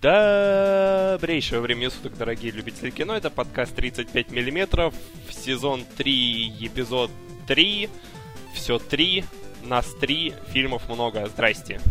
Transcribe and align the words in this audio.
Добрейшего 0.00 1.60
времени 1.60 1.88
суток, 1.88 2.16
дорогие 2.16 2.52
любители 2.52 2.88
кино. 2.88 3.14
Это 3.14 3.28
подкаст 3.28 3.74
35 3.74 4.30
миллиметров, 4.30 4.94
сезон 5.28 5.84
3, 5.98 6.56
эпизод 6.58 7.10
3. 7.46 7.90
Все 8.54 8.78
3, 8.78 9.24
нас 9.64 9.92
3, 10.00 10.34
фильмов 10.48 10.88
много. 10.88 11.26
Здрасте. 11.26 11.82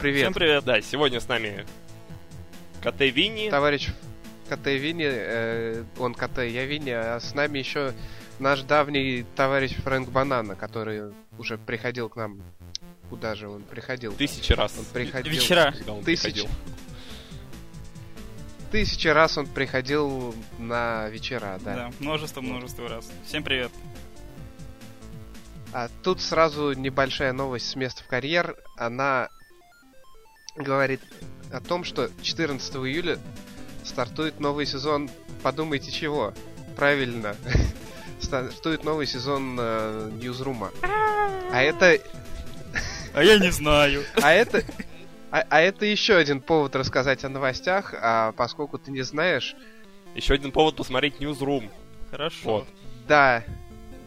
Привет. 0.00 0.20
Всем 0.20 0.34
привет. 0.34 0.64
Да, 0.64 0.80
сегодня 0.82 1.18
с 1.18 1.26
нами 1.26 1.66
КТ 2.80 3.00
Винни. 3.00 3.50
Товарищ 3.50 3.88
КТ 4.48 4.66
Винни, 4.66 5.08
э, 5.08 5.82
он 5.98 6.14
КТ, 6.14 6.38
я 6.38 6.64
Винни, 6.64 6.90
а 6.90 7.18
с 7.18 7.34
нами 7.34 7.58
еще 7.58 7.92
наш 8.38 8.62
давний 8.62 9.26
товарищ 9.34 9.74
Фрэнк 9.74 10.10
Банана, 10.10 10.54
который 10.54 11.12
уже 11.38 11.58
приходил 11.58 12.08
к 12.08 12.14
нам 12.14 12.40
Куда 13.10 13.34
же 13.34 13.48
он 13.48 13.62
приходил? 13.62 14.12
Тысячи 14.14 14.52
раз. 14.52 14.74
Он 14.78 14.84
приходил. 14.86 15.32
Вечера. 15.32 15.72
Тысячи. 16.04 16.22
приходил. 16.22 16.48
Тысячи 18.70 19.08
раз 19.08 19.38
он 19.38 19.46
приходил 19.46 20.34
на 20.58 21.08
вечера, 21.08 21.58
да. 21.64 21.74
Да, 21.74 21.92
множество-множество 22.00 22.88
раз. 22.88 23.08
Всем 23.24 23.44
привет. 23.44 23.70
А 25.72 25.88
тут 26.02 26.20
сразу 26.20 26.72
небольшая 26.72 27.32
новость 27.32 27.68
с 27.68 27.76
места 27.76 28.02
в 28.02 28.06
карьер. 28.06 28.56
Она 28.76 29.28
говорит 30.56 31.00
о 31.52 31.60
том, 31.60 31.84
что 31.84 32.10
14 32.22 32.74
июля 32.76 33.18
стартует 33.84 34.40
новый 34.40 34.66
сезон. 34.66 35.08
Подумайте 35.42 35.92
чего? 35.92 36.34
Правильно. 36.76 37.36
Стартует 38.20 38.82
новый 38.82 39.06
сезон 39.06 39.56
э, 39.60 40.10
Ньюзрума. 40.14 40.72
А 40.82 41.62
это 41.62 42.00
А 43.16 43.24
я 43.24 43.38
не 43.38 43.50
знаю. 43.50 44.04
А 44.22 44.30
это... 44.32 44.62
А, 45.30 45.42
а 45.48 45.60
это 45.60 45.86
еще 45.86 46.16
один 46.16 46.40
повод 46.40 46.76
рассказать 46.76 47.24
о 47.24 47.28
новостях, 47.30 47.94
а 48.00 48.32
поскольку 48.32 48.78
ты 48.78 48.90
не 48.90 49.02
знаешь, 49.02 49.56
Еще 50.14 50.34
один 50.34 50.52
повод 50.52 50.76
посмотреть 50.76 51.16
Newsroom. 51.16 51.70
Хорошо. 52.10 52.38
Вот. 52.44 52.68
да, 53.08 53.42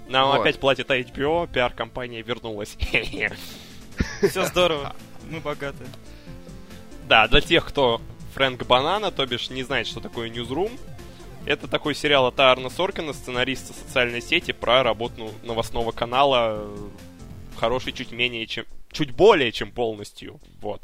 Нам 0.07 0.29
Вот. 0.29 0.41
опять 0.41 0.59
платит 0.59 0.89
HBO, 0.89 1.51
пиар-компания 1.51 2.21
вернулась. 2.21 2.77
Все 4.21 4.45
здорово. 4.45 4.95
Мы 5.29 5.39
богаты. 5.39 5.85
Да, 7.07 7.27
для 7.27 7.41
тех, 7.41 7.65
кто 7.65 8.01
Фрэнк 8.35 8.65
Банана, 8.65 9.11
то 9.11 9.25
бишь 9.25 9.49
не 9.49 9.63
знает, 9.63 9.87
что 9.87 9.99
такое 9.99 10.29
Newsroom, 10.29 10.79
это 11.45 11.67
такой 11.67 11.95
сериал 11.95 12.27
от 12.27 12.39
Арна 12.39 12.69
Соркина, 12.69 13.13
сценариста 13.13 13.73
социальной 13.73 14.21
сети, 14.21 14.51
про 14.51 14.83
работу 14.83 15.31
новостного 15.43 15.91
канала, 15.91 16.59
э, 16.61 16.77
хороший 17.57 17.91
чуть 17.91 18.11
менее 18.11 18.45
чем... 18.45 18.65
Чуть 18.91 19.11
более 19.11 19.51
чем 19.51 19.71
полностью. 19.71 20.39
Вот. 20.61 20.83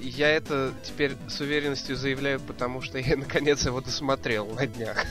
я 0.00 0.28
это 0.28 0.72
теперь 0.82 1.16
с 1.28 1.40
уверенностью 1.40 1.96
заявляю, 1.96 2.40
потому 2.40 2.82
что 2.82 2.98
я 2.98 3.16
наконец 3.16 3.64
его 3.64 3.80
досмотрел 3.80 4.46
на 4.46 4.66
днях. 4.66 5.04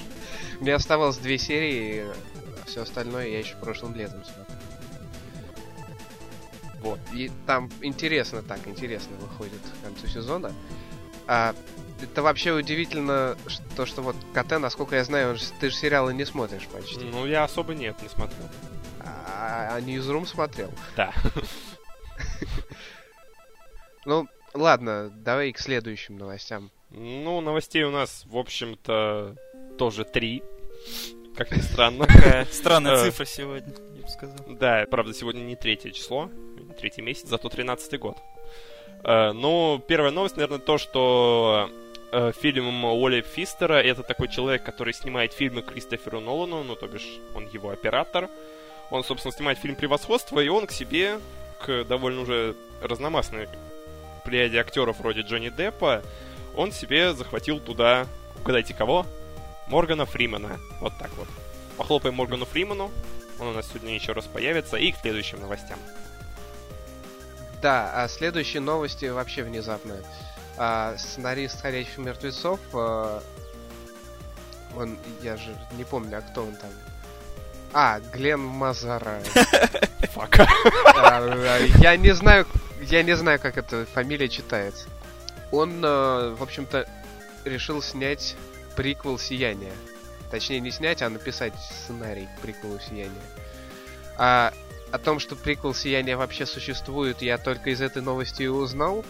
Мне 0.60 0.74
оставалось 0.74 1.18
две 1.18 1.38
серии, 1.38 2.04
а 2.04 2.66
все 2.66 2.82
остальное 2.82 3.28
я 3.28 3.38
еще 3.38 3.56
прошлым 3.56 3.94
летом 3.94 4.24
смотрел. 4.24 4.56
Вот. 6.80 7.00
И 7.12 7.30
там 7.46 7.70
интересно 7.82 8.42
так, 8.42 8.60
интересно 8.66 9.16
выходит 9.16 9.60
к 9.60 9.84
концу 9.84 10.06
сезона. 10.06 10.52
А, 11.26 11.54
это 12.00 12.22
вообще 12.22 12.52
удивительно, 12.52 13.36
что, 13.46 13.86
что 13.86 14.02
вот 14.02 14.16
КТ, 14.32 14.60
насколько 14.60 14.96
я 14.96 15.04
знаю, 15.04 15.30
он 15.30 15.38
ты 15.58 15.70
же 15.70 15.76
сериалы 15.76 16.14
не 16.14 16.24
смотришь 16.24 16.66
почти. 16.68 17.04
Ну, 17.04 17.26
я 17.26 17.44
особо 17.44 17.74
нет, 17.74 18.00
не 18.02 18.08
смотрел. 18.08 18.48
А, 19.38 19.76
а 19.76 19.80
Newsroom 19.80 20.26
смотрел. 20.26 20.70
Да. 20.96 21.12
Ну, 24.04 24.28
ладно, 24.54 25.10
давай 25.14 25.52
к 25.52 25.58
следующим 25.58 26.16
новостям. 26.16 26.70
Ну, 26.90 27.40
новостей 27.40 27.82
у 27.82 27.90
нас, 27.90 28.24
в 28.26 28.36
общем-то, 28.36 29.34
тоже 29.78 30.04
три. 30.04 30.42
Как 31.36 31.50
ни 31.50 31.60
странно. 31.60 32.06
Странная 32.50 32.94
Э. 32.94 33.04
цифра 33.04 33.24
сегодня, 33.24 33.74
я 33.96 34.02
бы 34.02 34.08
сказал. 34.08 34.36
Да, 34.48 34.86
правда, 34.90 35.12
сегодня 35.12 35.40
не 35.40 35.56
третье 35.56 35.90
число, 35.90 36.30
не 36.56 36.72
третий 36.74 37.02
месяц, 37.02 37.28
зато 37.28 37.48
тринадцатый 37.48 37.98
год. 37.98 38.16
Э, 39.04 39.32
ну, 39.32 39.82
первая 39.86 40.12
новость, 40.12 40.36
наверное, 40.36 40.60
то, 40.60 40.78
что 40.78 41.68
э, 42.12 42.32
фильм 42.40 42.84
Уолли 42.84 43.20
Фистера 43.22 43.74
это 43.82 44.02
такой 44.02 44.28
человек, 44.28 44.62
который 44.62 44.94
снимает 44.94 45.32
фильмы 45.32 45.62
Кристоферу 45.62 46.20
Нолану, 46.20 46.62
ну, 46.62 46.76
то 46.76 46.86
бишь, 46.86 47.18
он 47.34 47.46
его 47.48 47.70
оператор. 47.70 48.30
Он, 48.90 49.04
собственно, 49.04 49.32
снимает 49.32 49.58
фильм 49.58 49.76
«Превосходство», 49.76 50.40
и 50.40 50.48
он 50.48 50.66
к 50.66 50.72
себе, 50.72 51.20
к 51.60 51.84
довольно 51.84 52.22
уже 52.22 52.54
разномастной 52.80 53.48
плеяде 54.24 54.58
актеров 54.58 54.98
вроде 54.98 55.20
Джонни 55.22 55.48
Деппа, 55.48 56.02
он 56.56 56.72
себе 56.72 57.14
захватил 57.14 57.60
туда, 57.60 58.06
угадайте 58.40 58.74
кого? 58.74 59.06
Моргана 59.68 60.06
Фримена. 60.06 60.58
Вот 60.80 60.92
так 60.98 61.10
вот. 61.16 61.28
Похлопаем 61.76 62.14
Моргану 62.14 62.44
Фриману. 62.46 62.90
Он 63.38 63.48
у 63.48 63.52
нас 63.52 63.68
сегодня 63.68 63.94
еще 63.94 64.12
раз 64.12 64.24
появится. 64.24 64.76
И 64.76 64.92
к 64.92 64.96
следующим 64.98 65.40
новостям. 65.40 65.78
Да, 67.60 67.90
а 67.94 68.08
следующие 68.08 68.60
новости 68.60 69.06
вообще 69.06 69.42
внезапные. 69.42 70.02
А, 70.56 70.96
сценарист 70.96 71.60
«Ходячих 71.60 71.98
мертвецов», 71.98 72.60
а, 72.72 73.22
он, 74.74 74.98
я 75.22 75.36
же 75.36 75.54
не 75.76 75.84
помню, 75.84 76.18
а 76.18 76.20
кто 76.22 76.42
он 76.42 76.54
там? 76.56 76.70
А, 77.78 78.00
Глен 78.00 78.40
Мазара. 78.40 79.22
Фак. 80.14 80.48
Я 81.78 81.98
не 81.98 82.14
знаю, 82.14 82.46
я 82.80 83.02
не 83.02 83.14
знаю, 83.14 83.38
как 83.38 83.58
эта 83.58 83.84
фамилия 83.84 84.30
читается. 84.30 84.88
Он, 85.52 85.84
э, 85.84 86.34
в 86.38 86.42
общем-то, 86.42 86.88
решил 87.44 87.82
снять 87.82 88.34
приквел 88.76 89.18
«Сияния». 89.18 89.74
Точнее, 90.30 90.60
не 90.60 90.70
снять, 90.70 91.02
а 91.02 91.10
написать 91.10 91.52
сценарий 91.70 92.28
к 92.38 92.40
приквелу 92.40 92.80
«Сияния». 92.80 93.12
А 94.16 94.54
о 94.90 94.96
том, 94.96 95.18
что 95.18 95.36
приквел 95.36 95.74
«Сияния» 95.74 96.16
вообще 96.16 96.46
существует, 96.46 97.20
я 97.20 97.36
только 97.36 97.68
из 97.68 97.82
этой 97.82 98.00
новости 98.00 98.44
и 98.44 98.46
узнал. 98.46 99.04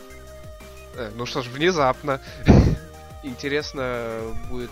Э, 0.96 1.12
ну 1.14 1.24
что 1.24 1.42
ж, 1.42 1.46
внезапно. 1.46 2.20
Интересно 3.26 4.36
будет 4.48 4.70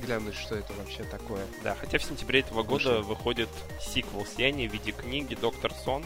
глянуть, 0.00 0.34
что 0.34 0.56
это 0.56 0.72
вообще 0.72 1.04
такое. 1.04 1.46
Да, 1.62 1.76
хотя 1.76 1.98
в 1.98 2.02
сентябре 2.02 2.40
этого 2.40 2.64
года 2.64 3.00
выходит 3.00 3.48
сиквел 3.80 4.26
«Сияние» 4.26 4.68
в 4.68 4.72
виде 4.72 4.90
книги 4.90 5.36
«Доктор 5.36 5.72
Сон». 5.84 6.04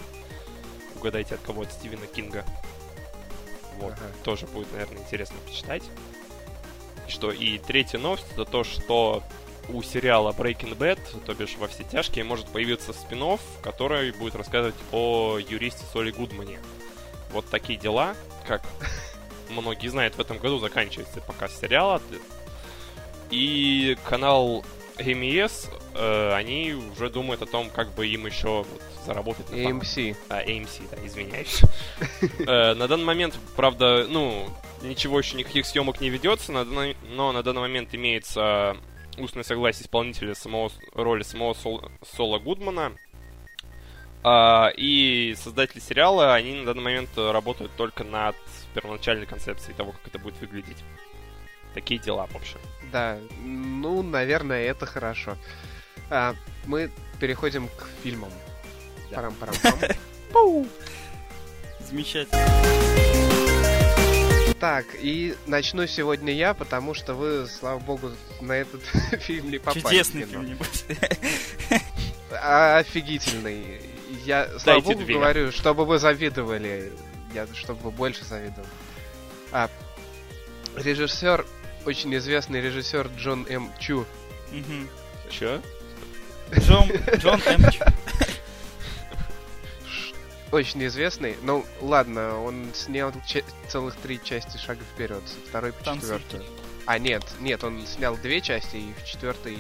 Угадайте, 0.97 1.37
от 1.37 1.41
кого? 1.41 1.63
От 1.63 1.73
Стивена 1.73 2.07
Кинга. 2.07 2.45
Вот. 3.79 3.95
Ага. 3.95 4.13
Тоже 4.25 4.47
будет, 4.47 4.71
наверное, 4.73 4.99
интересно 4.99 5.37
почитать. 5.47 5.85
Что, 7.09 7.31
и 7.31 7.57
третья 7.59 7.99
новость, 7.99 8.27
это 8.33 8.45
то, 8.45 8.63
что 8.63 9.23
у 9.71 9.83
сериала 9.83 10.33
Breaking 10.33 10.77
Bad, 10.77 11.01
то 11.25 11.33
бишь 11.33 11.57
во 11.57 11.67
все 11.67 11.83
тяжкие, 11.83 12.25
может 12.25 12.47
появиться 12.49 12.93
спин 12.93 13.39
который 13.63 14.13
будет 14.13 14.35
рассказывать 14.35 14.77
о 14.93 15.39
юристе 15.39 15.83
Соли 15.95 16.11
Гудмане. 16.11 16.61
Вот 17.33 17.49
такие 17.49 17.79
дела, 17.79 18.15
как 18.47 18.63
многие 19.49 19.89
знают, 19.89 20.15
в 20.17 20.21
этом 20.21 20.39
году 20.39 20.59
заканчивается 20.59 21.21
показ 21.21 21.59
сериала. 21.61 22.01
И 23.31 23.97
канал 24.05 24.65
MES, 24.99 25.69
э, 25.95 26.33
они 26.35 26.75
уже 26.75 27.11
думают 27.11 27.43
о 27.43 27.47
том, 27.47 27.71
как 27.71 27.93
бы 27.95 28.07
им 28.07 28.27
еще 28.27 28.59
вот 28.71 28.83
заработать 29.05 29.51
на 29.51 29.57
AMC. 29.57 30.17
а, 30.29 30.43
AMC, 30.43 30.83
да, 30.91 31.07
извиняюсь. 31.07 31.61
Э, 32.47 32.75
На 32.75 32.87
данный 32.89 33.05
момент, 33.05 33.35
правда, 33.57 34.07
ну, 34.09 34.49
ничего 34.83 35.19
еще, 35.19 35.37
никаких 35.37 35.67
съемок 35.67 36.01
не 36.01 36.09
ведется, 36.09 36.53
но 36.53 37.33
на 37.33 37.43
данный 37.43 37.61
момент 37.61 37.95
имеется 37.95 38.77
устное 39.19 39.43
согласие 39.45 39.83
исполнителя 39.85 40.35
самого, 40.35 40.71
роли 40.95 41.23
самого 41.23 41.55
Сол- 41.55 41.91
Сола 42.17 42.39
Гудмана. 42.39 42.93
А, 44.29 44.73
И 44.77 45.37
создатели 45.41 45.79
сериала, 45.79 46.35
они 46.35 46.55
на 46.55 46.65
данный 46.65 46.83
момент 46.83 47.11
работают 47.17 47.71
только 47.77 48.03
над 48.03 48.35
первоначальной 48.75 49.25
концепцией 49.25 49.75
того, 49.77 49.93
как 49.93 50.01
это 50.09 50.19
будет 50.19 50.41
выглядеть. 50.41 50.79
Такие 51.75 52.01
дела, 52.01 52.27
в 52.27 52.35
общем. 52.35 52.59
Да, 52.91 53.19
ну, 53.45 54.03
наверное, 54.03 54.65
это 54.65 54.85
хорошо. 54.85 55.37
А, 56.11 56.35
мы 56.65 56.91
переходим 57.21 57.69
к 57.69 57.87
фильмам. 58.03 58.31
Да. 59.11 59.17
Парам-парам-пам. 59.17 60.67
Замечательно. 61.89 62.45
Так, 64.59 64.87
и 65.01 65.37
начну 65.47 65.87
сегодня 65.87 66.33
я, 66.33 66.53
потому 66.53 66.95
что 66.95 67.15
вы, 67.15 67.47
слава 67.47 67.79
богу, 67.79 68.11
на 68.41 68.55
этот 68.55 68.83
фильм 69.21 69.53
не 69.53 69.59
попали. 69.59 69.83
Чудесный 69.83 70.25
фильм, 70.25 70.47
небось. 70.47 70.85
Офигительный. 72.43 73.96
Я, 74.25 74.47
слава 74.59 74.81
Дайте 74.81 74.93
богу, 74.95 75.05
две. 75.05 75.15
говорю, 75.15 75.53
чтобы 75.53 75.85
вы 75.85 75.99
завидовали. 75.99 76.93
Я, 77.35 77.47
чтобы 77.55 77.81
вы 77.83 77.91
больше 77.91 78.25
завидовали. 78.25 78.69
А, 79.53 79.69
режиссер, 80.77 81.45
очень 81.85 82.15
известный 82.17 82.61
режиссер 82.61 83.09
Джон 83.17 83.47
М. 83.49 83.73
Чу. 83.79 84.07
Мгм. 84.53 84.89
Че? 85.31 85.61
Джон, 86.57 86.89
Джон 87.17 87.41
М. 87.47 87.71
Чу. 87.71 87.85
очень 90.53 90.87
известный. 90.87 91.37
Ну, 91.43 91.65
ладно, 91.81 92.41
он 92.43 92.71
снял 92.75 93.13
целых 93.69 93.97
три 93.97 94.21
части 94.23 94.57
шага 94.57 94.81
вперед, 94.95 95.23
со 95.27 95.39
второй 95.49 95.73
по 95.73 95.85
четвертую. 95.85 96.45
А, 96.87 96.99
нет, 96.99 97.25
нет, 97.41 97.65
он 97.65 97.85
снял 97.87 98.17
две 98.17 98.41
части, 98.41 98.77
и 98.77 98.93
в 99.03 99.05
четвертой 99.05 99.59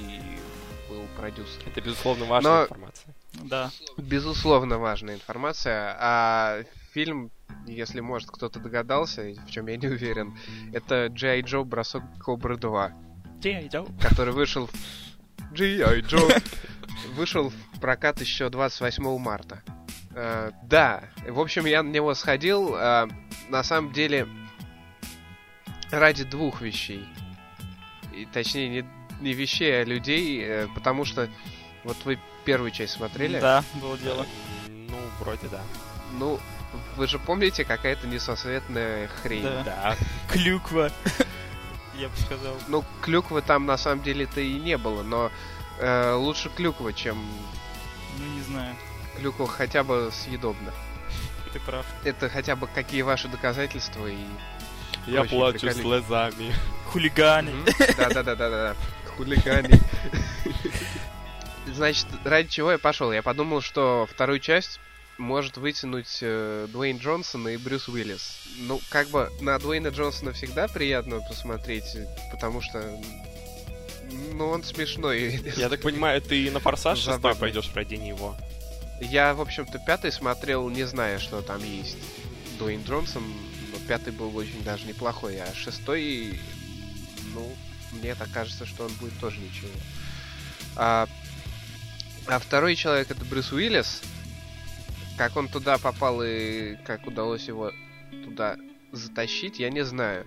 был 0.89 1.05
продюсер. 1.17 1.61
Это, 1.67 1.81
безусловно, 1.81 2.25
важная 2.27 2.53
Но- 2.53 2.63
информация. 2.65 3.15
Да. 3.45 3.71
Безусловно, 3.97 4.79
важная 4.79 5.15
информация. 5.15 5.97
А 5.99 6.63
фильм, 6.93 7.31
если, 7.67 8.01
может, 8.01 8.31
кто-то 8.31 8.59
догадался, 8.59 9.35
в 9.47 9.51
чем 9.51 9.67
я 9.67 9.77
не 9.77 9.89
уверен, 9.89 10.37
это 10.73 11.09
G.I. 11.11 11.43
Джо 11.43 11.63
Бросок 11.63 12.03
Кобры 12.19 12.57
2, 12.57 12.93
который 14.01 14.33
вышел 14.33 14.67
в... 14.67 14.73
G.I. 15.53 16.01
Джо 16.01 16.19
вышел 17.15 17.51
в 17.51 17.81
прокат 17.81 18.21
еще 18.21 18.49
28 18.49 19.19
марта. 19.19 19.63
Э, 20.15 20.51
да, 20.65 21.05
в 21.29 21.39
общем, 21.39 21.67
я 21.67 21.83
на 21.83 21.91
него 21.91 22.15
сходил, 22.15 22.75
э, 22.75 23.07
на 23.51 23.63
самом 23.63 23.93
деле, 23.93 24.27
ради 25.91 26.25
двух 26.25 26.63
вещей. 26.63 27.05
И, 28.15 28.27
точнее, 28.27 28.69
не, 28.69 28.85
не 29.21 29.35
вещей, 29.35 29.83
а 29.83 29.85
людей, 29.85 30.43
э, 30.43 30.69
потому 30.75 31.05
что 31.05 31.29
вот 31.85 31.97
вы 32.05 32.19
первую 32.47 32.71
часть 32.71 32.95
смотрели. 32.95 33.39
Да, 33.39 33.63
было 33.75 33.99
дело. 33.99 34.25
Ну, 34.69 34.97
вроде 35.21 35.49
да. 35.49 35.61
Ну, 36.19 36.41
вы 36.97 37.07
же 37.09 37.19
помните, 37.19 37.65
какая-то 37.65 38.07
несосветная 38.07 39.09
хрень. 39.09 39.43
Да. 39.43 39.63
Да. 39.65 39.97
Клюква. 40.33 40.91
Я 41.95 42.09
бы 42.09 42.17
сказал. 42.17 42.55
Ну, 42.69 42.85
клюквы 43.03 43.43
там 43.43 43.67
на 43.67 43.77
самом 43.77 44.03
деле-то 44.03 44.41
и 44.41 44.55
не 44.55 44.79
было, 44.79 45.03
но 45.03 45.31
э, 45.79 46.13
лучше 46.13 46.49
клюква, 46.51 46.93
чем 46.93 47.19
Ну, 48.19 48.25
не 48.35 48.43
знаю. 48.43 48.75
клюква 49.19 49.47
хотя 49.49 49.83
бы 49.83 50.11
съедобна. 50.13 50.73
Ты 51.53 51.61
прав. 51.61 51.87
Это 52.05 52.29
хотя 52.29 52.55
бы 52.55 52.67
какие 52.67 53.03
ваши 53.03 53.29
доказательства 53.29 54.07
и... 54.07 54.17
Я 55.07 55.25
плачу 55.25 55.71
слезами. 55.71 56.53
Хулиганы. 56.87 57.53
Да-да-да-да-да. 57.97 58.75
Хулиганий. 59.17 59.81
Значит, 61.77 62.07
ради 62.25 62.49
чего 62.49 62.73
я 62.73 62.79
пошел? 62.79 63.13
Я 63.13 63.23
подумал, 63.23 63.61
что 63.61 64.09
вторую 64.11 64.41
часть 64.41 64.81
может 65.19 65.59
вытянуть 65.59 66.19
э, 66.23 66.67
Дуэйн 66.73 66.97
Джонсон 66.97 67.49
и 67.49 67.59
Брюс 67.59 67.89
Уиллис. 67.89 68.39
Ну, 68.61 68.81
как 68.89 69.09
бы 69.09 69.31
на 69.43 69.59
Дуэйна 69.59 69.89
Джонсона 69.89 70.33
всегда 70.33 70.69
приятно 70.69 71.21
посмотреть, 71.21 71.85
потому 72.33 72.63
что... 72.63 72.99
Ну, 74.33 74.49
он 74.49 74.65
смешной. 74.65 75.43
Я 75.57 75.69
так 75.69 75.83
понимаю, 75.83 76.23
ты 76.23 76.51
на 76.51 76.61
«Форсаж» 76.61 76.99
шестой 76.99 77.35
пойдешь 77.35 77.71
ради 77.75 77.97
него. 77.97 78.35
Я, 79.03 79.35
в 79.35 79.43
общем-то, 79.43 79.79
пятый 79.79 80.13
смотрел, 80.13 80.71
не 80.71 80.85
зная, 80.85 81.19
что 81.19 81.43
там 81.43 81.63
есть 81.63 81.99
Дуэйн 82.59 82.85
Джонсон, 82.85 83.23
но 83.71 83.79
пятый 83.87 84.15
был 84.15 84.35
очень 84.35 84.65
даже 84.65 84.87
неплохой, 84.87 85.39
а 85.41 85.55
шестой, 85.55 86.41
ну, 87.35 87.55
мне 87.93 88.15
так 88.15 88.31
кажется, 88.31 88.65
что 88.65 88.85
он 88.85 88.93
будет 88.95 89.19
тоже 89.21 89.41
ничего. 89.41 89.69
А, 90.77 91.07
а 92.29 92.39
второй 92.39 92.75
человек 92.75 93.11
это 93.11 93.25
Брюс 93.25 93.53
Уиллис. 93.53 94.03
Как 95.17 95.37
он 95.37 95.49
туда 95.49 95.79
попал 95.79 96.23
и 96.23 96.77
как 96.85 97.07
удалось 97.07 97.49
его 97.49 97.73
туда 98.25 98.57
затащить, 98.93 99.59
я 99.59 99.71
не 99.71 99.85
знаю. 99.85 100.27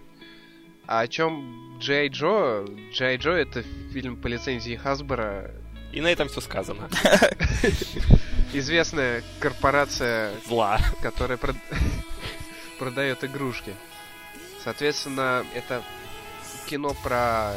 А 0.87 1.01
о 1.01 1.07
чем 1.07 1.77
Джей 1.79 2.09
Джо? 2.09 2.65
Джей 2.91 3.17
Джо 3.17 3.31
это 3.31 3.63
фильм 3.93 4.17
по 4.17 4.27
лицензии 4.27 4.75
Хасбора. 4.75 5.51
И 5.91 6.01
на 6.01 6.07
этом 6.07 6.27
все 6.27 6.41
сказано. 6.41 6.89
Известная 8.53 9.23
корпорация 9.39 10.31
Зла. 10.47 10.79
которая 11.01 11.37
прод- 11.37 11.55
продает 12.79 13.23
игрушки. 13.23 13.75
Соответственно, 14.63 15.45
это 15.53 15.83
кино 16.67 16.95
про 17.03 17.53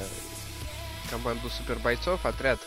команду 1.10 1.48
супербойцов, 1.50 2.24
отряд 2.26 2.60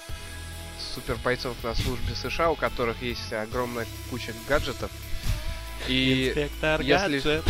супербойцов 0.95 1.61
на 1.63 1.75
службе 1.75 2.15
США, 2.15 2.49
у 2.49 2.55
которых 2.55 3.01
есть 3.01 3.31
огромная 3.33 3.85
куча 4.09 4.33
гаджетов. 4.47 4.91
И 5.87 6.29
Инспектор 6.29 6.81
если- 6.81 7.19
Гаджет. 7.19 7.45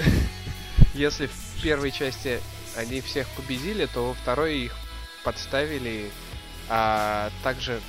если 0.94 1.26
в 1.26 1.62
первой 1.62 1.92
части 1.92 2.40
они 2.76 3.00
всех 3.00 3.28
победили, 3.36 3.86
то 3.86 4.08
во 4.08 4.14
второй 4.14 4.58
их 4.58 4.74
подставили, 5.22 6.10
а 6.68 7.30
также 7.44 7.80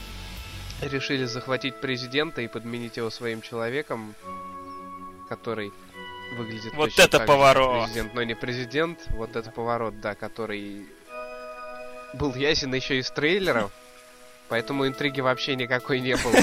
решили 0.82 1.26
захватить 1.26 1.80
президента 1.80 2.42
и 2.42 2.48
подменить 2.48 2.98
его 2.98 3.10
своим 3.10 3.42
человеком, 3.42 4.16
который 5.30 5.72
выглядит 6.36 6.74
Вот 6.74 6.92
это 6.98 7.20
так 7.20 7.28
поворот! 7.28 7.86
Президент, 7.86 8.14
но 8.14 8.24
не 8.24 8.36
президент, 8.36 9.00
вот 9.10 9.36
это 9.36 9.50
поворот, 9.52 10.02
да, 10.02 10.16
который 10.16 10.86
был 12.14 12.36
ясен 12.36 12.74
еще 12.74 13.00
из 13.00 13.10
трейлеров, 13.12 13.72
поэтому 14.52 14.88
интриги 14.88 15.20
вообще 15.22 15.56
никакой 15.56 16.00
не 16.00 16.16
было. 16.16 16.36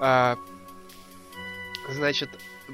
А, 0.00 0.38
Значит, 1.88 2.28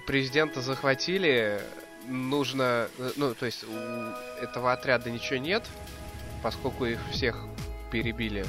президента 0.06 0.60
захватили, 0.60 1.60
нужно, 2.08 2.88
ну, 3.16 3.32
то 3.34 3.46
есть 3.46 3.64
у 3.64 4.42
этого 4.42 4.72
отряда 4.72 5.10
ничего 5.10 5.38
нет, 5.38 5.64
поскольку 6.42 6.84
их 6.84 6.98
всех 7.12 7.44
перебили. 7.92 8.44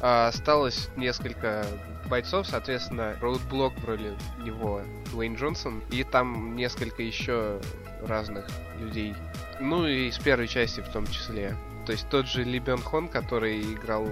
А 0.00 0.28
осталось 0.28 0.88
несколько 0.96 1.66
бойцов, 2.08 2.46
соответственно, 2.46 3.16
Роудблок 3.20 3.74
в 3.78 3.84
роли 3.84 4.16
него 4.38 4.82
Дуэйн 5.12 5.36
Джонсон, 5.36 5.82
и 5.90 6.04
там 6.04 6.56
несколько 6.56 7.02
еще 7.02 7.60
разных 8.02 8.46
людей. 8.80 9.14
Ну 9.60 9.86
и 9.86 10.10
с 10.10 10.18
первой 10.18 10.48
части 10.48 10.80
в 10.80 10.88
том 10.88 11.06
числе. 11.06 11.54
То 11.86 11.92
есть 11.92 12.08
тот 12.08 12.26
же 12.26 12.42
Ли 12.42 12.58
Бен 12.58 12.78
Хон, 12.78 13.08
который 13.08 13.62
играл, 13.62 14.08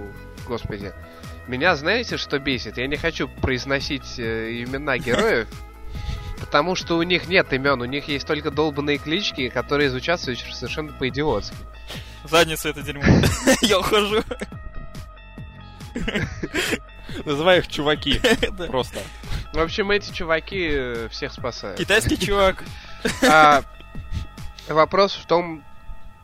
господи, 0.47 0.93
меня 1.47 1.75
знаете, 1.75 2.15
что 2.17 2.39
бесит? 2.39 2.77
Я 2.77 2.87
не 2.87 2.95
хочу 2.95 3.27
произносить 3.27 4.17
э, 4.17 4.63
имена 4.63 4.97
героев, 4.97 5.49
потому 6.39 6.75
что 6.75 6.95
у 6.97 7.03
них 7.03 7.27
нет 7.27 7.51
имен, 7.51 7.81
у 7.81 7.85
них 7.85 8.07
есть 8.07 8.25
только 8.25 8.49
долбанные 8.49 8.97
клички, 8.97 9.49
которые 9.49 9.89
звучат 9.89 10.21
совершенно 10.21 10.93
по-идиотски. 10.93 11.57
Задница 12.23 12.69
это 12.69 12.81
дерьмо. 12.81 13.03
Я 13.61 13.79
ухожу. 13.79 14.23
Называй 17.25 17.59
их 17.59 17.67
чуваки. 17.67 18.19
Просто. 18.67 18.99
В 19.53 19.59
общем, 19.59 19.91
эти 19.91 20.11
чуваки 20.11 20.67
э, 20.69 21.07
всех 21.09 21.33
спасают. 21.33 21.77
Китайский 21.77 22.17
чувак. 22.17 22.63
А, 23.29 23.63
вопрос 24.67 25.13
в 25.13 25.25
том, 25.25 25.63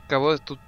кого 0.07 0.37
тут, 0.37 0.59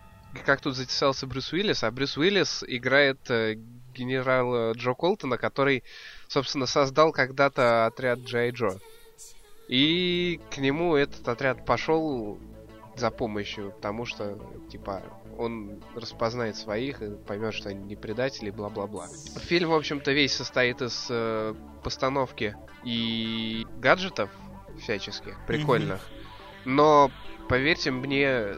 как 0.45 0.61
тут 0.61 0.75
затесался 0.75 1.27
Брюс 1.27 1.53
Уиллис, 1.53 1.83
а 1.83 1.91
Брюс 1.91 2.17
Уиллис 2.17 2.63
играет 2.67 3.29
э, 3.29 3.55
генерала 3.93 4.73
Джо 4.73 4.93
Колтона, 4.93 5.37
который, 5.37 5.83
собственно, 6.27 6.65
создал 6.65 7.11
когда-то 7.11 7.85
отряд 7.85 8.19
Джей 8.19 8.51
Джо. 8.51 8.79
И 9.67 10.41
к 10.51 10.57
нему 10.57 10.95
этот 10.95 11.27
отряд 11.27 11.65
пошел 11.65 12.37
за 12.95 13.09
помощью, 13.11 13.71
потому 13.71 14.05
что, 14.05 14.37
типа, 14.69 15.03
он 15.37 15.81
распознает 15.95 16.55
своих 16.55 17.01
и 17.01 17.09
поймет, 17.11 17.53
что 17.53 17.69
они 17.69 17.83
не 17.83 17.95
предатели, 17.95 18.51
бла-бла-бла. 18.51 19.07
Фильм, 19.41 19.69
в 19.69 19.75
общем-то, 19.75 20.11
весь 20.11 20.33
состоит 20.33 20.81
из 20.81 21.07
э, 21.09 21.55
постановки 21.83 22.55
и 22.83 23.65
гаджетов 23.77 24.29
всяческих, 24.81 25.37
прикольных. 25.47 26.01
Но, 26.65 27.11
поверьте 27.49 27.91
мне, 27.91 28.53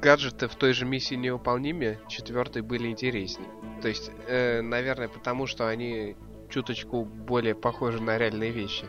гаджеты 0.00 0.48
в 0.48 0.54
той 0.54 0.72
же 0.72 0.84
миссии 0.84 1.14
невыполниме, 1.14 1.98
четвертой 2.08 2.62
были 2.62 2.88
интереснее. 2.88 3.48
То 3.82 3.88
есть, 3.88 4.10
э, 4.26 4.60
наверное, 4.60 5.08
потому 5.08 5.46
что 5.46 5.68
они 5.68 6.16
чуточку 6.50 7.04
более 7.04 7.54
похожи 7.54 8.00
на 8.02 8.18
реальные 8.18 8.50
вещи. 8.50 8.86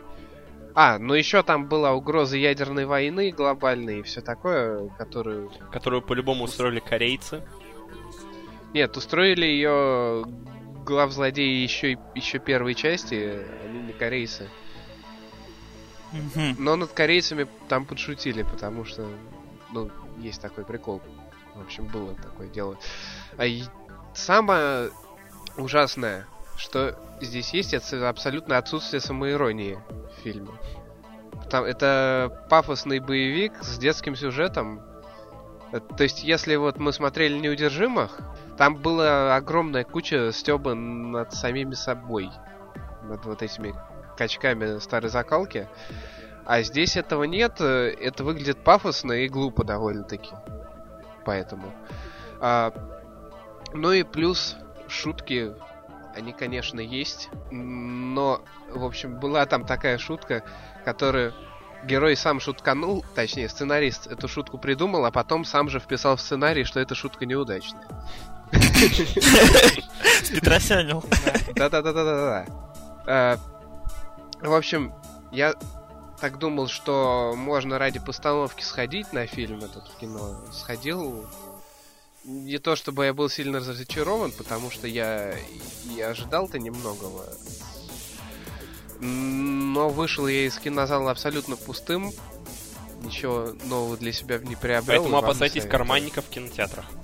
А, 0.74 0.98
ну 0.98 1.14
еще 1.14 1.42
там 1.42 1.66
была 1.66 1.92
угроза 1.92 2.36
ядерной 2.36 2.86
войны 2.86 3.32
глобальной 3.32 4.00
и 4.00 4.02
все 4.02 4.20
такое, 4.20 4.88
которую... 4.98 5.50
Которую 5.72 6.02
по-любому 6.02 6.44
устроили 6.44 6.80
корейцы. 6.80 7.42
Нет, 8.72 8.96
устроили 8.96 9.46
ее 9.46 10.24
главзлодеи 10.84 11.62
еще, 11.62 11.98
еще 12.14 12.38
первой 12.38 12.74
части, 12.74 13.44
они 13.64 13.80
не 13.80 13.92
корейцы. 13.92 14.48
Но 16.58 16.76
над 16.76 16.90
корейцами 16.90 17.46
там 17.68 17.84
подшутили, 17.84 18.42
потому 18.42 18.84
что, 18.84 19.06
ну, 19.72 19.90
есть 20.20 20.40
такой 20.40 20.64
прикол. 20.64 21.02
В 21.54 21.62
общем, 21.62 21.86
было 21.86 22.14
такое 22.14 22.48
дело. 22.48 22.76
А 23.36 23.44
и 23.44 23.64
самое 24.14 24.90
ужасное, 25.56 26.26
что 26.56 26.96
здесь 27.20 27.52
есть, 27.52 27.74
это 27.74 28.08
абсолютно 28.08 28.58
отсутствие 28.58 29.00
самоиронии 29.00 29.78
в 29.88 30.22
фильме. 30.22 30.50
Там, 31.50 31.64
это 31.64 32.46
пафосный 32.48 33.00
боевик 33.00 33.52
с 33.62 33.78
детским 33.78 34.14
сюжетом. 34.14 34.80
Э, 35.72 35.80
То 35.80 36.04
есть, 36.04 36.22
если 36.22 36.54
вот 36.56 36.78
мы 36.78 36.92
смотрели 36.92 37.38
«Неудержимых», 37.38 38.18
там 38.56 38.76
была 38.76 39.34
огромная 39.34 39.84
куча 39.84 40.32
стеба 40.32 40.74
над 40.74 41.32
самими 41.32 41.74
собой. 41.74 42.30
Над 43.02 43.24
вот 43.24 43.42
этими 43.42 43.74
качками 44.16 44.78
старой 44.78 45.08
закалки. 45.08 45.66
А 46.46 46.62
здесь 46.62 46.96
этого 46.96 47.24
нет, 47.24 47.60
э, 47.60 47.94
это 48.00 48.24
выглядит 48.24 48.64
пафосно 48.64 49.12
и 49.12 49.28
глупо 49.28 49.64
довольно-таки. 49.64 50.30
Поэтому. 51.24 51.72
А, 52.40 52.72
ну 53.72 53.92
и 53.92 54.02
плюс 54.02 54.56
шутки, 54.88 55.52
они, 56.14 56.32
конечно, 56.32 56.80
есть. 56.80 57.28
Но, 57.50 58.40
в 58.72 58.84
общем, 58.84 59.20
была 59.20 59.46
там 59.46 59.64
такая 59.64 59.98
шутка, 59.98 60.42
которую 60.84 61.32
герой 61.84 62.16
сам 62.16 62.40
шутканул, 62.40 63.04
точнее, 63.14 63.48
сценарист 63.48 64.06
эту 64.06 64.28
шутку 64.28 64.58
придумал, 64.58 65.04
а 65.04 65.10
потом 65.10 65.44
сам 65.44 65.68
же 65.68 65.78
вписал 65.78 66.16
в 66.16 66.20
сценарий, 66.20 66.64
что 66.64 66.80
эта 66.80 66.94
шутка 66.94 67.26
неудачная. 67.26 67.86
Петросянил. 70.30 71.04
Да-да-да-да-да. 71.54 72.46
Э, 73.06 73.36
В 74.40 74.54
общем, 74.54 74.92
я 75.30 75.54
так 76.20 76.38
думал, 76.38 76.68
что 76.68 77.34
можно 77.36 77.78
ради 77.78 77.98
постановки 77.98 78.62
сходить 78.62 79.12
на 79.12 79.26
фильм 79.26 79.58
этот 79.58 79.88
в 79.88 79.98
кино. 79.98 80.38
Сходил. 80.52 81.26
Не 82.24 82.58
то 82.58 82.76
чтобы 82.76 83.06
я 83.06 83.14
был 83.14 83.30
сильно 83.30 83.58
разочарован, 83.60 84.30
потому 84.32 84.70
что 84.70 84.86
я 84.86 85.34
и 85.86 86.00
ожидал-то 86.00 86.58
немногого. 86.58 87.24
Но 89.00 89.88
вышел 89.88 90.26
я 90.26 90.46
из 90.46 90.58
кинозала 90.58 91.10
абсолютно 91.10 91.56
пустым. 91.56 92.12
Ничего 93.02 93.54
нового 93.64 93.96
для 93.96 94.12
себя 94.12 94.38
не 94.38 94.56
приобрел. 94.56 95.02
Поэтому 95.02 95.16
опасайтесь 95.16 95.62
советую. 95.62 95.70
карманников 95.70 96.26
в 96.26 96.28
кинотеатрах. 96.28 96.86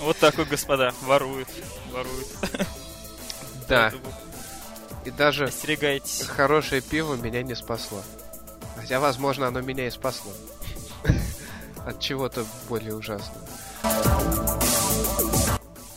Вот 0.00 0.16
такой, 0.16 0.46
господа, 0.46 0.94
воруют. 1.02 1.48
Воруют. 1.92 2.26
Да, 3.68 3.92
и 5.04 5.10
даже 5.10 5.44
Остерегайтесь. 5.44 6.26
хорошее 6.26 6.80
пиво 6.80 7.14
меня 7.14 7.42
не 7.42 7.54
спасло. 7.54 8.02
Хотя, 8.76 9.00
возможно, 9.00 9.46
оно 9.46 9.60
меня 9.60 9.86
и 9.86 9.90
спасло. 9.90 10.32
От 11.86 12.00
чего-то 12.00 12.44
более 12.68 12.94
ужасного. 12.94 13.46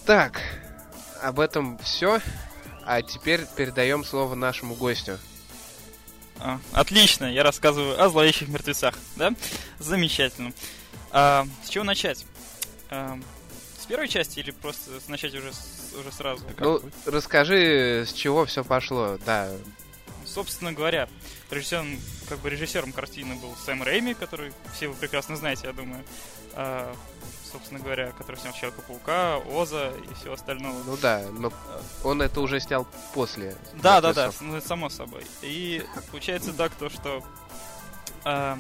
Так, 0.06 0.42
об 1.22 1.40
этом 1.40 1.78
все. 1.80 2.20
А 2.86 3.02
теперь 3.02 3.46
передаем 3.56 4.06
слово 4.06 4.36
нашему 4.36 4.76
гостю. 4.76 5.20
А, 6.40 6.60
отлично, 6.72 7.26
я 7.26 7.44
рассказываю 7.44 8.02
о 8.02 8.10
зловещих 8.10 8.48
мертвецах, 8.48 8.96
да? 9.16 9.34
Замечательно. 9.80 10.54
А, 11.12 11.48
с 11.66 11.70
чего 11.70 11.84
начать? 11.84 12.26
А, 12.90 13.20
первой 13.88 14.08
части 14.08 14.40
или 14.40 14.52
просто 14.52 14.92
начать 15.08 15.34
уже, 15.36 15.54
с- 15.54 15.94
уже 16.00 16.12
сразу? 16.12 16.44
Ну, 16.60 16.82
расскажи, 17.06 18.04
с 18.08 18.14
чего 18.14 18.46
все 18.46 18.64
пошло. 18.64 19.18
Да, 19.26 19.50
Собственно 20.26 20.74
говоря, 20.74 21.08
режиссером, 21.50 21.98
как 22.28 22.40
бы 22.40 22.50
режиссером 22.50 22.92
картины 22.92 23.36
был 23.36 23.56
Сэм 23.66 23.82
Рэйми, 23.82 24.14
который 24.14 24.52
все 24.74 24.90
вы 24.90 24.96
прекрасно 24.96 25.38
знаете, 25.38 25.68
я 25.68 25.74
думаю. 25.74 26.04
А, 26.54 26.94
собственно 27.50 27.80
говоря, 27.80 28.12
который 28.12 28.36
снял 28.36 28.54
Человека-паука, 28.54 29.38
Оза 29.38 29.94
и 30.10 30.14
все 30.16 30.34
остальное. 30.34 30.74
ну 30.86 30.98
да, 30.98 31.24
но 31.32 31.52
он 32.04 32.22
это 32.22 32.42
уже 32.42 32.60
снял 32.60 32.86
после. 33.14 33.56
Да, 33.82 34.02
да, 34.02 34.14
да, 34.14 34.32
ну, 34.42 34.60
само 34.60 34.90
собой. 34.90 35.26
И 35.42 35.84
получается 36.12 36.52
так, 36.52 36.74
то, 36.76 36.90
что 36.90 37.24
а, 38.26 38.60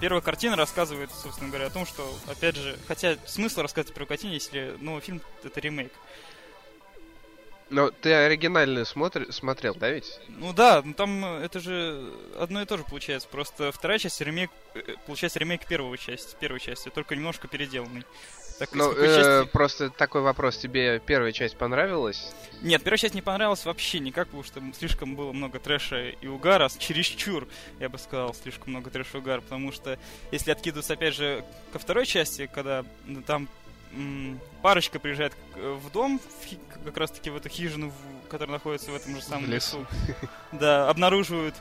первая 0.00 0.20
картина 0.22 0.56
рассказывает, 0.56 1.10
собственно 1.12 1.48
говоря, 1.50 1.66
о 1.66 1.70
том, 1.70 1.86
что, 1.86 2.12
опять 2.28 2.56
же, 2.56 2.76
хотя 2.88 3.16
смысл 3.26 3.62
рассказывать 3.62 3.94
про 3.94 4.06
картине, 4.06 4.34
если, 4.34 4.74
ну, 4.80 4.98
фильм 5.00 5.20
это 5.44 5.60
ремейк. 5.60 5.92
Но 7.68 7.90
ты 7.92 8.12
оригинальную 8.12 8.84
смотри- 8.84 9.30
смотрел, 9.30 9.76
да 9.76 9.90
ведь? 9.90 10.18
Ну 10.26 10.52
да, 10.52 10.82
ну 10.84 10.92
там 10.92 11.24
э, 11.24 11.44
это 11.44 11.60
же 11.60 12.12
одно 12.36 12.62
и 12.62 12.66
то 12.66 12.76
же 12.76 12.82
получается. 12.82 13.28
Просто 13.28 13.70
вторая 13.70 14.00
часть 14.00 14.20
ремейк, 14.20 14.50
э, 14.74 14.96
получается 15.06 15.38
ремейк 15.38 15.64
первого 15.68 15.96
части, 15.96 16.34
первой 16.40 16.58
части, 16.58 16.88
только 16.88 17.14
немножко 17.14 17.46
переделанный. 17.46 18.04
Так, 18.60 18.68
Ну, 18.74 18.92
э, 18.92 19.16
части- 19.40 19.50
просто 19.52 19.88
такой 19.90 20.20
вопрос. 20.20 20.58
Тебе 20.58 21.00
первая 21.00 21.32
часть 21.32 21.56
понравилась? 21.56 22.32
Нет, 22.62 22.82
первая 22.82 22.98
часть 22.98 23.14
не 23.14 23.22
понравилась 23.22 23.64
вообще 23.64 24.00
никак, 24.00 24.26
потому 24.26 24.44
что 24.44 24.60
слишком 24.78 25.16
было 25.16 25.32
много 25.32 25.58
трэша 25.58 26.10
и 26.10 26.26
угара, 26.26 26.68
чересчур, 26.78 27.48
я 27.80 27.88
бы 27.88 27.98
сказал, 27.98 28.34
слишком 28.34 28.70
много 28.74 28.90
трэша 28.90 29.16
и 29.16 29.20
угара, 29.20 29.40
потому 29.40 29.72
что 29.72 29.98
если 30.30 30.50
откидываться 30.52 30.92
опять 30.92 31.14
же 31.14 31.42
ко 31.72 31.78
второй 31.78 32.04
части, 32.04 32.50
когда 32.52 32.84
ну, 33.06 33.22
там 33.22 33.48
м, 33.92 34.38
парочка 34.62 35.00
приезжает 35.00 35.32
к- 35.34 35.56
в 35.58 35.90
дом, 35.90 36.20
в 36.42 36.44
хи- 36.46 36.58
как 36.84 36.96
раз 36.98 37.10
таки 37.10 37.30
в 37.30 37.36
эту 37.36 37.48
хижину, 37.48 37.88
в- 37.90 38.28
которая 38.28 38.52
находится 38.58 38.90
в 38.92 38.94
этом 38.94 39.16
же 39.16 39.22
самом 39.22 39.50
лесу. 39.50 39.78
лесу, 39.80 39.86
да, 40.52 40.88
обнаруживают 40.90 41.54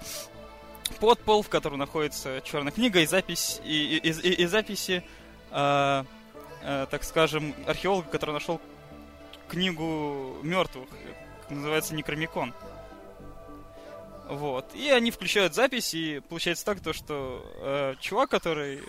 подпол, 1.00 1.44
в 1.44 1.50
котором 1.50 1.80
находится 1.80 2.42
черная 2.44 2.72
книга 2.74 3.00
и 3.00 3.06
запись 3.06 3.62
и, 3.64 3.98
и- 3.98 4.10
и- 4.12 4.34
и 4.44 4.46
записи, 4.48 5.04
а, 5.50 6.06
а, 6.72 6.86
так 6.86 7.04
скажем, 7.04 7.56
археолога, 7.66 8.08
который 8.10 8.30
нашел 8.30 8.62
книгу 9.48 10.38
мертвых, 10.44 10.88
называется 11.50 11.96
Некромикон. 11.96 12.54
Вот. 14.28 14.76
И 14.76 14.88
они 14.90 15.10
включают 15.10 15.56
запись, 15.56 15.96
и 15.96 16.22
получается 16.30 16.64
так, 16.66 16.80
то, 16.80 16.94
что 16.94 17.44
э, 17.56 17.96
чувак, 18.00 18.30
который 18.30 18.78
э, 18.78 18.82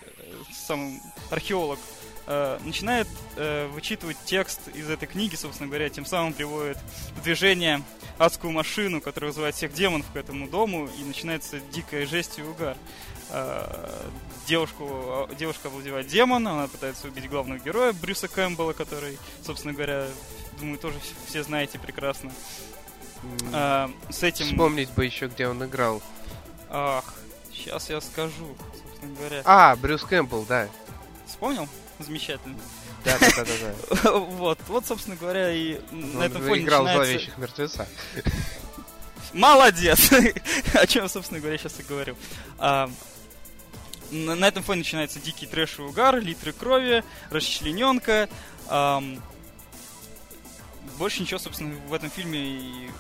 сам 0.53 1.01
археолог, 1.31 1.79
э, 2.27 2.59
начинает 2.67 3.09
э, 3.37 3.67
вычитывать 3.69 4.19
текст 4.27 4.61
из 4.75 4.91
этой 4.91 5.09
книги, 5.09 5.35
собственно 5.37 5.69
говоря, 5.69 5.89
тем 5.89 6.05
самым 6.05 6.35
приводит 6.35 6.77
в 7.17 7.23
движение 7.23 7.83
адскую 8.19 8.53
машину, 8.53 9.01
которая 9.01 9.31
вызывает 9.31 9.55
всех 9.55 9.73
демонов 9.73 10.05
к 10.13 10.17
этому 10.17 10.51
дому, 10.51 10.87
и 11.01 11.03
начинается 11.03 11.61
дикая 11.73 12.05
жесть 12.05 12.39
и 12.39 12.43
угар. 12.43 12.77
Э, 13.33 14.09
девушку, 14.47 15.29
девушка 15.39 15.69
овладевает 15.69 16.09
демон, 16.09 16.47
она 16.47 16.67
пытается 16.67 17.07
убить 17.07 17.29
главного 17.29 17.59
героя 17.61 17.93
Брюса 17.93 18.29
Кэмпбелла, 18.29 18.73
который, 18.73 19.19
собственно 19.45 19.73
говоря, 19.73 20.07
думаю, 20.59 20.79
тоже 20.79 20.99
вс- 20.99 21.15
все 21.29 21.43
знаете 21.43 21.79
прекрасно. 21.79 22.33
А, 23.53 23.91
с 24.09 24.23
этим... 24.23 24.47
Вспомнить 24.47 24.91
бы 24.91 25.05
еще, 25.05 25.29
где 25.29 25.47
он 25.47 25.65
играл. 25.65 26.03
Ах, 26.71 27.05
сейчас 27.53 27.91
я 27.91 28.01
скажу, 28.01 28.57
собственно 28.83 29.15
говоря. 29.17 29.43
А, 29.45 29.77
Брюс 29.77 30.03
Кэмпбелл, 30.03 30.45
да. 30.49 30.69
Вспомнил? 31.27 31.69
Замечательно. 31.99 32.59
Да, 33.05 33.17
да, 33.19 33.29
да, 33.37 33.45
да, 33.45 33.75
да. 34.03 34.11
вот, 34.19 34.59
вот, 34.69 34.87
собственно 34.87 35.17
говоря, 35.17 35.53
и 35.53 35.81
на 35.91 36.25
этом 36.25 36.43
Он 36.43 36.49
фоне 36.49 36.63
играл 36.63 36.85
начинается... 36.85 37.13
зловещих 37.13 37.39
мертвеца. 37.39 37.89
Молодец! 39.33 40.11
О 40.75 40.87
чем, 40.87 41.09
собственно 41.09 41.41
говоря, 41.41 41.57
сейчас 41.57 41.79
и 41.79 41.83
говорю. 41.83 42.17
А, 42.59 42.91
на, 44.11 44.35
на 44.35 44.49
этом 44.49 44.63
фоне 44.63 44.79
начинается 44.81 45.19
дикий 45.21 45.47
трэш 45.47 45.79
и 45.79 45.83
угар, 45.83 46.19
литры 46.21 46.53
крови, 46.53 47.05
расчлененка. 47.31 48.29
ам, 48.69 49.23
больше 50.99 51.23
ничего, 51.23 51.39
собственно, 51.39 51.75
в 51.89 51.95
этом 51.95 52.11
фильме 52.11 52.39
и 52.39 52.91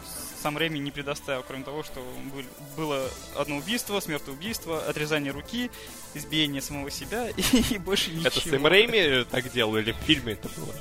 сам 0.43 0.57
Рэми 0.57 0.79
не 0.79 0.91
предоставил, 0.91 1.43
кроме 1.47 1.65
того, 1.65 1.83
что 1.83 2.01
был- 2.35 2.45
было 2.77 3.11
одно 3.37 3.59
убийство, 3.59 4.01
смертоубийство, 4.01 4.83
отрезание 4.87 5.33
руки, 5.33 5.71
избиение 6.15 6.63
самого 6.63 6.91
себя 6.91 7.29
и, 7.71 7.77
больше 7.79 8.11
ничего. 8.11 8.29
Это 8.29 8.41
Сэм 8.41 8.67
Рэйми 8.67 9.25
так 9.31 9.51
делал 9.53 9.77
или 9.77 9.93
в 9.93 9.97
фильме 9.97 10.33
это 10.35 10.49
было? 10.57 10.75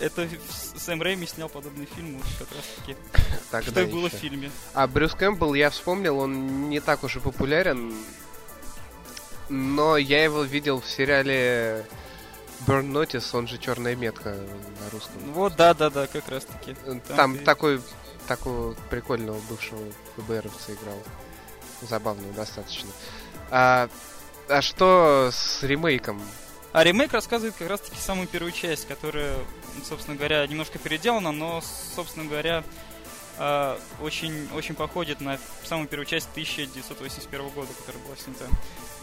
Это 0.00 0.26
Сэм 0.76 1.02
Рэйми 1.02 1.26
снял 1.26 1.48
подобный 1.50 1.86
фильм 1.94 2.16
вот 2.16 2.26
как 2.38 2.56
раз 2.56 2.64
таки, 2.78 2.96
Тогда 3.50 3.70
что 3.70 3.80
и 3.82 3.84
было 3.92 4.08
в 4.08 4.12
еще. 4.14 4.22
фильме. 4.22 4.50
А 4.72 4.86
Брюс 4.86 5.14
Кэмпбелл, 5.14 5.52
я 5.54 5.68
вспомнил, 5.70 6.18
он 6.18 6.70
не 6.70 6.80
так 6.80 7.04
уж 7.04 7.16
и 7.16 7.20
популярен. 7.20 7.94
Но 9.52 9.98
я 9.98 10.24
его 10.24 10.44
видел 10.44 10.80
в 10.80 10.88
сериале 10.88 11.86
Burn 12.66 12.90
Notice, 12.90 13.36
он 13.36 13.46
же 13.46 13.58
Черная 13.58 13.94
метка 13.94 14.30
на 14.30 14.90
русском. 14.90 15.20
Вот, 15.34 15.56
да-да-да, 15.56 16.06
как 16.06 16.26
раз 16.30 16.46
таки. 16.46 16.74
Там, 17.14 17.36
ты- 17.36 17.44
такой 17.44 17.82
такого 18.26 18.72
прикольного 18.88 19.38
бывшего 19.50 19.78
ФБРовца 20.16 20.72
играл. 20.72 20.98
Забавного 21.82 22.32
достаточно. 22.32 22.88
А, 23.50 23.90
а 24.48 24.62
что 24.62 25.28
с 25.30 25.62
ремейком? 25.62 26.22
А 26.72 26.82
ремейк 26.82 27.12
рассказывает 27.12 27.54
как 27.58 27.68
раз-таки 27.68 27.98
самую 28.00 28.28
первую 28.28 28.52
часть, 28.52 28.88
которая, 28.88 29.36
собственно 29.86 30.16
говоря, 30.16 30.46
немножко 30.46 30.78
переделана, 30.78 31.30
но, 31.30 31.62
собственно 31.94 32.24
говоря, 32.24 32.64
а, 33.36 33.78
очень, 34.00 34.48
очень 34.54 34.76
походит 34.76 35.20
на 35.20 35.38
самую 35.64 35.88
первую 35.88 36.06
часть 36.06 36.30
1981 36.30 37.50
года, 37.50 37.68
которая 37.74 38.02
была 38.02 38.16
снята. 38.16 38.46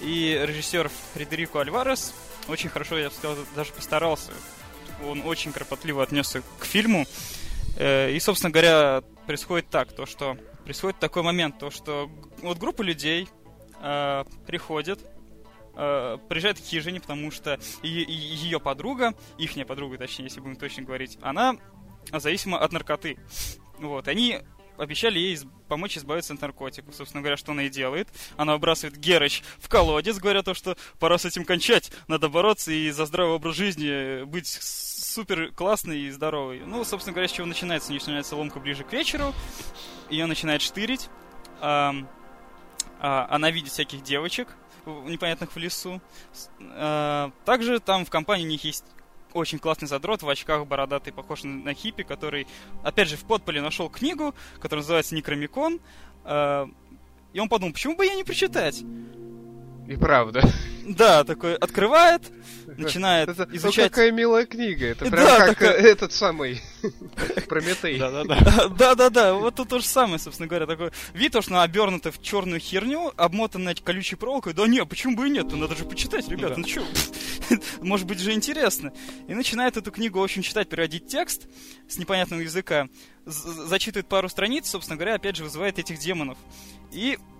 И 0.01 0.39
режиссер 0.41 0.89
Фредерико 1.13 1.62
Альварес 1.62 2.13
очень 2.48 2.70
хорошо, 2.70 2.98
я 2.98 3.10
бы 3.10 3.15
сказал, 3.15 3.38
даже 3.56 3.72
постарался. 3.74 4.32
Он 5.06 5.22
очень 5.25 5.51
кропотливо 5.51 6.03
отнесся 6.03 6.41
к 6.60 6.65
фильму. 6.65 7.06
Э, 7.77 8.12
И, 8.12 8.20
собственно 8.20 8.51
говоря, 8.51 9.03
происходит 9.25 9.70
так, 9.70 9.94
то 9.94 10.06
что 10.06 10.38
происходит 10.63 11.00
такой 11.00 11.24
момент, 11.24 11.60
то 11.60 11.70
что 11.70 12.10
вот 12.41 12.58
группа 12.58 12.82
людей 12.82 13.27
э, 13.82 14.24
приходит, 14.46 15.00
э, 15.75 16.18
приезжает 16.27 16.60
к 16.60 16.63
хижине, 16.63 17.00
потому 17.00 17.32
что 17.32 17.60
ее 17.84 18.60
подруга, 18.60 19.13
ихняя 19.38 19.65
подруга, 19.65 19.98
точнее, 19.98 20.25
если 20.25 20.39
будем 20.39 20.56
точно 20.56 20.84
говорить, 20.84 21.18
она 21.22 21.56
зависима 22.12 22.60
от 22.60 22.72
наркоты. 22.72 23.18
Вот, 23.77 24.08
они 24.08 24.39
обещали 24.79 25.19
ей 25.19 25.39
помочь 25.67 25.98
избавиться 25.98 26.33
от 26.33 26.41
наркотиков. 26.41 26.95
Собственно 26.95 27.21
говоря, 27.21 27.38
что 27.38 27.51
она 27.51 27.63
и 27.63 27.69
делает. 27.69 28.07
Она 28.38 28.53
выбрасывает 28.53 28.98
Герыч 28.98 29.43
в 29.59 29.69
колодец, 29.69 30.17
говоря 30.17 30.41
то, 30.41 30.53
что 30.53 30.77
пора 31.00 31.17
с 31.17 31.25
этим 31.25 31.45
кончать, 31.45 31.91
надо 32.07 32.29
бороться 32.29 32.71
и 32.71 32.89
за 32.91 33.05
здравый 33.05 33.36
образ 33.36 33.55
жизни 33.55 34.24
быть 34.24 34.48
супер 34.48 35.51
классный 35.51 36.00
и 36.01 36.12
здоровый. 36.12 36.62
Ну, 36.65 36.83
собственно 36.83 37.13
говоря, 37.13 37.27
с 37.27 37.31
чего 37.31 37.45
начинается? 37.45 37.91
Начинается 37.91 38.36
ломка 38.36 38.59
ближе 38.59 38.83
к 38.83 38.93
вечеру, 38.93 39.33
ее 40.09 40.25
начинает 40.25 40.62
штырить. 40.62 41.09
А, 41.62 41.93
она 43.29 43.51
видит 43.51 43.71
всяких 43.71 44.03
девочек, 44.03 44.50
непонятных 44.86 45.51
в 45.53 45.57
лесу. 45.57 46.01
А, 46.59 47.31
также 47.45 47.79
там 47.79 48.05
в 48.05 48.09
компании 48.09 48.45
у 48.45 48.50
них 48.50 48.63
есть 48.63 48.83
очень 49.33 49.59
классный 49.59 49.88
задрот 49.88 50.24
в 50.24 50.29
очках 50.29 50.65
бородатый, 50.65 51.12
похож 51.12 51.43
на, 51.43 51.74
хиппи, 51.74 52.03
который, 52.03 52.48
опять 52.83 53.09
же, 53.09 53.17
в 53.17 53.25
подполе 53.25 53.62
нашел 53.62 53.89
книгу, 53.89 54.33
которая 54.59 54.81
называется 54.83 55.15
Некромикон. 55.15 55.79
Э, 56.25 56.65
и 57.33 57.39
он 57.39 57.50
подумал, 57.50 57.74
почему 57.74 57.95
бы 57.95 58.05
я 58.05 58.15
не 58.15 58.24
прочитать? 58.24 58.83
И 59.89 59.96
правда. 59.96 60.43
Да, 60.86 61.24
такой 61.24 61.55
открывает, 61.55 62.22
начинает 62.77 63.27
это, 63.27 63.48
изучать... 63.51 63.86
Ну, 63.86 63.89
какая 63.89 64.12
милая 64.12 64.46
книга. 64.46 64.86
Это 64.86 65.05
прям 65.05 65.25
да, 65.25 65.38
как 65.39 65.58
такая... 65.58 65.72
этот 65.74 66.13
самый 66.13 66.62
Прометей. 67.50 67.98
Да-да-да. 67.98 68.67
Да-да-да, 68.69 69.34
вот 69.34 69.55
тут 69.55 69.69
то 69.69 69.79
же 69.79 69.86
самое, 69.86 70.19
собственно 70.19 70.48
говоря. 70.48 70.67
Такой 70.67 70.91
вид, 71.13 71.31
что 71.41 71.55
она 71.55 71.63
обернута 71.63 72.12
в 72.12 72.22
черную 72.22 72.60
херню, 72.60 73.13
обмотанная 73.17 73.74
колючей 73.74 74.15
проволокой. 74.15 74.53
Да 74.53 74.67
нет, 74.67 74.88
почему 74.88 75.15
бы 75.15 75.25
и 75.25 75.31
нет? 75.31 75.51
Надо 75.51 75.75
же 75.75 75.86
почитать, 75.86 76.29
ребят, 76.29 76.55
ну 76.55 76.67
что? 76.67 76.84
Может 77.81 78.05
быть 78.05 78.19
же 78.19 78.31
интересно. 78.34 78.93
И 79.27 79.34
начинает 79.34 79.75
эту 79.75 79.91
книгу, 79.91 80.19
в 80.19 80.24
общем, 80.24 80.43
читать, 80.43 80.69
переводить 80.69 81.08
текст 81.08 81.48
с 81.88 81.98
непонятного 81.98 82.41
языка. 82.41 82.89
Зачитывает 83.25 84.08
пару 84.08 84.29
страниц, 84.29 84.69
собственно 84.69 84.98
говоря, 84.98 85.15
опять 85.15 85.36
же, 85.36 85.43
вызывает 85.43 85.79
этих 85.79 85.98
демонов. 85.98 86.38
И 86.91 87.17
э, 87.17 87.38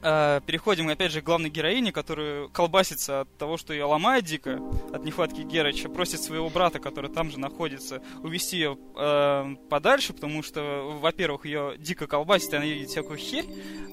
переходим, 0.00 0.88
опять 0.88 1.12
же, 1.12 1.20
к 1.20 1.24
главной 1.24 1.50
героине, 1.50 1.92
которая 1.92 2.48
колбасится 2.48 3.22
от 3.22 3.38
того, 3.38 3.56
что 3.56 3.72
ее 3.72 3.84
ломает 3.84 4.24
дико, 4.24 4.60
от 4.92 5.04
нехватки 5.04 5.40
Герыча, 5.40 5.88
просит 5.88 6.20
своего 6.20 6.48
брата, 6.50 6.78
который 6.78 7.10
там 7.10 7.30
же 7.30 7.38
находится, 7.38 8.02
увести 8.22 8.56
ее 8.56 8.78
э, 8.96 9.56
подальше, 9.68 10.12
потому 10.12 10.42
что, 10.42 10.98
во-первых, 11.00 11.46
ее 11.46 11.74
дико 11.78 12.06
колбасит, 12.06 12.52
и 12.52 12.56
она 12.56 12.64
видит 12.64 12.90
всякую 12.90 13.18
херь. 13.18 13.46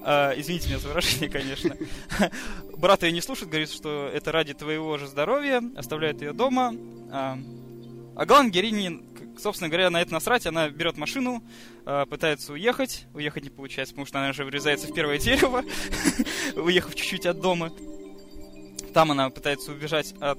Э, 0.04 0.32
извините 0.36 0.68
меня 0.68 0.78
за 0.78 0.88
выражение, 0.88 1.28
конечно. 1.28 1.76
Брат 2.76 3.02
ее 3.02 3.12
не 3.12 3.20
слушает, 3.20 3.50
говорит, 3.50 3.70
что 3.70 4.10
это 4.12 4.32
ради 4.32 4.54
твоего 4.54 4.98
же 4.98 5.06
здоровья, 5.06 5.62
оставляет 5.76 6.20
ее 6.20 6.32
дома. 6.32 6.74
А, 7.10 7.38
а 8.16 8.26
главная 8.26 8.50
героиня 8.50 9.00
собственно 9.38 9.68
говоря, 9.68 9.90
на 9.90 10.00
это 10.00 10.12
насрать, 10.12 10.46
она 10.46 10.68
берет 10.68 10.96
машину, 10.96 11.42
пытается 11.84 12.52
уехать. 12.52 13.06
Уехать 13.14 13.44
не 13.44 13.50
получается, 13.50 13.94
потому 13.94 14.06
что 14.06 14.18
она 14.18 14.30
уже 14.30 14.44
врезается 14.44 14.86
в 14.86 14.94
первое 14.94 15.18
дерево, 15.18 15.64
уехав 16.56 16.94
чуть-чуть 16.94 17.26
от 17.26 17.40
дома. 17.40 17.72
Там 18.92 19.10
она 19.10 19.30
пытается 19.30 19.72
убежать 19.72 20.14
от 20.20 20.38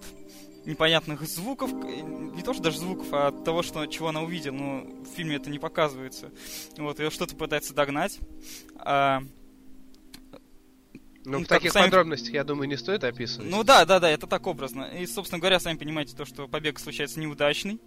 непонятных 0.66 1.22
звуков, 1.22 1.72
не 1.72 2.42
то 2.42 2.54
что 2.54 2.64
даже 2.64 2.80
звуков, 2.80 3.08
а 3.12 3.28
от 3.28 3.44
того, 3.44 3.62
что, 3.62 3.86
чего 3.86 4.10
она 4.10 4.22
увидела, 4.22 4.54
но 4.54 4.82
в 4.82 5.16
фильме 5.16 5.36
это 5.36 5.50
не 5.50 5.60
показывается. 5.60 6.32
Вот, 6.78 7.00
ее 7.00 7.12
что-то 7.12 7.36
пытается 7.36 7.74
догнать. 7.74 8.20
А, 8.78 9.22
ну, 11.26 11.40
в 11.40 11.48
таких 11.48 11.72
сами... 11.72 11.86
подробностях, 11.86 12.34
я 12.34 12.44
думаю, 12.44 12.68
не 12.68 12.78
стоит 12.78 13.04
описывать. 13.04 13.50
Ну 13.50 13.64
да, 13.64 13.86
да, 13.86 14.00
да, 14.00 14.10
это 14.10 14.28
так 14.28 14.46
образно. 14.48 14.84
И, 14.84 15.06
собственно 15.06 15.40
говоря, 15.40 15.60
сами 15.60 15.78
понимаете 15.78 16.16
то, 16.16 16.26
что 16.26 16.48
побег 16.48 16.80
случается 16.80 17.20
неудачный. 17.20 17.80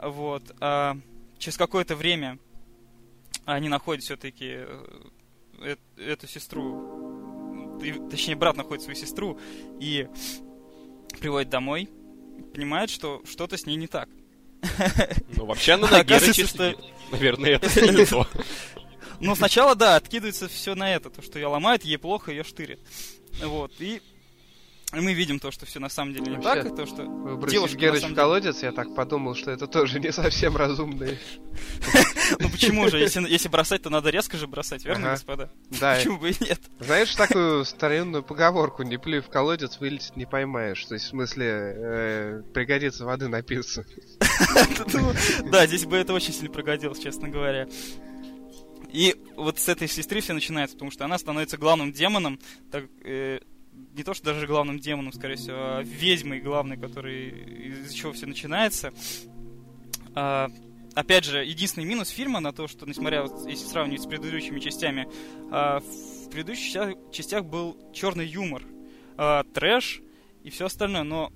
Вот. 0.00 0.54
А 0.60 0.96
через 1.38 1.56
какое-то 1.56 1.96
время 1.96 2.38
они 3.44 3.68
находят 3.68 4.04
все-таки 4.04 4.64
э, 5.60 5.76
эту 5.96 6.26
сестру, 6.26 7.78
точнее, 8.10 8.36
брат 8.36 8.56
находит 8.56 8.82
свою 8.82 8.96
сестру 8.96 9.38
и 9.80 10.08
приводит 11.20 11.50
домой, 11.50 11.88
понимает, 12.54 12.90
что 12.90 13.22
что-то 13.24 13.56
с 13.56 13.66
ней 13.66 13.76
не 13.76 13.86
так. 13.86 14.08
Ну, 15.36 15.46
вообще 15.46 15.72
она 15.72 15.88
на 15.90 16.04
Герыча 16.04 16.74
Наверное, 17.10 17.56
это 17.56 17.92
не 17.92 18.06
то. 18.06 18.26
Но 19.20 19.34
сначала, 19.34 19.74
да, 19.74 19.96
откидывается 19.96 20.48
все 20.48 20.74
на 20.74 20.94
это, 20.94 21.10
то, 21.10 21.22
что 21.22 21.38
ее 21.38 21.46
ломает, 21.46 21.84
ей 21.84 21.98
плохо, 21.98 22.30
ее 22.32 22.42
штырит. 22.42 22.80
Вот, 23.42 23.72
и 23.78 24.02
мы 25.00 25.14
видим 25.14 25.38
то, 25.38 25.50
что 25.50 25.64
все 25.64 25.80
на 25.80 25.88
самом 25.88 26.12
деле 26.12 26.26
не 26.26 26.36
Вообще, 26.36 26.64
так, 26.64 26.72
и 26.72 26.76
то, 26.76 26.86
что 26.86 27.04
девушка 27.48 27.76
Герыч 27.78 28.02
в 28.02 28.14
колодец, 28.14 28.56
деле... 28.56 28.66
я 28.66 28.72
так 28.72 28.94
подумал, 28.94 29.34
что 29.34 29.50
это 29.50 29.66
тоже 29.66 30.00
не 30.00 30.12
совсем 30.12 30.56
разумно. 30.56 31.08
Ну 32.38 32.48
почему 32.48 32.88
же? 32.88 32.98
Если 32.98 33.48
бросать, 33.48 33.82
то 33.82 33.90
надо 33.90 34.10
резко 34.10 34.36
же 34.38 34.46
бросать, 34.46 34.84
верно, 34.84 35.10
господа? 35.10 35.50
Да. 35.80 35.96
Почему 35.96 36.18
бы 36.18 36.30
и 36.30 36.34
нет? 36.40 36.60
Знаешь 36.80 37.14
такую 37.16 37.64
старинную 37.64 38.22
поговорку, 38.22 38.82
не 38.82 38.96
плюй 38.98 39.20
в 39.20 39.28
колодец, 39.28 39.78
вылететь 39.80 40.16
не 40.16 40.24
поймаешь. 40.24 40.82
То 40.84 40.94
есть, 40.94 41.06
в 41.06 41.08
смысле, 41.10 41.46
э, 41.46 42.42
пригодится 42.54 43.04
воды 43.04 43.28
напиться. 43.28 43.84
Ну, 44.92 45.12
да, 45.50 45.66
здесь 45.66 45.84
бы 45.86 45.96
это 45.96 46.12
очень 46.12 46.32
сильно 46.32 46.50
пригодилось, 46.50 46.98
честно 46.98 47.28
говоря. 47.28 47.66
И 48.92 49.16
вот 49.36 49.58
с 49.58 49.68
этой 49.68 49.88
сестры 49.88 50.20
все 50.20 50.34
начинается, 50.34 50.76
потому 50.76 50.90
что 50.90 51.04
она 51.04 51.18
становится 51.18 51.56
главным 51.56 51.92
демоном, 51.92 52.38
так, 52.70 52.84
э, 53.04 53.40
не 53.94 54.04
то 54.04 54.14
что 54.14 54.26
даже 54.26 54.46
главным 54.46 54.78
демоном, 54.78 55.12
скорее 55.12 55.36
всего, 55.36 55.56
а 55.58 55.82
ведьмой 55.82 56.40
главной, 56.40 56.76
который 56.76 57.28
из-за 57.68 57.94
чего 57.94 58.12
все 58.12 58.26
начинается. 58.26 58.92
А, 60.14 60.48
опять 60.94 61.24
же, 61.24 61.44
единственный 61.44 61.84
минус 61.84 62.08
фильма 62.08 62.40
на 62.40 62.52
то, 62.52 62.68
что, 62.68 62.86
несмотря, 62.86 63.22
вот, 63.22 63.48
если 63.48 63.66
сравнивать 63.66 64.02
с 64.02 64.06
предыдущими 64.06 64.60
частями, 64.60 65.08
а, 65.50 65.80
в 65.80 66.30
предыдущих 66.30 66.96
частях 67.12 67.44
был 67.44 67.76
черный 67.92 68.26
юмор, 68.26 68.62
а, 69.16 69.44
трэш 69.52 70.00
и 70.42 70.50
все 70.50 70.66
остальное, 70.66 71.02
но 71.02 71.32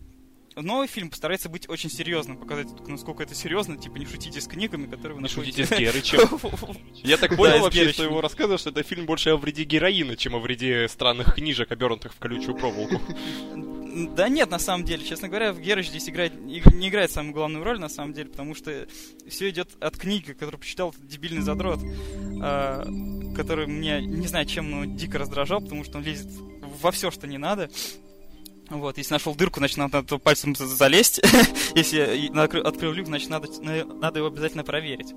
новый 0.57 0.89
фильм 0.89 1.11
постарается 1.11 1.49
быть 1.49 1.69
очень 1.69 1.91
серьезным, 1.91 2.39
показать, 2.39 2.69
насколько 2.87 3.23
это 3.23 3.35
серьезно, 3.35 3.77
типа 3.77 3.97
не 3.97 4.07
шутите 4.07 4.41
с 4.41 4.47
книгами, 4.47 4.87
которые 4.87 5.17
вы 5.17 5.23
Не 5.23 5.29
шутите 5.29 5.67
с 5.67 5.71
Герычем. 5.71 6.21
Я 6.95 7.17
так 7.17 7.37
понял 7.37 7.61
вообще, 7.61 7.93
что 7.93 8.05
его 8.05 8.21
рассказывают, 8.21 8.61
что 8.61 8.71
это 8.71 8.83
фильм 8.83 9.07
больше 9.07 9.31
о 9.31 9.37
вреде 9.37 9.65
героина, 9.65 10.17
чем 10.17 10.35
о 10.35 10.39
вреде 10.39 10.89
странных 10.89 11.35
книжек, 11.35 11.71
обернутых 11.71 12.15
в 12.15 12.19
колючую 12.19 12.57
проволоку. 12.57 13.01
Да 13.97 14.29
нет, 14.29 14.51
на 14.51 14.59
самом 14.59 14.85
деле, 14.85 15.03
честно 15.03 15.29
говоря, 15.29 15.53
Герыч 15.53 15.89
здесь 15.89 16.07
играет, 16.11 16.39
не 16.39 16.89
играет 16.91 17.11
самую 17.11 17.33
главную 17.33 17.65
роль, 17.65 17.81
на 17.81 17.89
самом 17.89 18.13
деле, 18.13 18.29
потому 18.29 18.55
что 18.55 18.87
все 19.27 19.49
идет 19.49 19.71
от 19.81 19.97
книги, 19.97 20.33
которую 20.33 20.61
почитал 20.61 20.95
дебильный 20.99 21.41
задрот, 21.41 21.81
а, 22.43 22.85
который 23.35 23.67
меня, 23.67 24.03
не 24.03 24.27
знаю, 24.27 24.45
чем, 24.45 24.71
но 24.71 24.85
дико 24.85 25.17
раздражал, 25.17 25.63
потому 25.63 25.83
что 25.83 25.97
он 25.97 26.05
лезет 26.05 26.29
во 26.83 26.91
все, 26.91 27.11
что 27.11 27.27
не 27.27 27.39
надо. 27.39 27.71
Вот, 28.69 28.99
если 28.99 29.13
нашел 29.13 29.35
дырку, 29.35 29.61
значит, 29.61 29.77
надо 29.77 30.03
пальцем 30.19 30.55
залезть. 30.57 31.21
если 31.75 32.31
открыл 32.39 32.93
люк, 32.93 33.07
значит, 33.07 33.31
надо, 33.31 33.49
надо 33.63 34.19
его 34.19 34.29
обязательно 34.29 34.65
проверить. 34.65 35.15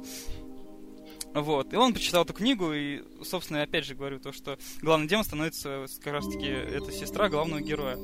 Вот. 1.33 1.73
И 1.73 1.75
он 1.75 1.93
прочитал 1.93 2.23
эту 2.23 2.33
книгу, 2.33 2.73
и, 2.73 3.01
собственно, 3.23 3.61
опять 3.61 3.85
же 3.85 3.95
говорю 3.95 4.19
то, 4.19 4.31
что 4.31 4.57
главный 4.81 5.07
демон 5.07 5.23
становится 5.23 5.85
как 6.03 6.13
раз-таки 6.13 6.47
эта 6.47 6.91
сестра 6.91 7.29
главного 7.29 7.61
героя. 7.61 7.97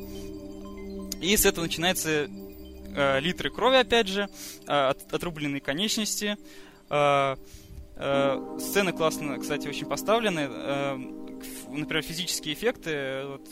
И 1.21 1.35
с 1.35 1.45
этого 1.45 1.65
начинается 1.65 2.27
э, 2.29 3.19
литры 3.19 3.49
крови, 3.49 3.77
опять 3.77 4.07
же, 4.07 4.29
э, 4.67 4.71
от, 4.71 5.11
отрубленные 5.13 5.61
конечности. 5.61 6.37
Э, 6.89 7.35
э, 7.95 8.57
сцены 8.59 8.93
классно, 8.93 9.39
кстати, 9.39 9.67
очень 9.67 9.87
поставлены. 9.87 10.47
Э, 10.47 10.97
например, 11.69 12.03
физические 12.03 12.53
эффекты. 12.53 13.23
Вот, 13.25 13.49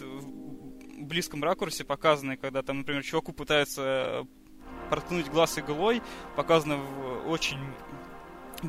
близком 1.04 1.44
ракурсе 1.44 1.84
показаны, 1.84 2.38
когда 2.38 2.62
там, 2.62 2.80
например, 2.80 3.04
чуваку 3.04 3.34
пытаются 3.34 3.82
э, 3.82 4.24
проткнуть 4.90 5.28
глаз 5.28 5.58
иглой, 5.58 6.02
показано 6.36 6.78
в 6.78 7.30
очень 7.30 7.58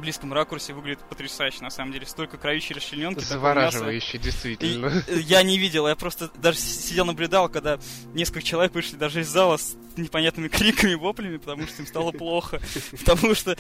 близком 0.00 0.32
ракурсе 0.32 0.72
выглядит 0.72 1.00
потрясающе, 1.08 1.62
на 1.62 1.70
самом 1.70 1.92
деле. 1.92 2.06
Столько 2.06 2.36
кровищей 2.36 2.74
расчлененки. 2.74 3.20
Завораживающе, 3.20 4.18
действительно. 4.18 5.02
И, 5.08 5.20
я 5.20 5.42
не 5.42 5.58
видел, 5.58 5.86
я 5.88 5.96
просто 5.96 6.30
даже 6.36 6.58
сидел, 6.58 7.04
наблюдал, 7.04 7.48
когда 7.48 7.78
несколько 8.12 8.42
человек 8.42 8.74
вышли 8.74 8.96
даже 8.96 9.20
из 9.20 9.28
зала 9.28 9.56
с 9.56 9.76
непонятными 9.96 10.48
криками, 10.48 10.94
воплями, 10.94 11.36
потому 11.36 11.66
что 11.66 11.82
им 11.82 11.86
стало 11.86 12.12
плохо. 12.12 12.60
Потому 13.04 13.34
что 13.34 13.56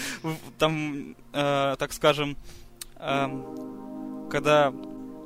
там, 0.58 1.16
э, 1.32 1.76
так 1.78 1.92
скажем, 1.92 2.36
э, 2.96 4.28
когда 4.30 4.72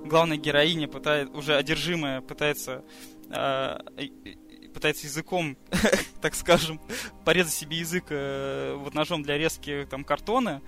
главная 0.05 0.37
героиня 0.37 0.89
пытает, 0.89 1.31
уже 1.35 1.57
одержимая 1.57 2.21
пытается 2.21 2.83
пытается 3.29 5.07
языком, 5.07 5.57
так 6.23 6.35
скажем, 6.35 6.81
порезать 7.25 7.53
себе 7.53 7.79
язык 7.79 8.07
э, 8.11 8.75
вот 8.77 8.95
ножом 8.95 9.23
для 9.23 9.37
резки 9.37 9.87
там 9.91 10.05
картона, 10.05 10.63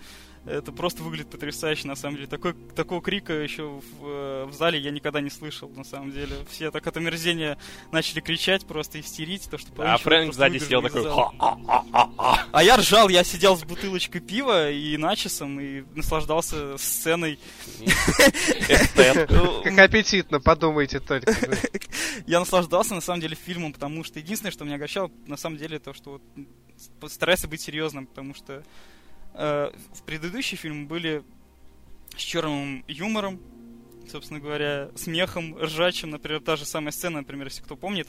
Это 0.47 0.73
просто 0.73 1.03
выглядит 1.03 1.29
потрясающе, 1.29 1.87
на 1.87 1.95
самом 1.95 2.17
деле. 2.17 2.27
Такой, 2.27 2.55
такого 2.75 3.03
крика 3.03 3.35
еще 3.35 3.65
в, 3.65 4.07
э, 4.07 4.45
в 4.47 4.55
зале 4.55 4.79
я 4.79 4.91
никогда 4.91 5.21
не 5.21 5.29
слышал, 5.29 5.69
на 5.69 5.85
самом 5.85 6.13
деле. 6.13 6.35
Все 6.51 6.71
так 6.71 6.87
от 6.87 6.97
омерзения 6.97 7.59
начали 7.93 8.21
кричать, 8.21 8.67
просто 8.67 9.01
истерить, 9.01 9.51
то, 9.51 9.59
что 9.59 9.71
А 9.79 9.99
Фрэнк 9.99 10.33
сзади 10.33 10.59
сидел 10.59 10.81
такой... 10.81 11.05
А 12.53 12.63
я 12.63 12.79
ржал, 12.79 13.11
я 13.11 13.23
сидел 13.23 13.57
с 13.57 13.65
бутылочкой 13.65 14.23
пива 14.23 14.71
и 14.71 14.97
начесом, 14.97 15.61
и 15.61 15.83
наслаждался 15.95 16.79
сценой. 16.79 17.39
Как 18.97 19.79
аппетитно, 19.79 20.41
подумайте 20.41 21.01
только. 21.01 21.37
Я 22.27 22.41
наслаждался, 22.41 22.95
на 22.95 23.03
самом 23.03 23.21
деле, 23.21 23.37
фильмом, 23.37 23.75
потому 23.75 24.05
что 24.05 24.19
единственное, 24.19 24.53
что 24.53 24.65
меня 24.65 24.77
огорчало, 24.77 25.11
на 25.27 25.37
самом 25.37 25.59
деле, 25.59 25.79
то, 25.79 25.93
что 25.93 26.21
старается 27.09 27.47
быть 27.47 27.61
серьезным, 27.61 28.07
потому 28.07 28.35
что 28.35 28.63
э, 29.35 29.71
в 29.95 30.03
предыдущие 30.05 30.59
фильмы 30.59 30.87
были 30.87 31.23
с 32.17 32.21
черным 32.21 32.85
юмором, 32.89 33.41
собственно 34.11 34.41
говоря, 34.41 34.91
смехом, 34.97 35.57
ржачим, 35.59 36.11
например, 36.11 36.41
та 36.41 36.57
же 36.57 36.65
самая 36.65 36.93
сцена, 36.93 37.19
например, 37.19 37.47
если 37.47 37.63
кто 37.63 37.77
помнит, 37.77 38.09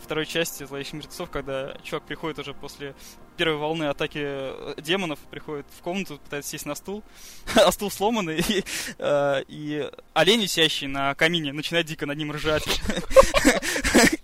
второй 0.00 0.26
части 0.26 0.64
«Зловещих 0.64 0.94
мертвецов», 0.94 1.30
когда 1.30 1.76
чувак 1.84 2.06
приходит 2.06 2.38
уже 2.38 2.54
после 2.54 2.94
первой 3.36 3.56
волны 3.56 3.84
атаки 3.84 4.20
э, 4.22 4.74
демонов, 4.78 5.18
приходит 5.30 5.66
в 5.76 5.82
комнату, 5.82 6.18
пытается 6.22 6.50
сесть 6.50 6.66
на 6.66 6.74
стул, 6.74 7.02
а 7.54 7.70
стул 7.72 7.90
сломанный, 7.90 8.40
и, 8.40 8.64
э, 8.98 9.44
и 9.48 9.90
олень, 10.14 10.42
висящий 10.42 10.86
на 10.86 11.14
камине, 11.14 11.52
начинает 11.52 11.86
дико 11.86 12.06
над 12.06 12.16
ним 12.18 12.32
ржать. 12.32 12.64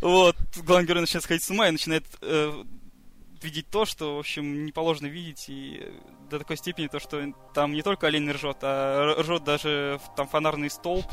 Вот, 0.00 0.36
главный 0.56 0.84
герой 0.84 1.02
начинает 1.02 1.22
сходить 1.22 1.44
с 1.44 1.50
ума 1.50 1.68
и 1.68 1.70
начинает 1.70 2.04
э, 2.22 2.64
видеть 3.42 3.68
то, 3.70 3.84
что, 3.84 4.16
в 4.16 4.18
общем, 4.18 4.64
не 4.64 4.72
положено 4.72 5.06
видеть, 5.06 5.46
и 5.48 5.92
до 6.28 6.38
такой 6.38 6.56
степени 6.56 6.86
то, 6.86 7.00
что 7.00 7.32
там 7.54 7.72
не 7.72 7.82
только 7.82 8.06
олень 8.06 8.30
ржет, 8.30 8.58
а 8.62 9.14
ржет 9.18 9.44
даже 9.44 10.00
там 10.16 10.28
фонарный 10.28 10.70
столб, 10.70 11.04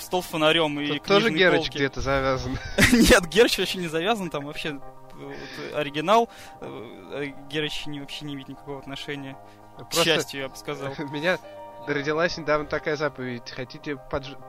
стол 0.00 0.22
с 0.22 0.26
фонарем 0.26 0.78
и 0.80 0.98
Тут 0.98 1.02
тоже 1.04 1.30
Герыч 1.30 1.70
где-то 1.70 2.00
завязан. 2.00 2.58
Нет, 2.92 3.26
Герыч 3.26 3.58
вообще 3.58 3.78
не 3.78 3.88
завязан, 3.88 4.30
там 4.30 4.44
вообще 4.44 4.80
вот, 5.14 5.74
оригинал, 5.74 6.28
э, 6.60 7.32
Герыч 7.50 7.86
не, 7.86 8.00
вообще 8.00 8.24
не 8.24 8.34
имеет 8.34 8.48
никакого 8.48 8.78
отношения. 8.78 9.36
К 9.90 9.94
счастью, 9.94 10.42
я 10.42 10.48
бы 10.48 10.56
сказал. 10.56 10.92
Меня 11.10 11.38
родилась 11.86 12.36
недавно 12.38 12.66
такая 12.66 12.96
заповедь. 12.96 13.50
Хотите 13.50 13.96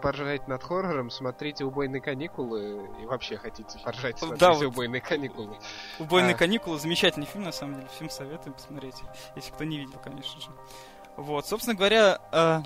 поржать 0.02 0.48
над 0.48 0.64
хоррором, 0.64 1.10
смотрите 1.10 1.66
«Убойные 1.66 2.02
каникулы». 2.02 2.90
И 3.02 3.06
вообще 3.06 3.38
хотите 3.38 3.78
поржать, 3.84 4.18
смотрите 4.18 4.40
да, 4.40 4.54
вот 4.54 4.64
«Убойные 4.64 5.02
каникулы». 5.02 5.58
«Убойные 6.00 6.36
а... 6.36 6.38
каникулы»— 6.38 6.80
замечательный 6.80 7.26
фильм, 7.26 7.46
на 7.46 7.52
самом 7.52 7.76
деле. 7.76 7.88
Фильм 7.98 8.10
советую 8.10 8.54
посмотреть, 8.54 8.96
если 9.36 9.52
кто 9.52 9.64
не 9.64 9.78
видел, 9.78 10.00
конечно 10.04 10.40
же. 10.42 10.50
Вот, 11.18 11.48
собственно 11.48 11.76
говоря, 11.76 12.20
э, 12.32 12.62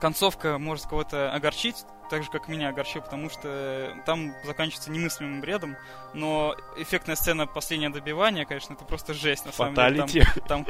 концовка 0.00 0.58
может 0.58 0.86
кого-то 0.86 1.32
огорчить, 1.32 1.84
так 2.10 2.24
же, 2.24 2.30
как 2.30 2.48
меня 2.48 2.68
огорчил, 2.68 3.00
потому 3.00 3.30
что 3.30 3.96
там 4.04 4.34
заканчивается 4.44 4.90
немыслимым 4.90 5.40
бредом, 5.40 5.76
но 6.12 6.56
эффектная 6.76 7.16
сцена 7.16 7.46
последнего 7.46 7.92
добивания, 7.92 8.44
конечно, 8.44 8.74
это 8.74 8.84
просто 8.84 9.14
жесть, 9.14 9.46
на 9.46 9.52
самом 9.52 9.74
деле. 10.06 10.26
Там, 10.46 10.64
там 10.64 10.66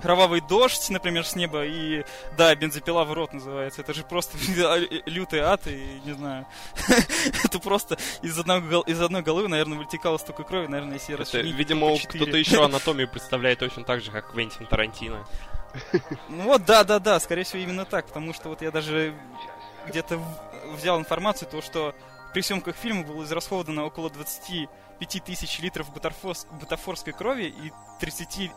кровавый 0.00 0.40
дождь, 0.40 0.90
например, 0.90 1.24
с 1.24 1.36
неба, 1.36 1.64
и, 1.64 2.04
да, 2.36 2.54
бензопила 2.54 3.04
в 3.04 3.12
рот 3.12 3.32
называется. 3.32 3.80
Это 3.80 3.94
же 3.94 4.02
просто 4.02 4.36
лютый 5.06 5.40
ад, 5.40 5.66
и, 5.66 6.00
не 6.04 6.12
знаю, 6.12 6.46
это 7.44 7.58
просто 7.58 7.98
из, 8.22 8.38
одного, 8.38 8.82
из 8.82 9.00
одной 9.00 9.22
головы, 9.22 9.48
наверное, 9.48 9.78
вытекало 9.78 10.18
столько 10.18 10.42
крови, 10.44 10.66
наверное, 10.66 10.94
если 10.94 11.14
расчленить. 11.14 11.54
Видимо, 11.54 11.96
кто-то 11.98 12.36
еще 12.36 12.64
анатомию 12.64 13.08
представляет 13.08 13.58
точно 13.58 13.84
так 13.84 14.02
же, 14.02 14.10
как 14.10 14.32
Квентин 14.32 14.66
Тарантино. 14.66 15.26
Ну 16.28 16.44
вот, 16.44 16.64
да-да-да, 16.64 17.20
скорее 17.20 17.44
всего, 17.44 17.62
именно 17.62 17.84
так, 17.84 18.06
потому 18.06 18.34
что 18.34 18.48
вот 18.48 18.60
я 18.60 18.70
даже 18.70 19.14
где-то 19.90 20.20
взял 20.72 20.98
информацию, 20.98 21.48
то, 21.50 21.60
что 21.60 21.94
при 22.32 22.42
съемках 22.42 22.76
фильма 22.76 23.02
было 23.02 23.24
израсходовано 23.24 23.84
около 23.84 24.10
25 24.10 25.24
тысяч 25.24 25.58
литров 25.60 25.92
бутафорс, 25.92 26.46
бутафорской 26.52 27.12
крови 27.12 27.44
и 27.44 27.72
30, 28.00 28.50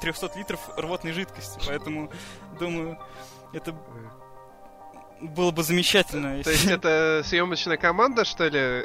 300 0.00 0.26
э, 0.26 0.38
литров 0.38 0.60
рвотной 0.76 1.12
жидкости. 1.12 1.60
Поэтому, 1.66 2.10
думаю, 2.58 2.98
это 3.52 3.74
было 5.20 5.50
бы 5.50 5.62
замечательно. 5.62 6.36
Если... 6.36 6.42
То 6.44 6.50
есть 6.50 6.66
это 6.66 7.22
съемочная 7.24 7.76
команда, 7.76 8.24
что 8.24 8.46
ли? 8.48 8.84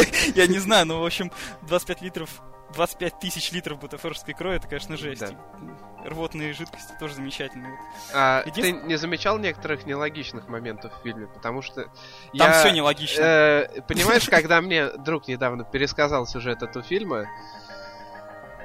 Я 0.34 0.46
не 0.46 0.58
знаю, 0.58 0.86
но, 0.86 1.00
в 1.00 1.06
общем, 1.06 1.32
25 1.62 2.02
литров 2.02 2.42
25 2.74 3.18
тысяч 3.18 3.52
литров 3.52 3.78
бутафорской 3.78 4.34
крови, 4.34 4.56
это, 4.56 4.68
конечно, 4.68 4.96
жесть. 4.96 5.20
Да. 5.22 6.08
Рвотные 6.08 6.52
жидкости 6.54 6.92
тоже 6.98 7.14
замечательные. 7.14 7.78
А 8.14 8.42
Един... 8.46 8.62
ты 8.62 8.86
не 8.86 8.96
замечал 8.96 9.38
некоторых 9.38 9.86
нелогичных 9.86 10.48
моментов 10.48 10.92
в 10.98 11.02
фильме? 11.02 11.26
Потому 11.26 11.62
что 11.62 11.84
Там 11.84 11.92
я, 12.32 12.52
все 12.52 12.70
нелогично. 12.70 13.20
Э, 13.20 13.82
понимаешь, 13.86 14.26
когда 14.28 14.60
мне 14.60 14.88
друг 14.90 15.28
недавно 15.28 15.64
пересказал 15.64 16.26
сюжет 16.26 16.62
этого 16.62 16.82
фильма, 16.82 17.26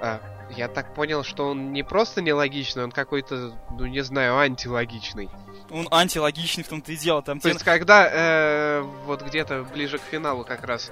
э, 0.02 0.20
я 0.56 0.68
так 0.68 0.94
понял, 0.94 1.24
что 1.24 1.50
он 1.50 1.74
не 1.74 1.84
просто 1.84 2.22
нелогичный, 2.22 2.84
он 2.84 2.92
какой-то, 2.92 3.54
ну 3.72 3.86
не 3.86 4.02
знаю, 4.02 4.38
антилогичный. 4.38 5.30
Он 5.72 5.88
антилогичный 5.92 6.64
в 6.64 6.68
том-то 6.68 6.92
и 6.92 6.96
дело. 6.96 7.22
Там 7.22 7.40
То 7.40 7.50
те... 7.50 7.54
есть, 7.54 7.66
когда 7.66 8.08
э, 8.10 8.82
вот 9.06 9.24
где-то 9.24 9.64
ближе 9.64 9.98
к 9.98 10.02
финалу 10.04 10.46
как 10.46 10.64
раз 10.64 10.92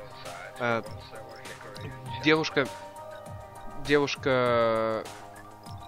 э, 0.60 0.82
девушка 2.24 2.68
девушка 3.84 5.04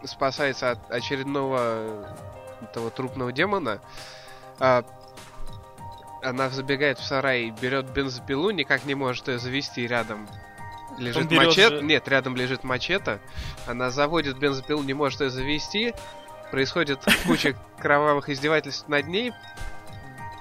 спасается 0.03 0.71
от 0.71 0.91
очередного 0.91 2.07
этого 2.61 2.91
трупного 2.91 3.31
демона. 3.31 3.81
А, 4.59 4.83
она 6.21 6.49
забегает 6.49 6.99
в 6.99 7.03
сарай, 7.03 7.51
берет 7.61 7.89
бензопилу, 7.91 8.49
никак 8.51 8.85
не 8.85 8.95
может 8.95 9.27
ее 9.27 9.39
завести 9.39 9.87
рядом. 9.87 10.27
Лежит 10.97 11.29
мачете. 11.31 11.69
Же... 11.77 11.81
Нет, 11.81 12.07
рядом 12.07 12.35
лежит 12.35 12.63
мачете. 12.63 13.19
Она 13.67 13.89
заводит 13.89 14.37
бензопилу, 14.37 14.81
не 14.83 14.93
может 14.93 15.21
ее 15.21 15.29
завести. 15.29 15.93
Происходит 16.51 16.99
куча 17.25 17.55
кровавых 17.79 18.29
издевательств 18.29 18.87
над 18.87 19.07
ней. 19.07 19.33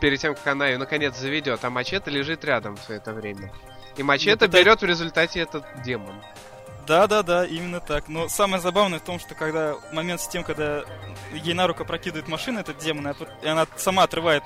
Перед 0.01 0.21
тем, 0.21 0.35
как 0.35 0.47
она 0.47 0.69
ее 0.69 0.79
наконец 0.79 1.17
заведет, 1.17 1.65
а 1.65 1.71
мачете 1.71 2.11
лежит 2.11 2.45
рядом 2.45 2.77
все 2.77 2.95
это 2.95 3.13
время. 3.13 3.53
И 3.97 4.03
мачете 4.03 4.47
берет 4.47 4.83
в 4.83 4.85
результате 4.85 5.41
этот 5.41 5.65
демон. 5.83 6.15
Да, 6.87 7.07
да, 7.07 7.23
да, 7.23 7.47
именно 7.47 7.81
так. 7.81 8.09
Но 8.09 8.29
самое 8.29 8.61
забавное 8.61 8.99
в 8.99 9.03
том, 9.03 9.19
что 9.19 9.35
когда 9.35 9.77
момент 9.93 10.21
с 10.21 10.29
тем, 10.29 10.45
когда 10.45 10.85
ей 11.33 11.55
на 11.55 11.67
руку 11.67 11.85
прокидывает 11.85 12.29
машина 12.29 12.61
этот 12.61 12.79
демон, 12.79 13.15
и 13.43 13.47
она 13.47 13.67
сама 13.77 14.03
отрывает 14.03 14.43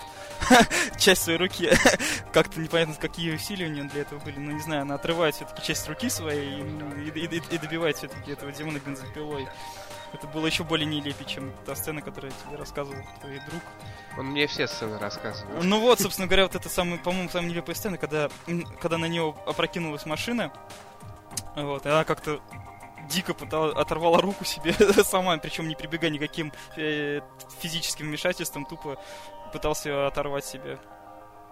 часть 0.98 1.22
своей 1.22 1.38
руки. 1.38 1.70
Как-то 2.32 2.60
непонятно, 2.60 2.94
какие 2.94 3.34
усилия 3.34 3.66
у 3.66 3.70
нее 3.70 3.84
для 3.84 4.02
этого 4.02 4.18
были. 4.20 4.38
Но 4.38 4.52
не 4.52 4.60
знаю, 4.60 4.82
она 4.82 4.94
отрывает 4.94 5.34
все-таки 5.34 5.62
часть 5.62 5.88
руки 5.88 6.08
своей 6.08 6.60
и, 6.60 7.10
и, 7.10 7.26
и, 7.26 7.42
и 7.50 7.58
добивает 7.58 7.96
все-таки 7.96 8.32
этого 8.32 8.52
демона 8.52 8.78
бензопилой. 8.78 9.48
Это 10.12 10.26
было 10.26 10.46
еще 10.46 10.64
более 10.64 10.86
нелепее, 10.86 11.28
чем 11.28 11.52
та 11.66 11.74
сцена, 11.76 12.00
которую 12.00 12.32
я 12.32 12.46
тебе 12.46 12.58
рассказывал, 12.58 13.02
твой 13.20 13.40
друг. 13.50 13.62
Он 14.16 14.26
мне 14.26 14.46
все 14.46 14.66
сцены 14.66 14.98
рассказывал. 14.98 15.62
Ну 15.62 15.80
вот, 15.80 16.00
собственно 16.00 16.26
говоря, 16.26 16.44
вот 16.44 16.54
это 16.54 16.68
самая, 16.68 16.98
по-моему, 16.98 17.28
самая 17.28 17.50
нелепая 17.50 17.74
сцена, 17.74 17.98
когда, 17.98 18.30
когда 18.80 18.96
на 18.96 19.06
нее 19.06 19.34
опрокинулась 19.46 20.06
машина, 20.06 20.50
вот, 21.64 21.86
и 21.86 21.88
она 21.88 22.04
как-то 22.04 22.40
дико 23.08 23.34
пыталась, 23.34 23.76
оторвала 23.76 24.20
руку 24.20 24.44
себе 24.44 24.72
сама, 25.04 25.36
причем 25.38 25.68
не 25.68 25.74
прибегая 25.74 26.10
никаким 26.10 26.52
э, 26.76 27.20
физическим 27.60 28.06
вмешательством, 28.06 28.64
тупо 28.66 28.98
пытался 29.52 30.06
оторвать 30.06 30.44
себе. 30.44 30.78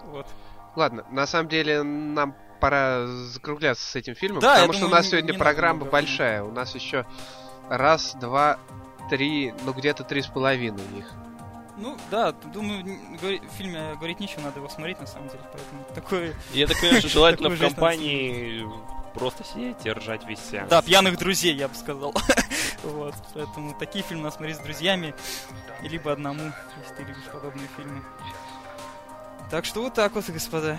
Вот. 0.05 0.27
Ладно, 0.75 1.07
на 1.11 1.27
самом 1.27 1.49
деле 1.49 1.83
нам 1.83 2.37
пора 2.61 3.07
закругляться 3.07 3.85
с 3.85 3.97
этим 3.97 4.15
фильмом, 4.15 4.41
да, 4.41 4.55
потому 4.55 4.73
что 4.73 4.83
думаю, 4.83 4.95
у 4.95 4.97
нас 4.97 5.09
сегодня 5.09 5.35
программа 5.35 5.85
большая. 5.87 6.43
У 6.43 6.53
нас 6.53 6.75
еще 6.75 7.07
раз, 7.71 8.15
два, 8.15 8.59
три, 9.11 9.55
ну 9.65 9.73
где-то 9.73 10.05
три 10.05 10.23
с 10.23 10.27
половиной 10.27 10.85
их. 10.99 11.11
Ну, 11.79 11.97
да, 12.11 12.33
думаю, 12.33 12.83
в 13.21 13.57
фильме 13.57 13.95
говорить 13.97 14.19
нечего, 14.19 14.41
надо 14.41 14.61
его 14.61 14.69
смотреть 14.69 14.99
на 14.99 15.07
самом 15.07 15.29
деле, 15.29 15.43
поэтому 15.53 15.85
такой... 15.95 16.35
Я 16.55 16.67
так 16.67 16.81
понимаю, 16.81 17.01
что 17.01 17.09
желательно 17.11 17.49
в 17.55 17.61
компании 17.61 18.67
просто 19.17 19.45
сидеть 19.45 19.85
и 19.85 19.91
ржать 19.91 20.25
весь 20.27 20.39
сеанс. 20.39 20.71
Да, 20.71 20.83
пьяных 20.83 21.19
друзей, 21.19 21.55
я 21.55 21.69
бы 21.69 21.75
сказал. 21.75 22.15
вот, 22.83 23.15
поэтому 23.35 23.75
такие 23.79 24.05
фильмы 24.05 24.25
надо 24.25 24.37
смотреть 24.37 24.57
с 24.57 24.61
друзьями, 24.61 25.15
либо 25.83 26.13
одному, 26.13 26.53
если 26.83 26.95
ты 26.95 27.03
любишь 27.03 27.25
подобные 27.33 27.69
фильмы. 27.77 28.03
Так 29.51 29.65
что 29.65 29.83
вот 29.83 29.95
так 29.95 30.13
вот, 30.15 30.29
господа. 30.29 30.79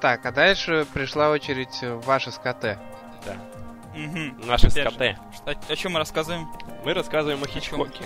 Так, 0.00 0.24
а 0.24 0.32
дальше 0.32 0.86
пришла 0.94 1.30
очередь 1.30 1.78
ваша 2.06 2.30
СКТ. 2.30 2.78
Да. 3.26 3.36
Угу. 3.94 4.46
Наши 4.46 4.70
СКТ. 4.70 5.00
О, 5.44 5.54
о 5.68 5.76
чем 5.76 5.92
мы 5.92 5.98
рассказываем? 5.98 6.48
Мы 6.84 6.94
рассказываем 6.94 7.42
о 7.42 7.46
Хичкоке. 7.46 8.04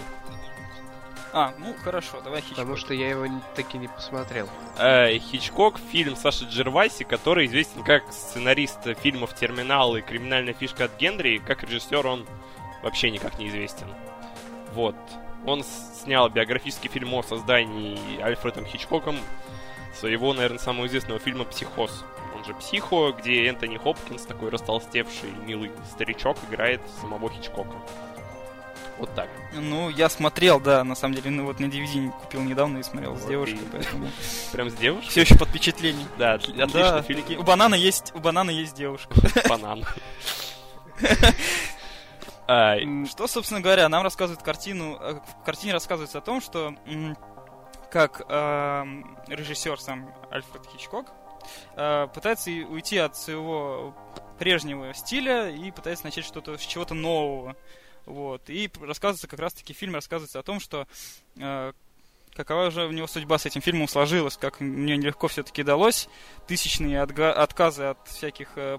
А, 1.37 1.53
ну 1.59 1.75
хорошо, 1.83 2.21
давай 2.23 2.43
Хичкок. 2.43 2.59
Потому 2.59 2.77
что 2.77 2.95
я 2.95 3.11
его 3.11 3.27
таки 3.57 3.77
не 3.77 3.89
посмотрел. 3.89 4.49
Э, 4.79 5.19
Хичкок, 5.19 5.81
фильм 5.91 6.15
Саши 6.15 6.45
Джерваси, 6.45 7.03
который 7.03 7.47
известен 7.47 7.83
как 7.83 8.13
сценарист 8.13 8.79
фильмов 9.01 9.35
«Терминал» 9.35 9.97
и 9.97 10.01
«Криминальная 10.01 10.55
фишка 10.55 10.85
от 10.85 10.97
Генри», 10.97 11.43
как 11.45 11.65
режиссер 11.65 12.07
он 12.07 12.25
вообще 12.85 13.11
никак 13.11 13.37
не 13.41 13.49
известен. 13.49 13.89
Вот. 14.75 14.95
Он 15.45 15.65
снял 15.65 16.29
биографический 16.29 16.89
фильм 16.89 17.13
о 17.15 17.25
создании 17.25 18.21
Альфредом 18.23 18.65
Хичкоком 18.65 19.17
своего, 19.93 20.33
наверное, 20.35 20.59
самого 20.61 20.87
известного 20.87 21.19
фильма 21.19 21.45
«Психоз». 21.47 22.05
Он 22.37 22.45
же 22.45 22.55
«Психо», 22.55 23.11
где 23.11 23.49
Энтони 23.49 23.77
Хопкинс, 23.77 24.23
такой 24.23 24.51
растолстевший, 24.51 25.31
милый 25.45 25.73
старичок, 25.91 26.37
играет 26.49 26.81
самого 27.01 27.29
Хичкока. 27.29 27.77
Вот 28.99 29.15
так. 29.15 29.29
Ну, 29.53 29.91
я 29.91 30.09
смотрел, 30.09 30.61
да, 30.61 30.85
на 30.85 30.95
самом 30.95 31.15
деле, 31.15 31.31
ну 31.31 31.45
вот 31.45 31.59
на 31.59 31.67
DVD 31.67 32.11
купил 32.11 32.43
недавно 32.43 32.79
и 32.79 32.83
смотрел 32.83 33.15
вот 33.15 33.23
с 33.23 33.27
девушкой, 33.27 33.59
и... 33.59 33.69
поэтому... 33.71 34.09
Прям 34.53 34.71
с 34.71 34.75
девушкой? 34.75 35.11
Все 35.11 35.21
еще 35.23 35.37
под 35.37 35.49
впечатлением. 35.49 36.09
Да, 36.19 36.35
отличный 36.35 36.67
да, 36.69 37.03
фильм. 37.03 37.41
У 37.41 37.43
банана 37.43 37.75
есть, 37.75 38.13
у 38.15 38.21
банана 38.21 38.51
есть 38.51 38.75
девушка. 38.75 39.15
Банан. 39.49 39.85
Что, 42.47 43.27
собственно 43.27 43.63
говоря, 43.63 43.89
нам 43.89 44.03
рассказывает 44.03 44.43
картину... 44.43 44.99
Э, 45.01 45.15
в 45.15 45.45
картине 45.45 45.73
рассказывается 45.73 46.19
о 46.19 46.21
том, 46.21 46.43
что 46.43 46.75
как 47.91 48.21
режиссер 49.29 49.81
сам 49.81 50.13
Альфред 50.31 50.67
Хичкок 50.67 51.07
э, 51.77 52.09
пытается 52.13 52.51
уйти 52.51 52.99
от 52.99 53.17
своего 53.17 53.95
прежнего 54.39 54.93
стиля 54.95 55.51
и 55.51 55.71
пытается 55.71 56.05
начать 56.05 56.25
что-то 56.25 56.59
с 56.59 56.61
чего-то 56.61 56.95
нового. 56.95 57.57
Вот. 58.07 58.49
И 58.51 58.71
рассказывается 58.81 59.29
как 59.29 59.41
раз-таки 59.41 59.73
фильм 59.73 59.95
рассказывается 59.95 60.39
о 60.39 60.43
том, 60.43 60.61
что 60.61 60.87
э, 61.37 61.73
какова 62.35 62.71
же 62.71 62.87
у 62.87 62.91
него 62.91 63.07
судьба 63.07 63.39
с 63.39 63.47
этим 63.47 63.61
фильмом 63.61 63.89
сложилась, 63.89 64.37
как 64.37 64.61
мне 64.61 64.97
нелегко 64.97 65.29
все-таки 65.29 65.63
далось. 65.63 66.09
Тысячные 66.47 67.03
отга- 67.03 67.33
отказы 67.33 67.85
от 67.85 68.09
всяких 68.09 68.57
э, 68.57 68.79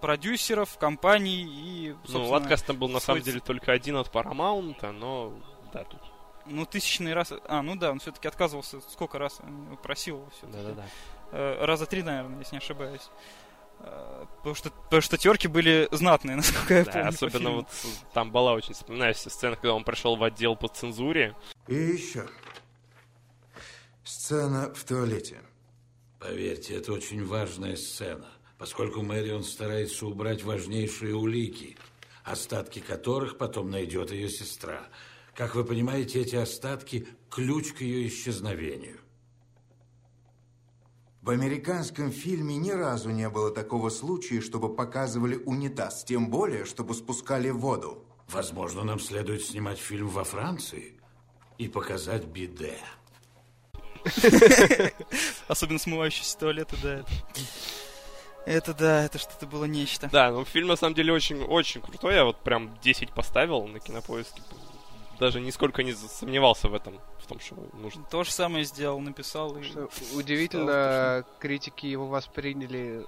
продюсеров, 0.00 0.76
компаний 0.78 1.42
и, 1.42 1.94
Ну, 2.08 2.34
отказ 2.34 2.62
там 2.62 2.78
был 2.78 2.88
на 2.88 3.00
самом 3.00 3.22
деле 3.22 3.40
только 3.40 3.72
один 3.72 3.96
от 3.96 4.08
Paramount, 4.08 4.90
но 4.92 5.32
да, 5.72 5.84
тут 5.84 6.00
ну, 6.46 6.66
тысячный 6.66 7.14
раз... 7.14 7.32
А, 7.46 7.62
ну 7.62 7.76
да, 7.76 7.92
он 7.92 8.00
все-таки 8.00 8.28
отказывался 8.28 8.80
сколько 8.80 9.18
раз 9.18 9.40
просил 9.82 10.28
все 10.36 10.46
Да-да-да. 10.46 10.84
Э, 11.32 11.64
раза 11.64 11.86
три, 11.86 12.02
наверное, 12.02 12.38
если 12.40 12.56
не 12.56 12.58
ошибаюсь. 12.58 13.08
Потому 14.38 14.54
что, 14.54 14.70
потому 14.70 15.02
что 15.02 15.18
терки 15.18 15.48
были 15.48 15.88
знатные, 15.90 16.36
насколько 16.36 16.74
я 16.74 16.84
да, 16.84 16.92
помню. 16.92 17.08
Особенно 17.08 17.50
вот 17.50 17.68
там 18.14 18.30
была 18.30 18.54
очень 18.54 18.74
вспоминающаяся 18.74 19.30
сцена, 19.30 19.56
когда 19.56 19.74
он 19.74 19.84
пришел 19.84 20.16
в 20.16 20.22
отдел 20.22 20.56
по 20.56 20.68
цензуре. 20.68 21.36
И 21.68 21.74
еще. 21.74 22.26
Сцена 24.02 24.72
в 24.74 24.82
туалете. 24.84 25.40
Поверьте, 26.18 26.74
это 26.74 26.92
очень 26.92 27.24
важная 27.24 27.76
сцена, 27.76 28.26
поскольку 28.58 29.02
Мэрион 29.02 29.44
старается 29.44 30.06
убрать 30.06 30.42
важнейшие 30.42 31.14
улики, 31.14 31.76
остатки 32.24 32.80
которых 32.80 33.38
потом 33.38 33.70
найдет 33.70 34.10
ее 34.10 34.28
сестра. 34.28 34.82
Как 35.34 35.54
вы 35.54 35.64
понимаете, 35.64 36.20
эти 36.20 36.36
остатки– 36.36 37.06
ключ 37.30 37.72
к 37.72 37.80
ее 37.80 38.08
исчезновению. 38.08 38.99
В 41.30 41.32
американском 41.32 42.10
фильме 42.10 42.56
ни 42.56 42.72
разу 42.72 43.10
не 43.10 43.28
было 43.28 43.52
такого 43.52 43.88
случая, 43.90 44.40
чтобы 44.40 44.74
показывали 44.74 45.36
унитаз, 45.36 46.02
тем 46.02 46.28
более, 46.28 46.64
чтобы 46.64 46.92
спускали 46.92 47.50
воду. 47.50 48.04
Возможно, 48.26 48.82
нам 48.82 48.98
следует 48.98 49.44
снимать 49.44 49.78
фильм 49.78 50.08
во 50.08 50.24
Франции 50.24 50.94
и 51.56 51.68
показать 51.68 52.24
биде. 52.24 52.78
Особенно 55.46 55.78
смывающийся 55.78 56.36
туалеты, 56.36 56.76
да. 56.82 57.04
Это 58.44 58.74
да, 58.74 59.04
это 59.04 59.18
что-то 59.18 59.46
было 59.46 59.66
нечто. 59.66 60.08
Да, 60.10 60.32
ну 60.32 60.44
фильм 60.44 60.66
на 60.66 60.74
самом 60.74 60.96
деле 60.96 61.12
очень, 61.12 61.44
очень 61.44 61.80
крутой. 61.80 62.16
Я 62.16 62.24
вот 62.24 62.42
прям 62.42 62.76
10 62.82 63.12
поставил 63.12 63.68
на 63.68 63.78
кинопоиске. 63.78 64.42
Даже 65.20 65.40
нисколько 65.40 65.82
не 65.82 65.92
сомневался 65.92 66.68
в 66.68 66.74
этом 66.74 66.98
том, 67.30 67.40
что 67.40 67.56
нужно. 67.74 68.04
То 68.10 68.24
же 68.24 68.32
самое 68.32 68.64
сделал, 68.64 69.00
написал. 69.00 69.56
И 69.56 69.62
что 69.62 69.88
удивительно, 70.14 71.24
критики 71.38 71.86
его 71.86 72.06
восприняли... 72.06 73.06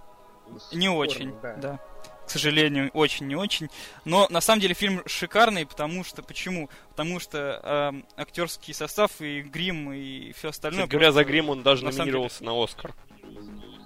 Не 0.72 0.86
спорно, 0.86 0.94
очень, 0.96 1.34
да. 1.40 1.56
да. 1.56 1.80
К 2.26 2.30
сожалению, 2.30 2.90
очень 2.92 3.26
не 3.26 3.36
очень. 3.36 3.68
Но 4.04 4.26
на 4.30 4.40
самом 4.40 4.60
деле 4.60 4.74
фильм 4.74 5.02
шикарный, 5.06 5.66
потому 5.66 6.04
что 6.04 6.22
почему? 6.22 6.68
Потому 6.90 7.20
что 7.20 7.60
э, 7.62 8.20
актерский 8.20 8.74
состав 8.74 9.20
и 9.20 9.42
грим 9.42 9.92
и 9.92 10.32
все 10.32 10.48
остальное. 10.48 10.82
Кстати, 10.82 10.90
говоря, 10.90 11.12
за 11.12 11.24
грим 11.24 11.48
он 11.50 11.62
даже 11.62 11.84
на 11.84 11.90
номинировался 11.90 12.40
деле... 12.40 12.50
на 12.52 12.62
Оскар. 12.62 12.94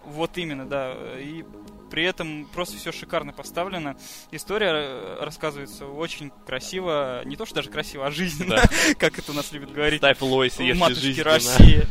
Вот 0.07 0.39
именно, 0.39 0.67
да. 0.67 0.95
И 1.19 1.45
при 1.91 2.05
этом 2.05 2.47
просто 2.53 2.77
все 2.77 2.93
шикарно 2.93 3.33
поставлено. 3.33 3.97
История 4.31 4.71
э, 4.73 5.19
рассказывается 5.21 5.87
очень 5.87 6.33
красиво, 6.47 7.23
не 7.25 7.37
то 7.37 7.47
что 7.47 7.57
даже 7.57 7.71
красиво, 7.71 8.07
а 8.07 8.11
жизненно, 8.11 8.57
да. 8.57 8.95
как 8.99 9.19
это 9.19 9.33
у 9.33 9.35
нас 9.35 9.53
любят 9.53 9.73
говорить. 9.73 10.01
Ставь 10.01 10.21
лойс, 10.21 10.59
Матушки 10.75 11.21
России. 11.21 11.87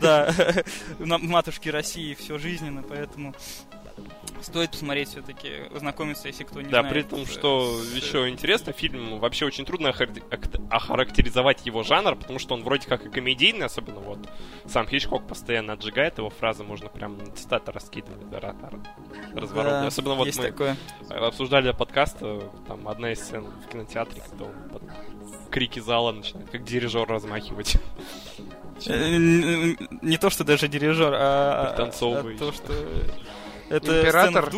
Да, 0.00 0.32
матушки 0.98 1.68
России 1.68 2.14
все 2.14 2.38
жизненно, 2.38 2.82
поэтому 2.82 3.34
стоит 4.44 4.70
посмотреть 4.72 5.08
все-таки, 5.08 5.50
ознакомиться, 5.74 6.28
если 6.28 6.44
кто 6.44 6.60
не 6.60 6.68
да, 6.68 6.80
знает. 6.80 6.86
Да, 6.86 6.92
при 6.92 7.02
том, 7.02 7.26
что 7.26 7.78
с... 7.78 7.94
еще 7.94 8.28
интересно, 8.28 8.72
фильм 8.72 9.18
вообще 9.18 9.46
очень 9.46 9.64
трудно 9.64 9.94
охарактеризовать 10.70 11.66
его 11.66 11.82
жанр, 11.82 12.16
потому 12.16 12.38
что 12.38 12.54
он 12.54 12.62
вроде 12.62 12.86
как 12.88 13.06
и 13.06 13.10
комедийный, 13.10 13.66
особенно 13.66 14.00
вот 14.00 14.28
сам 14.66 14.86
Хичкок 14.86 15.26
постоянно 15.26 15.74
отжигает 15.74 16.18
его 16.18 16.30
фразы, 16.30 16.64
можно 16.64 16.88
прям 16.88 17.18
цитаты 17.34 17.72
раскидывать, 17.72 18.28
да, 18.30 18.54
разворотные. 19.34 19.82
Да, 19.82 19.86
особенно 19.86 20.14
вот 20.14 20.26
мы 20.36 20.42
такое. 20.42 20.76
обсуждали 21.08 21.72
подкаст, 21.72 22.18
там 22.18 22.88
одна 22.88 23.12
из 23.12 23.20
сцен 23.20 23.44
в 23.44 23.70
кинотеатре, 23.70 24.22
когда 24.28 24.44
он 24.44 24.54
под 24.70 24.82
крики 25.50 25.80
зала 25.80 26.12
начинает, 26.12 26.50
как 26.50 26.64
дирижер 26.64 27.06
размахивать. 27.06 27.76
Э, 28.86 29.16
не 29.16 30.16
то, 30.16 30.30
что 30.30 30.44
даже 30.44 30.66
дирижер, 30.68 31.12
а, 31.14 31.74
а 31.76 31.86
то, 32.38 32.52
что 32.52 32.74
это 33.76 34.00
Император. 34.00 34.50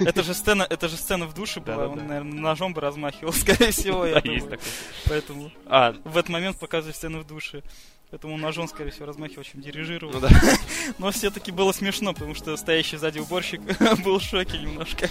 Это 0.00 0.22
же 0.22 0.34
сцена, 0.34 0.66
это 0.68 0.88
же 0.88 0.96
сцена 0.96 1.26
в 1.26 1.34
душе 1.34 1.60
была. 1.60 1.88
Он, 1.88 2.06
наверное, 2.06 2.40
ножом 2.40 2.72
бы 2.72 2.80
размахивал, 2.80 3.32
скорее 3.34 3.70
всего. 3.70 4.06
Да, 4.06 4.20
есть 4.24 4.48
такой. 4.48 4.64
Поэтому 5.06 5.50
а. 5.66 5.94
в 6.04 6.16
этот 6.16 6.30
момент 6.30 6.58
показывает 6.58 6.96
сцену 6.96 7.20
в 7.20 7.26
душе. 7.26 7.62
Поэтому 8.10 8.36
ножом, 8.38 8.68
скорее 8.68 8.92
всего, 8.92 9.06
размахивал, 9.06 9.42
чем 9.42 9.60
дирижировал. 9.60 10.14
Ну, 10.14 10.20
да. 10.20 10.28
Но 10.98 11.10
все-таки 11.10 11.50
было 11.50 11.72
смешно, 11.72 12.14
потому 12.14 12.34
что 12.34 12.56
стоящий 12.56 12.96
сзади 12.96 13.18
уборщик 13.18 13.60
был 14.04 14.20
в 14.20 14.22
шоке 14.22 14.58
немножко 14.58 15.10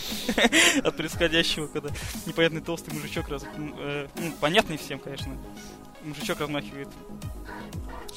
от 0.81 0.95
происходящего, 0.95 1.67
когда 1.67 1.89
непонятный 2.25 2.61
толстый 2.61 2.93
мужичок, 2.93 3.27
раз... 3.27 3.43
э, 3.57 4.07
ну, 4.15 4.31
понятный 4.39 4.77
всем, 4.77 4.99
конечно, 4.99 5.37
мужичок 6.05 6.39
размахивает 6.39 6.87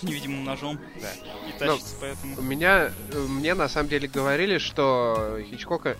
невидимым 0.03 0.45
ножом. 0.45 0.79
Да. 1.01 1.13
И 1.49 1.59
тащится, 1.59 1.95
ну, 1.95 1.99
поэтому... 2.01 2.39
У 2.39 2.43
меня, 2.43 2.93
мне 3.13 3.55
на 3.55 3.69
самом 3.69 3.89
деле 3.89 4.09
говорили, 4.09 4.59
что 4.59 5.39
Хичкока 5.51 5.97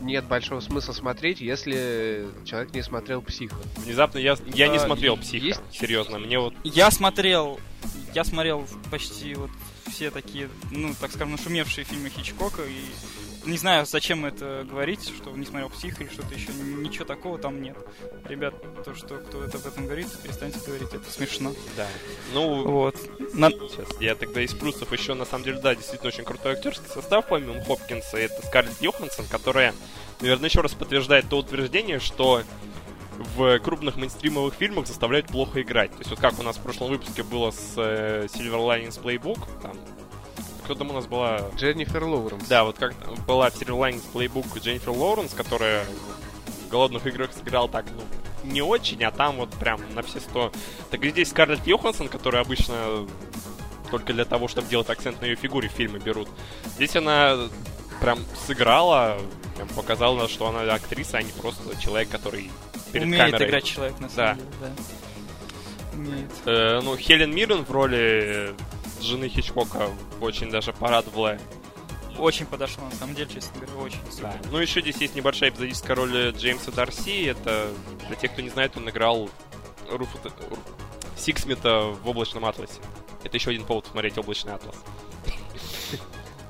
нет 0.00 0.24
большого 0.24 0.60
смысла 0.60 0.92
смотреть, 0.92 1.40
если 1.40 2.26
человек 2.44 2.72
не 2.74 2.82
смотрел 2.82 3.22
«Психо». 3.22 3.56
Внезапно 3.78 4.18
я, 4.18 4.36
я 4.54 4.68
не 4.68 4.76
а, 4.76 4.80
смотрел 4.80 5.16
«Психо», 5.16 5.46
есть... 5.46 5.60
серьезно, 5.72 6.18
мне 6.18 6.38
вот... 6.38 6.54
Я 6.64 6.90
смотрел, 6.90 7.60
я 8.14 8.24
смотрел 8.24 8.66
почти 8.90 9.34
вот 9.34 9.50
все 9.90 10.10
такие, 10.10 10.48
ну, 10.70 10.94
так 11.00 11.10
скажем, 11.10 11.32
нашумевшие 11.32 11.84
фильмы 11.84 12.10
Хичкока, 12.10 12.62
и 12.62 12.84
не 13.44 13.56
знаю, 13.56 13.86
зачем 13.86 14.24
это 14.26 14.66
говорить, 14.68 15.08
что 15.08 15.30
не 15.30 15.46
смотрел 15.46 15.70
псих 15.70 16.00
или 16.00 16.08
что-то 16.08 16.34
еще. 16.34 16.52
Ничего 16.52 17.04
такого 17.04 17.38
там 17.38 17.62
нет. 17.62 17.76
Ребят, 18.28 18.54
то, 18.84 18.94
что 18.94 19.18
кто 19.18 19.44
это 19.44 19.58
об 19.58 19.66
этом 19.66 19.86
говорит, 19.86 20.08
перестаньте 20.22 20.58
говорить, 20.66 20.92
это 20.92 21.10
смешно. 21.10 21.52
Да. 21.76 21.86
Ну, 22.34 22.64
вот. 22.64 22.96
На... 23.34 23.50
Сейчас, 23.50 23.88
я 24.00 24.14
тогда 24.14 24.42
из 24.42 24.54
плюсов 24.54 24.92
еще, 24.92 25.14
на 25.14 25.24
самом 25.24 25.44
деле, 25.44 25.60
да, 25.60 25.74
действительно 25.74 26.08
очень 26.08 26.24
крутой 26.24 26.52
актерский 26.52 26.88
состав, 26.88 27.26
помимо 27.28 27.62
Хопкинса, 27.64 28.18
это 28.18 28.46
Скарлетт 28.46 28.80
Йоханссон, 28.80 29.26
которая, 29.26 29.74
наверное, 30.20 30.48
еще 30.48 30.60
раз 30.60 30.72
подтверждает 30.72 31.28
то 31.28 31.38
утверждение, 31.38 31.98
что 31.98 32.42
в 33.36 33.58
крупных 33.60 33.96
мейнстримовых 33.96 34.54
фильмах 34.54 34.86
заставляют 34.86 35.26
плохо 35.26 35.62
играть. 35.62 35.90
То 35.92 35.98
есть 35.98 36.10
вот 36.10 36.20
как 36.20 36.38
у 36.38 36.42
нас 36.42 36.56
в 36.56 36.62
прошлом 36.62 36.90
выпуске 36.90 37.22
было 37.22 37.50
с 37.50 37.74
э, 37.76 38.26
Silver 38.32 38.66
Linings 38.66 39.00
Playbook, 39.00 39.40
там 39.62 39.76
кто 40.60 40.74
там 40.74 40.90
у 40.90 40.92
нас 40.92 41.06
была? 41.06 41.42
Дженнифер 41.56 42.04
Лоуренс. 42.04 42.46
Да, 42.48 42.64
вот 42.64 42.78
как 42.78 42.94
была 43.26 43.50
в 43.50 43.60
Linings 43.60 44.04
Playbook 44.12 44.60
Дженнифер 44.60 44.90
Лоуренс, 44.90 45.34
которая 45.34 45.84
в 46.66 46.70
голодных 46.70 47.06
играх 47.06 47.30
сыграл 47.32 47.68
так, 47.68 47.86
ну, 47.94 48.02
не 48.44 48.62
очень, 48.62 49.02
а 49.04 49.10
там 49.10 49.36
вот 49.36 49.50
прям 49.50 49.80
на 49.94 50.02
все 50.02 50.20
сто. 50.20 50.52
Так 50.90 51.04
и 51.04 51.10
здесь 51.10 51.30
Скарлетт 51.30 51.66
Йоханссон, 51.66 52.08
которая 52.08 52.42
обычно 52.42 53.06
только 53.90 54.12
для 54.12 54.24
того, 54.24 54.48
чтобы 54.48 54.68
делать 54.68 54.88
акцент 54.88 55.20
на 55.20 55.26
ее 55.26 55.36
фигуре 55.36 55.68
в 55.68 55.72
фильмы 55.72 55.98
берут. 55.98 56.28
Здесь 56.76 56.96
она 56.96 57.48
прям 58.00 58.18
сыграла, 58.46 59.18
прям 59.56 59.68
показала, 59.68 60.28
что 60.28 60.48
она 60.48 60.72
актриса, 60.72 61.18
а 61.18 61.22
не 61.22 61.32
просто 61.32 61.78
человек, 61.80 62.08
который 62.08 62.50
перед 62.92 63.06
Умеет 63.06 63.24
камерой. 63.32 63.48
играть 63.48 63.64
человек, 63.64 63.98
на 64.00 64.08
самом 64.08 64.16
да. 64.16 64.34
деле, 64.34 64.74
да. 65.92 65.96
имеет. 65.96 66.30
Э, 66.46 66.80
ну, 66.82 66.96
Хелен 66.96 67.34
Миррен 67.34 67.64
в 67.64 67.70
роли 67.70 68.54
жены 69.02 69.28
Хичкока 69.28 69.90
очень 70.20 70.50
даже 70.50 70.72
порадовала. 70.72 71.38
Очень 72.18 72.46
подошло, 72.46 72.84
на 72.84 72.90
самом 72.92 73.14
деле, 73.14 73.30
честно 73.32 73.60
говоря, 73.60 73.74
очень. 73.78 74.00
Да. 74.20 74.34
Ну, 74.50 74.58
еще 74.58 74.80
здесь 74.80 74.96
есть 74.96 75.14
небольшая 75.14 75.50
эпизодическая 75.50 75.96
роль 75.96 76.30
Джеймса 76.32 76.70
Дарси. 76.70 77.26
Это, 77.26 77.70
для 78.08 78.16
тех, 78.16 78.32
кто 78.32 78.42
не 78.42 78.50
знает, 78.50 78.76
он 78.76 78.88
играл 78.90 79.30
Руфа... 79.90 80.18
Сиксмита 81.16 81.80
в 82.02 82.08
«Облачном 82.08 82.44
атласе». 82.44 82.80
Это 83.24 83.36
еще 83.36 83.50
один 83.50 83.64
повод 83.64 83.86
смотреть 83.86 84.16
«Облачный 84.18 84.54
атлас». 84.54 84.74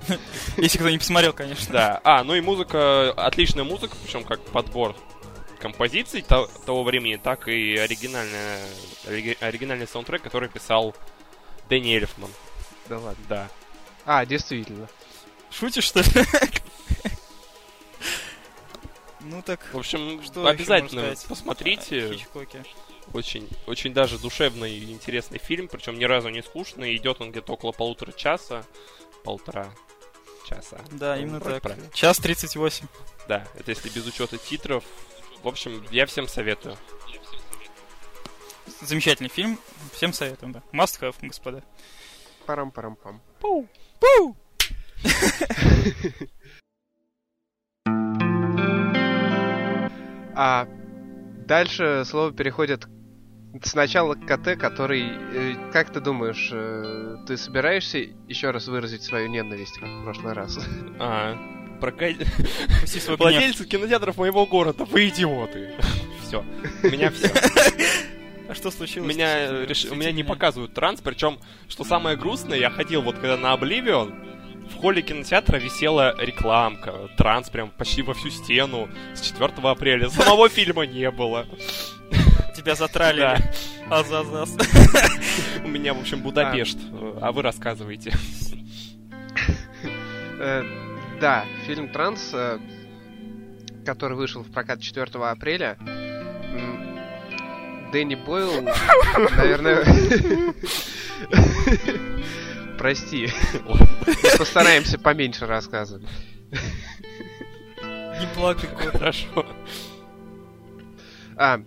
Если 0.57 0.79
кто 0.79 0.91
не 0.91 0.99
посмотрел, 0.99 1.33
конечно. 1.33 1.73
Да. 1.73 2.01
А, 2.05 2.25
ну 2.25 2.35
и 2.35 2.41
музыка, 2.41 3.13
отличная 3.13 3.65
музыка, 3.65 3.97
причем 4.03 4.25
как 4.25 4.41
подбор 4.47 4.97
композиций 5.59 6.23
то- 6.23 6.49
того 6.65 6.83
времени, 6.85 7.17
так 7.17 7.49
и 7.49 7.77
оригинальная, 7.77 8.61
ориги- 9.07 9.37
оригинальный 9.41 9.87
саундтрек, 9.87 10.23
который 10.23 10.49
писал 10.49 10.95
Дэнни 11.71 11.95
Эльфман. 11.97 12.31
Да 12.89 12.99
ладно. 12.99 13.25
Да. 13.29 13.49
А, 14.05 14.27
действительно. 14.27 14.89
Шутишь, 15.51 15.85
что 15.85 16.01
ли? 16.01 16.07
Ну 19.21 19.43
так, 19.43 19.61
В 19.73 19.79
общем, 19.79 20.23
что 20.25 20.47
обязательно 20.47 21.15
посмотрите. 21.29 22.13
Хичкоке? 22.15 22.65
Очень, 23.13 23.49
очень 23.67 23.93
даже 23.93 24.19
душевный 24.19 24.73
и 24.73 24.93
интересный 24.93 25.39
фильм, 25.39 25.69
причем 25.69 25.99
ни 25.99 26.05
разу 26.05 26.29
не 26.31 26.43
скучный. 26.43 26.97
Идет 26.97 27.21
он 27.21 27.31
где-то 27.31 27.53
около 27.53 27.73
полутора 27.73 28.13
часа. 28.13 28.65
Полтора 29.25 29.71
часа. 30.49 30.79
Да, 30.93 31.17
Ну, 31.17 31.23
именно 31.23 31.41
так. 31.41 31.63
правильно. 31.63 31.89
Час 31.93 32.19
38. 32.19 32.87
Да, 33.29 33.47
это 33.59 33.71
если 33.71 33.89
без 33.91 34.07
учета 34.07 34.39
титров. 34.39 34.85
В 35.43 35.49
общем, 35.49 35.85
я 35.91 36.07
всем 36.07 36.27
советую. 36.27 36.77
Замечательный 38.81 39.29
фильм. 39.29 39.59
Всем 39.93 40.13
советуем, 40.13 40.53
да. 40.53 40.63
Must 40.73 41.01
have, 41.01 41.15
господа. 41.23 41.63
Парам-парам-пам. 42.47 43.21
Пу! 43.41 43.67
Пу! 44.01 44.37
А 50.35 50.67
дальше 51.47 52.05
слово 52.07 52.33
переходит 52.33 52.87
сначала 53.63 54.15
к 54.15 54.25
КТ, 54.27 54.59
который... 54.59 55.03
э, 55.03 55.55
Как 55.73 55.93
ты 55.93 56.01
думаешь, 56.01 56.51
э, 56.53 57.17
ты 57.27 57.37
собираешься 57.37 57.99
еще 58.29 58.51
раз 58.51 58.69
выразить 58.69 59.03
свою 59.03 59.29
ненависть, 59.29 59.75
как 59.79 59.89
в 59.89 60.05
прошлый 60.05 60.33
раз? 60.35 60.59
А, 61.01 61.37
про 61.81 61.91
ка- 61.91 62.15
Пусти 62.81 63.01
свой 63.01 63.17
гнев. 63.19 63.33
Владельцы 63.33 63.65
кинотеатров 63.67 64.17
моего 64.19 64.47
города, 64.47 64.85
вы 64.85 65.09
идиоты. 65.09 65.75
Все. 66.27 66.45
У 66.85 66.87
меня 66.87 67.11
все. 67.11 67.29
А 68.51 68.55
что 68.55 68.71
случилось? 68.73 69.09
Меня, 69.15 69.47
Слушайте, 69.49 69.73
реш- 69.89 69.93
у 69.93 69.95
меня 69.95 70.11
не 70.13 70.25
показывают 70.25 70.75
транс, 70.75 71.01
причем, 71.01 71.39
что 71.69 71.85
самое 71.85 72.17
грустное, 72.17 72.59
я 72.59 72.69
ходил 72.71 73.01
вот 73.03 73.15
когда 73.17 73.37
на 73.37 73.53
Обливион, 73.53 74.13
в 74.71 74.77
холле 74.77 75.03
кинотеатра 75.03 75.59
висела 75.59 76.17
рекламка, 76.21 77.09
транс 77.17 77.49
прям 77.51 77.71
почти 77.71 78.03
во 78.03 78.13
всю 78.15 78.31
стену 78.31 78.89
с 79.15 79.21
4 79.21 79.53
апреля. 79.63 80.09
Самого 80.11 80.49
фильма 80.51 80.85
не 80.87 81.11
было. 81.13 81.47
Тебя 82.57 82.75
затралили. 82.75 83.21
Да. 83.89 83.99
Азазас. 83.99 84.57
У 85.65 85.69
меня, 85.69 85.95
в 85.95 86.01
общем, 86.01 86.21
Будапешт. 86.21 86.79
А 87.21 87.31
вы 87.33 87.43
рассказываете. 87.43 88.13
Э, 90.41 90.65
Да, 91.21 91.45
фильм 91.67 91.89
«Транс», 91.91 92.31
э, 92.33 92.59
который 93.85 94.17
вышел 94.17 94.43
в 94.43 94.51
прокат 94.51 94.81
4 94.81 95.07
апреля, 95.25 95.77
Дэнни 97.91 98.15
Бойл, 98.15 98.63
наверное... 99.37 99.85
Прости. 102.79 103.29
Постараемся 104.39 104.99
поменьше 104.99 105.47
рассказывать. 105.47 106.09
Не 106.51 108.27
плакай, 108.35 108.71
кот. 108.71 108.93
Хорошо. 108.93 109.47
А, 111.37 111.61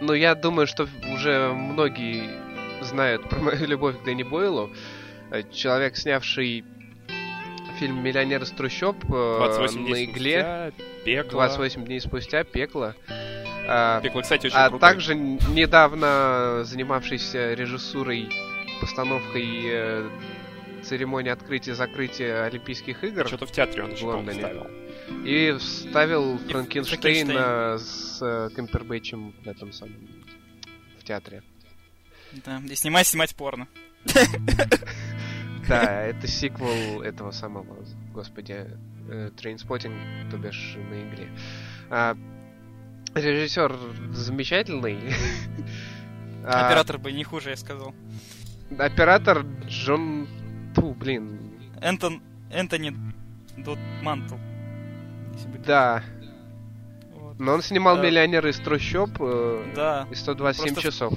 ну 0.00 0.12
я 0.12 0.34
думаю, 0.34 0.66
что 0.66 0.88
уже 1.14 1.52
многие 1.52 2.30
знают 2.82 3.28
про 3.28 3.38
мою 3.38 3.66
любовь 3.66 4.00
к 4.00 4.04
Дэнни 4.04 4.24
Бойлу. 4.24 4.72
Человек, 5.52 5.96
снявший 5.96 6.64
фильм 7.78 8.02
«Миллионер 8.02 8.42
из 8.42 8.50
трущоб» 8.50 8.96
э, 9.04 9.08
28 9.08 9.80
на 9.80 9.86
дней 9.86 10.04
игле, 10.04 10.72
спустя, 10.72 10.72
пекло. 11.04 11.30
28 11.30 11.84
дней 11.84 12.00
спустя, 12.00 12.44
«Пекло». 12.44 12.94
А, 13.66 14.00
Пекло, 14.00 14.22
кстати, 14.22 14.46
очень 14.46 14.56
а 14.56 14.68
крутой. 14.68 14.88
также 14.88 15.14
недавно 15.14 16.64
занимавшийся 16.64 17.54
режиссурой, 17.54 18.28
постановкой 18.80 19.62
э, 19.64 20.10
церемонии 20.82 21.30
открытия 21.30 21.72
и 21.72 21.74
закрытия 21.74 22.44
Олимпийских 22.44 23.04
игр. 23.04 23.26
Что-то 23.26 23.46
в 23.46 23.52
театре 23.52 23.84
он 23.84 23.92
еще, 23.92 24.04
в 24.04 24.08
Лондоне. 24.08 24.38
ставил. 24.38 24.66
И 25.24 25.52
ставил 25.58 26.38
Франкенштейна 26.38 27.78
с 27.78 28.18
э, 28.20 28.50
Камбербэтчем 28.54 29.32
в 29.44 29.46
этом 29.48 29.72
самом 29.72 30.08
в 30.98 31.04
театре. 31.04 31.42
Да, 32.44 32.60
и 32.64 32.74
снимать, 32.74 33.06
снимать 33.06 33.34
порно. 33.34 33.68
Да, 35.68 36.02
это 36.02 36.26
сиквел 36.26 37.02
этого 37.02 37.30
самого, 37.30 37.84
господи, 38.12 38.66
Trainspotting, 39.36 39.94
то 40.30 40.36
бишь 40.36 40.76
на 40.90 41.02
игре. 41.02 41.28
Режиссер 43.14 43.76
замечательный. 44.12 44.98
А, 46.44 46.66
Оператор 46.66 46.98
бы 46.98 47.12
не 47.12 47.22
хуже, 47.22 47.50
я 47.50 47.56
сказал. 47.56 47.94
Оператор 48.76 49.46
Джон... 49.68 50.26
Ту, 50.74 50.92
блин. 50.92 51.38
Энтон... 51.80 52.20
Энтони 52.50 52.92
Дот 53.58 53.78
Мантл. 54.02 54.34
Если 55.34 55.46
быть 55.46 55.62
Да, 55.62 56.02
Вот. 57.14 57.38
но 57.38 57.52
он 57.52 57.62
снимал 57.62 57.94
Да. 57.94 58.02
«Миллионер 58.02 58.44
из 58.48 58.58
трущоб» 58.58 59.10
э, 59.20 59.72
Да, 59.76 60.08
и 60.10 60.16
127 60.16 60.74
Просто- 60.74 60.82
часов. 60.90 61.14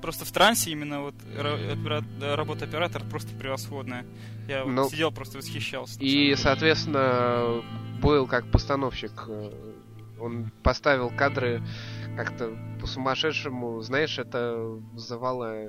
просто 0.00 0.24
в 0.24 0.32
трансе 0.32 0.70
именно 0.70 1.02
вот 1.02 1.14
опера- 1.36 2.02
да, 2.18 2.34
работа 2.34 2.64
оператора 2.64 3.04
просто 3.04 3.34
превосходная. 3.36 4.06
Я 4.48 4.64
вот 4.64 4.72
Ну, 4.72 4.88
сидел, 4.88 5.12
просто 5.12 5.36
восхищался. 5.36 6.00
И, 6.00 6.34
соответственно, 6.36 7.62
Бойл 8.00 8.26
как 8.26 8.46
постановщик, 8.50 9.12
э, 9.28 9.50
он 10.20 10.50
поставил 10.62 11.10
кадры 11.10 11.62
как-то 12.16 12.50
по-сумасшедшему, 12.80 13.80
знаешь, 13.82 14.18
это 14.18 14.54
вызывало... 14.92 15.68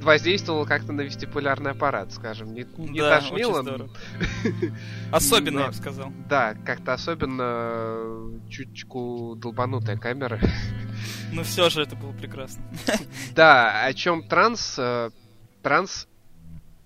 Воздействовало 0.00 0.64
как-то 0.64 0.92
на 0.92 1.00
вестибулярный 1.00 1.72
аппарат, 1.72 2.12
скажем. 2.12 2.54
Не, 2.54 2.64
не 2.76 3.00
Да, 3.00 3.18
тошнило, 3.18 3.62
очень. 3.62 3.90
Особенно, 5.10 5.58
Но- 5.58 5.60
я 5.64 5.66
бы 5.68 5.74
сказал. 5.74 6.12
да, 6.28 6.54
как-то 6.64 6.92
особенно 6.92 8.40
чуточку 8.48 9.34
долбанутая 9.36 9.96
камера. 9.96 10.38
Но 11.32 11.42
все 11.42 11.68
же 11.68 11.82
это 11.82 11.96
было 11.96 12.12
прекрасно. 12.12 12.62
Да, 13.34 13.84
о 13.86 13.92
чем 13.92 14.22
транс? 14.22 14.76
э, 14.78 15.10
Транс 15.64 16.06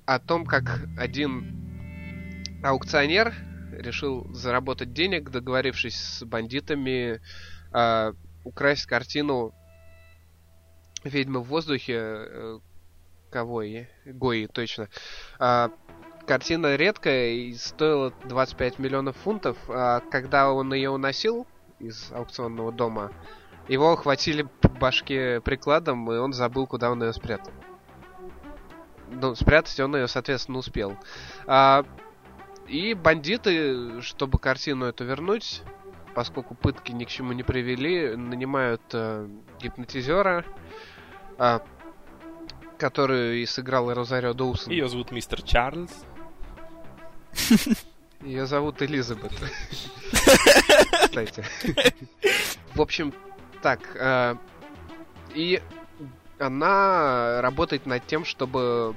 о 0.06 0.18
том, 0.18 0.46
как 0.46 0.80
один 0.96 2.58
аукционер 2.64 3.34
решил 3.78 4.32
заработать 4.34 4.92
денег, 4.92 5.30
договорившись 5.30 5.96
с 5.96 6.24
бандитами, 6.24 7.20
э, 7.72 8.12
украсть 8.44 8.86
картину 8.86 9.54
«Ведьмы 11.04 11.40
в 11.40 11.48
воздухе». 11.48 11.94
э, 11.96 12.58
Кого? 13.32 13.62
я? 13.62 13.86
Гои, 14.04 14.46
точно. 14.46 14.88
А, 15.38 15.70
картина 16.26 16.76
редкая 16.76 17.30
и 17.30 17.54
стоила 17.54 18.12
25 18.24 18.78
миллионов 18.78 19.16
фунтов. 19.16 19.56
А 19.68 20.00
когда 20.10 20.52
он 20.52 20.74
ее 20.74 20.90
уносил 20.90 21.46
из 21.78 22.12
аукционного 22.12 22.72
дома, 22.72 23.10
его 23.68 23.92
охватили 23.92 24.42
по 24.60 24.68
башке 24.68 25.40
прикладом, 25.40 26.12
и 26.12 26.16
он 26.18 26.34
забыл, 26.34 26.66
куда 26.66 26.90
он 26.90 27.02
ее 27.02 27.14
спрятал. 27.14 27.52
Ну, 29.08 29.34
спрятать 29.34 29.80
он 29.80 29.96
ее, 29.96 30.08
соответственно, 30.08 30.58
успел. 30.58 30.98
А, 31.46 31.86
и 32.68 32.94
бандиты, 32.94 34.00
чтобы 34.02 34.38
картину 34.38 34.86
эту 34.86 35.04
вернуть, 35.04 35.62
поскольку 36.14 36.54
пытки 36.54 36.92
ни 36.92 37.04
к 37.04 37.08
чему 37.08 37.32
не 37.32 37.42
привели, 37.42 38.14
нанимают 38.16 38.82
э, 38.92 39.28
гипнотизера, 39.60 40.44
а, 41.38 41.62
который 42.78 43.42
и 43.42 43.46
сыграл 43.46 43.92
Розарио 43.92 44.32
Доусон. 44.34 44.72
Ее 44.72 44.88
зовут 44.88 45.12
мистер 45.12 45.42
Чарльз. 45.42 45.90
Ее 48.20 48.46
зовут 48.46 48.82
Элизабет. 48.82 49.32
Кстати. 51.02 51.44
В 52.74 52.80
общем, 52.80 53.12
так. 53.62 53.80
э, 53.96 54.36
И 55.34 55.60
она 56.38 57.40
работает 57.42 57.86
над 57.86 58.06
тем, 58.06 58.24
чтобы 58.24 58.94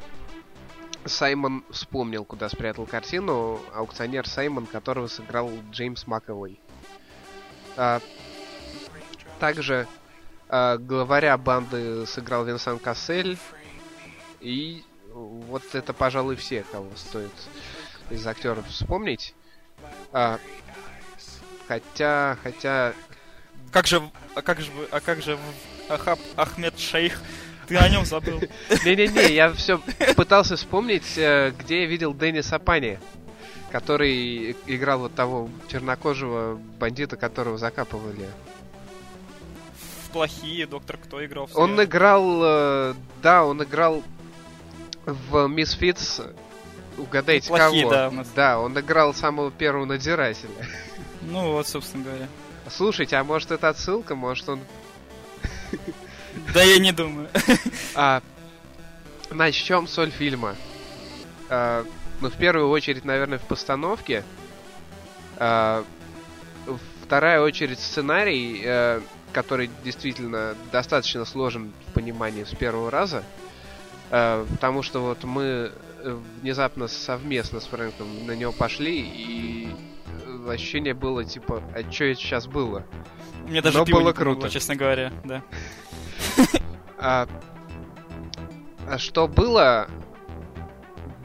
Саймон 1.06 1.64
вспомнил, 1.70 2.26
куда 2.26 2.50
спрятал 2.50 2.86
картину. 2.86 3.62
Аукционер 3.74 4.28
Саймон, 4.28 4.66
которого 4.66 5.08
сыграл 5.08 5.52
Джеймс 5.72 6.08
Маковой. 6.08 6.60
А, 7.78 8.02
Также 9.40 9.88
А, 10.48 10.78
главаря 10.78 11.38
банды 11.38 12.06
сыграл 12.06 12.46
Винсан 12.46 12.80
Кассель. 12.80 13.38
И 14.40 14.84
вот 15.10 15.64
это, 15.74 15.94
пожалуй, 15.94 16.36
все, 16.36 16.64
кого 16.72 16.90
стоит 16.96 17.32
из 18.10 18.26
актеров 18.28 18.68
вспомнить. 18.68 19.34
А, 20.12 20.40
хотя, 21.68 22.38
хотя... 22.44 22.94
Как 23.72 23.88
же, 23.88 24.10
а 24.36 24.42
как 24.42 24.62
же, 24.62 24.72
а 24.92 25.00
как 25.00 25.22
же 25.22 25.38
Ахаб 25.90 26.20
Ахмед 26.38 26.80
Шейх? 26.80 27.20
Ты 27.68 27.78
о 27.78 27.90
нем 27.90 28.06
забыл. 28.06 28.40
Не-не-не, 28.86 29.34
я 29.34 29.52
все 29.54 29.80
пытался 30.16 30.56
вспомнить, 30.56 31.18
э, 31.18 31.52
где 31.58 31.82
я 31.82 31.88
видел 31.88 32.14
Денниса 32.14 32.60
Пани, 32.60 33.00
который 33.72 34.56
играл 34.68 35.00
вот 35.00 35.16
того 35.16 35.50
чернокожего 35.68 36.56
бандита, 36.80 37.18
которого 37.18 37.58
закапывали. 37.58 38.30
В 40.06 40.10
плохие, 40.12 40.66
доктор 40.68 40.98
Кто 40.98 41.26
играл 41.26 41.48
в 41.48 41.56
Он 41.58 41.82
играл, 41.84 42.42
э, 42.44 42.94
да, 43.22 43.44
он 43.46 43.64
играл 43.64 44.04
в 45.06 45.48
Мисфитс. 45.48 46.22
Угадайте, 46.98 47.50
Ну, 47.52 47.58
плохие, 47.58 47.82
кого? 47.84 47.94
да, 47.94 48.12
нас. 48.12 48.28
Да, 48.36 48.60
он 48.60 48.80
играл 48.80 49.14
самого 49.14 49.52
первого 49.52 49.86
надзирателя. 49.86 50.50
Ну 51.24 51.52
вот, 51.52 51.68
собственно 51.68 52.04
говоря. 52.06 52.28
Слушайте, 52.70 53.18
а 53.18 53.24
может 53.24 53.52
это 53.52 53.70
отсылка, 53.70 54.16
может 54.16 54.48
он... 54.48 54.60
Да 56.54 56.64
я 56.64 56.80
не 56.80 56.92
думаю. 56.92 57.30
А, 57.96 58.22
значит, 59.30 59.64
в 59.64 59.66
чем 59.68 59.88
соль 59.88 60.12
фильма? 60.12 60.56
А, 61.50 61.86
ну, 62.22 62.30
в 62.30 62.36
первую 62.36 62.70
очередь, 62.70 63.06
наверное, 63.06 63.40
в 63.40 63.44
постановке. 63.44 64.24
А, 65.38 65.84
вторая 67.06 67.42
очередь 67.42 67.80
сценарий, 67.80 68.62
э, 68.64 69.02
который 69.32 69.70
действительно 69.84 70.56
достаточно 70.72 71.24
сложен 71.26 71.72
в 71.88 71.94
понимании 71.94 72.44
с 72.44 72.56
первого 72.56 72.90
раза. 72.90 73.24
Э, 74.10 74.46
потому 74.50 74.82
что 74.82 75.02
вот 75.02 75.24
мы 75.24 75.72
э, 76.00 76.20
внезапно 76.42 76.88
совместно 76.88 77.60
с 77.60 77.66
Фрэнком 77.66 78.26
на 78.26 78.32
него 78.32 78.52
пошли, 78.52 79.02
и 79.02 79.70
ощущение 80.50 80.94
было 80.94 81.24
типа, 81.24 81.62
а 81.76 81.92
что 81.92 82.06
это 82.06 82.20
сейчас 82.20 82.48
было? 82.48 82.86
Мне 83.48 83.62
даже 83.62 83.78
Но 83.78 83.86
пиво 83.86 84.00
было 84.00 84.08
не 84.10 84.14
круто. 84.14 84.50
честно 84.50 84.76
говоря, 84.76 85.14
да. 85.24 85.44
А, 86.98 87.28
а 88.88 88.98
что 88.98 89.28
было, 89.28 89.90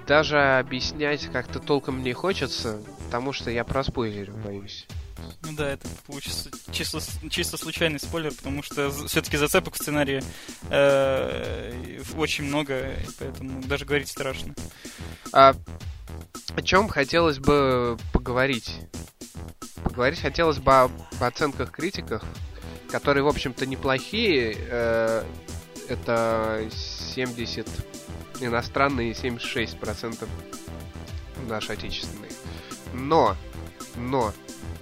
даже 0.07 0.59
объяснять 0.59 1.27
как-то 1.27 1.61
толком 1.61 2.03
не 2.03 2.13
хочется, 2.13 2.81
потому 3.07 3.33
что 3.33 3.51
я 3.51 3.65
проспойлерю, 3.65 4.35
боюсь. 4.45 4.87
Ну 5.43 5.53
да, 5.53 5.71
это 5.71 5.87
получится 6.07 6.51
чисто, 6.73 7.01
чисто 7.31 7.57
случайный 7.57 8.01
спойлер, 8.01 8.33
потому 8.35 8.63
что 8.63 8.91
все-таки 9.07 9.37
зацепок 9.37 9.75
в 9.75 9.79
сценарии 9.79 10.23
э, 10.71 12.01
очень 12.17 12.45
много, 12.45 12.95
поэтому 13.19 13.63
даже 13.63 13.85
говорить 13.85 14.09
страшно. 14.09 14.55
А, 15.33 15.55
о 16.57 16.63
чем 16.63 16.89
хотелось 16.89 17.39
бы 17.39 17.97
поговорить? 18.13 18.81
Поговорить 19.85 20.21
хотелось 20.21 20.59
бы 20.59 20.73
об 20.73 20.93
оценках 21.21 21.71
критиков, 21.71 22.23
которые, 22.91 23.23
в 23.23 23.29
общем-то, 23.29 23.67
неплохие. 23.67 24.57
Э, 24.59 25.25
это 25.91 26.69
70 26.71 27.67
иностранные 28.41 29.11
и 29.11 29.13
76% 29.13 30.29
наши 31.49 31.73
отечественные. 31.73 32.31
Но, 32.93 33.37
но, 33.97 34.33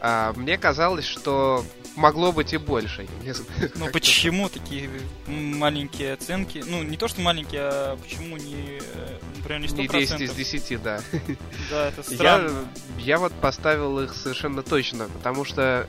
а, 0.01 0.33
мне 0.35 0.59
казалось, 0.59 1.05
что 1.05 1.65
могло 1.97 2.33
быть 2.33 2.53
и 2.53 2.57
больше. 2.57 3.07
Я 3.23 3.35
как-то 3.35 3.91
почему 3.93 4.49
такие 4.49 4.89
маленькие 5.27 6.15
оценки? 6.15 6.63
Ну, 6.67 6.83
не 6.83 6.97
то, 6.97 7.09
что 7.09 7.21
маленькие, 7.21 7.63
а 7.63 7.97
почему 7.97 8.37
не, 8.37 8.79
э, 8.81 9.19
например, 9.37 9.61
не 9.61 9.69
100%? 9.69 9.77
Не 9.77 9.89
10 9.89 10.21
из 10.21 10.33
10, 10.35 10.83
да. 10.83 11.01
Да, 11.71 11.89
это 11.89 12.03
Я, 12.09 12.17
странно. 12.17 12.69
я 12.99 13.19
вот 13.19 13.33
поставил 13.35 13.99
их 14.01 14.15
совершенно 14.15 14.63
точно, 14.63 15.09
потому 15.09 15.45
что 15.45 15.89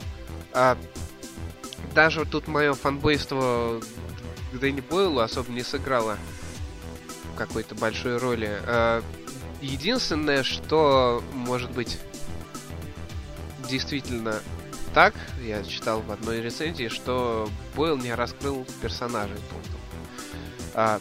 а, 0.52 0.78
даже 1.94 2.26
тут 2.26 2.48
мое 2.48 2.74
фанбойство 2.74 3.80
к 4.52 4.58
Дэнни 4.58 4.82
Бойлу 4.82 5.20
особо 5.20 5.52
не 5.52 5.64
сыграло 5.64 6.18
какой-то 7.38 7.76
большой 7.76 8.18
роли. 8.18 8.62
А, 8.66 9.04
единственное, 9.62 10.44
что 10.44 11.24
может 11.34 11.72
быть 11.72 12.00
действительно 13.70 14.42
так, 14.94 15.14
я 15.42 15.64
читал 15.64 16.02
в 16.02 16.12
одной 16.12 16.42
рецензии, 16.42 16.88
что 16.88 17.50
Бойл 17.76 17.98
не 17.98 18.14
раскрыл 18.14 18.66
персонажей 18.82 19.38
толком. 19.50 19.80
А, 20.74 21.00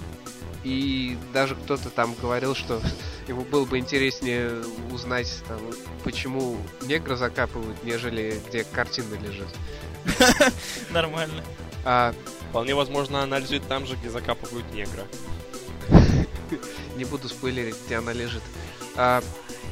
и 0.65 1.17
даже 1.33 1.55
кто-то 1.55 1.89
там 1.91 2.15
говорил, 2.21 2.55
что 2.55 2.83
ему 3.29 3.43
было 3.43 3.65
бы 3.65 3.79
интереснее 3.79 4.63
узнать, 4.91 5.43
там, 5.49 5.61
почему 6.05 6.59
негра 6.83 7.17
закапывают, 7.17 7.83
нежели 7.85 8.41
где 8.49 8.65
картина 8.65 9.15
лежит. 9.15 9.49
Нормально. 10.91 11.43
Вполне 12.51 12.75
возможно, 12.75 13.23
анализует 13.23 13.67
там 13.69 13.87
же, 13.87 13.97
где 13.97 14.11
закапывают 14.11 14.73
негра. 14.73 15.07
не 16.97 17.05
буду 17.05 17.29
спойлерить, 17.29 17.77
где 17.87 17.97
она 17.97 18.13
лежит. 18.13 18.43
А, 18.97 19.23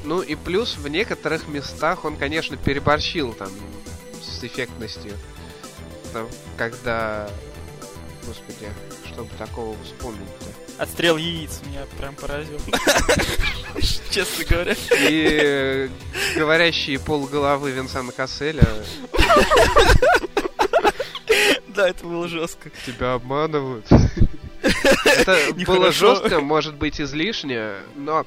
ну 0.04 0.22
и 0.22 0.34
плюс 0.34 0.76
в 0.76 0.86
некоторых 0.88 1.48
местах 1.48 2.04
он, 2.04 2.16
конечно, 2.16 2.56
переборщил 2.56 3.32
там 3.32 3.50
с 4.22 4.42
эффектностью. 4.44 5.12
Там, 6.12 6.28
когда... 6.56 7.28
Господи, 8.26 8.68
чтобы 9.06 9.30
такого 9.38 9.76
вспомнить-то. 9.84 10.82
Отстрел 10.82 11.16
яиц 11.16 11.60
меня 11.64 11.86
прям 11.98 12.14
поразил. 12.14 12.58
Честно 14.10 14.44
говоря. 14.44 14.74
И 15.08 15.88
говорящие 16.34 16.98
полголовы 16.98 17.70
Винсана 17.70 18.12
Касселя 18.12 18.66
Да, 21.76 21.88
это 21.88 22.04
было 22.04 22.26
жестко. 22.26 22.70
тебя 22.86 23.14
обманывают. 23.14 23.86
Это 24.62 25.54
было 25.66 25.92
жестко, 25.92 26.40
может 26.40 26.74
быть 26.74 27.00
излишне, 27.00 27.74
но 27.94 28.26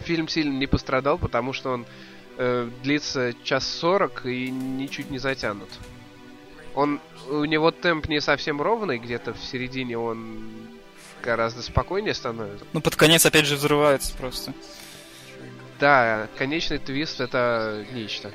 фильм 0.00 0.28
сильно 0.28 0.52
не 0.52 0.66
пострадал, 0.66 1.16
потому 1.16 1.52
что 1.52 1.70
он 1.70 1.86
э, 2.36 2.68
длится 2.82 3.32
час 3.42 3.66
сорок 3.66 4.26
и 4.26 4.50
ничуть 4.50 5.10
не 5.10 5.18
затянут. 5.18 5.68
Он 6.74 7.00
у 7.30 7.44
него 7.44 7.70
темп 7.70 8.08
не 8.08 8.20
совсем 8.20 8.60
ровный, 8.60 8.98
где-то 8.98 9.32
в 9.32 9.38
середине 9.38 9.96
он 9.96 10.50
гораздо 11.22 11.62
спокойнее 11.62 12.14
становится. 12.14 12.64
Ну, 12.72 12.80
под 12.80 12.96
конец 12.96 13.24
опять 13.24 13.46
же 13.46 13.56
взрывается 13.56 14.14
просто. 14.16 14.52
Да, 15.80 16.28
конечный 16.36 16.78
твист 16.78 17.20
это 17.20 17.84
нечто. 17.92 18.32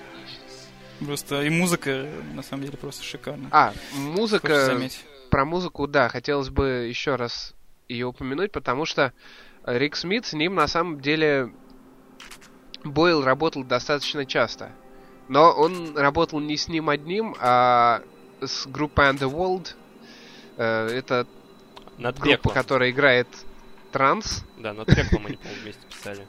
Просто 1.05 1.41
и 1.43 1.49
музыка, 1.49 2.07
на 2.33 2.43
самом 2.43 2.63
деле, 2.65 2.77
просто 2.77 3.03
шикарна. 3.03 3.47
А, 3.51 3.73
музыка. 3.93 4.79
Про 5.29 5.45
музыку, 5.45 5.87
да, 5.87 6.09
хотелось 6.09 6.49
бы 6.49 6.87
еще 6.89 7.15
раз 7.15 7.53
ее 7.87 8.07
упомянуть, 8.07 8.51
потому 8.51 8.85
что 8.85 9.13
Рик 9.65 9.95
Смит 9.95 10.25
с 10.25 10.33
ним 10.33 10.55
на 10.55 10.67
самом 10.67 10.99
деле 10.99 11.53
Бойл 12.83 13.23
работал 13.23 13.63
достаточно 13.63 14.25
часто. 14.25 14.71
Но 15.29 15.51
он 15.51 15.97
работал 15.97 16.39
не 16.39 16.57
с 16.57 16.67
ним 16.67 16.89
одним, 16.89 17.35
а 17.39 18.01
с 18.41 18.67
группой 18.67 19.09
Underworld. 19.09 19.75
Э, 20.57 20.87
Это 20.87 21.25
Над 21.97 22.15
группа, 22.19 22.37
пеклом. 22.37 22.53
которая 22.53 22.89
играет 22.89 23.27
транс. 23.91 24.43
Да, 24.57 24.73
над 24.73 24.87
пеклом 24.87 25.25
они, 25.27 25.37
по-моему, 25.37 25.61
вместе 25.63 25.81
писали. 25.89 26.27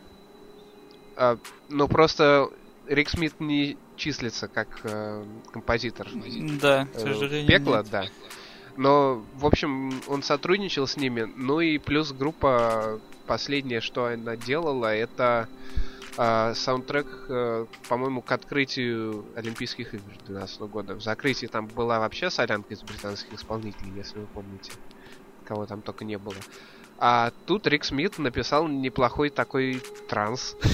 А, 1.16 1.39
Но 1.68 1.89
просто 1.89 2.49
Рик 2.87 3.09
Смит 3.09 3.41
не 3.41 3.77
числится 4.03 4.48
как 4.48 4.68
э, 4.84 5.24
композитор. 5.53 6.09
Да, 6.61 6.86
к 6.86 6.96
Э, 6.96 7.00
сожалению. 7.00 7.46
Пекло, 7.48 7.76
нет. 7.76 7.90
да. 7.90 8.05
Но, 8.76 9.24
в 9.34 9.46
общем, 9.46 9.92
он 10.09 10.22
сотрудничал 10.22 10.86
с 10.86 10.96
ними. 10.96 11.30
Ну 11.36 11.61
и 11.61 11.78
плюс 11.78 12.12
группа, 12.12 13.00
последнее, 13.26 13.80
что 13.80 14.07
она 14.07 14.36
делала, 14.36 14.94
это 14.94 15.48
а, 16.16 16.55
саундтрек, 16.55 17.07
э, 17.28 17.66
по-моему, 17.88 18.22
к 18.22 18.32
открытию 18.32 19.24
Олимпийских 19.36 19.94
игр 19.94 20.05
2012 20.26 20.61
года. 20.62 20.94
В 20.94 21.03
закрытии 21.03 21.46
там 21.46 21.66
была 21.66 21.98
вообще 22.00 22.30
солянка 22.30 22.74
из 22.74 22.82
британских 22.82 23.34
исполнителей, 23.34 23.92
если 23.96 24.18
вы 24.18 24.26
помните. 24.26 24.72
Кого 25.46 25.66
там 25.66 25.82
только 25.82 26.05
не 26.05 26.18
было. 26.18 26.36
А 26.98 27.32
тут 27.46 27.66
Рик 27.66 27.84
Смит 27.84 28.18
написал 28.18 28.68
неплохой 28.68 29.30
такой 29.30 29.82
транс. 30.09 30.57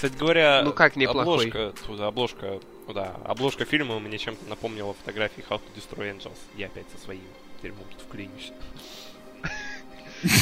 Кстати 0.00 0.16
говоря, 0.16 0.62
Ну 0.64 0.72
как 0.72 0.96
неплохой? 0.96 1.50
обложка, 1.50 1.74
туда, 1.86 2.06
обложка, 2.06 2.60
куда, 2.86 3.16
обложка 3.26 3.66
фильма 3.66 3.98
мне 4.00 4.16
чем-то 4.16 4.48
напомнила 4.48 4.94
фотографии 4.94 5.44
How 5.46 5.60
to 5.60 5.62
Destroy 5.76 6.16
Angels. 6.16 6.38
Я 6.56 6.68
опять 6.68 6.86
со 6.96 7.04
своим 7.04 7.20
дерьмом 7.62 7.84
тут 7.90 8.00
вклинюсь. 8.08 8.50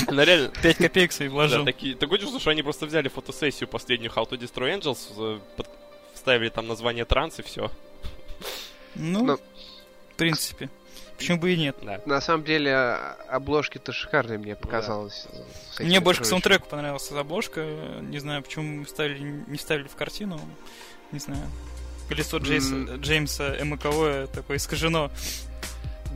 Она 0.07 0.25
реально... 0.25 0.53
Пять 0.63 0.77
копеек 0.77 1.11
свои 1.11 1.27
Да, 1.27 1.35
вложил. 1.35 1.65
такие, 1.65 1.97
такое 1.97 2.21
чувство, 2.21 2.39
что 2.39 2.51
они 2.51 2.63
просто 2.63 2.87
взяли 2.87 3.09
фотосессию 3.09 3.69
последнюю 3.69 4.13
How 4.13 4.29
to 4.31 4.39
Destroy 4.39 4.79
Angels, 4.79 5.09
э, 5.19 5.41
под- 5.57 5.69
вставили 6.15 6.51
там 6.51 6.69
название 6.69 7.05
транс 7.05 7.41
и 7.41 7.43
все. 7.43 7.69
Ну, 8.95 9.25
Ну, 9.25 9.39
принципе. 10.17 10.71
Почему 11.19 11.39
бы 11.39 11.53
и 11.53 11.57
нет? 11.59 11.77
Да. 11.83 12.01
На 12.07 12.21
самом 12.21 12.45
деле, 12.45 12.73
а- 12.75 13.17
обложки-то 13.29 13.93
шикарные 13.93 14.39
мне 14.39 14.55
показалось. 14.57 15.27
этими 15.75 15.87
Мне 15.89 16.01
больше 16.01 16.23
к 16.23 16.25
саундтреку 16.25 16.69
понравилась 16.69 17.11
обложка. 17.11 17.67
Не 18.03 18.19
знаю, 18.21 18.43
почему 18.43 18.85
ставили, 18.87 19.45
не 19.47 19.59
ставили 19.59 19.89
в 19.89 19.97
картину. 19.97 20.41
Не 21.13 21.19
знаю. 21.19 21.43
Колесо 22.09 22.39
Джейса. 22.39 22.97
Джеймса 22.97 23.57
МКВ 23.63 24.31
такое 24.33 24.57
искажено. 24.57 25.11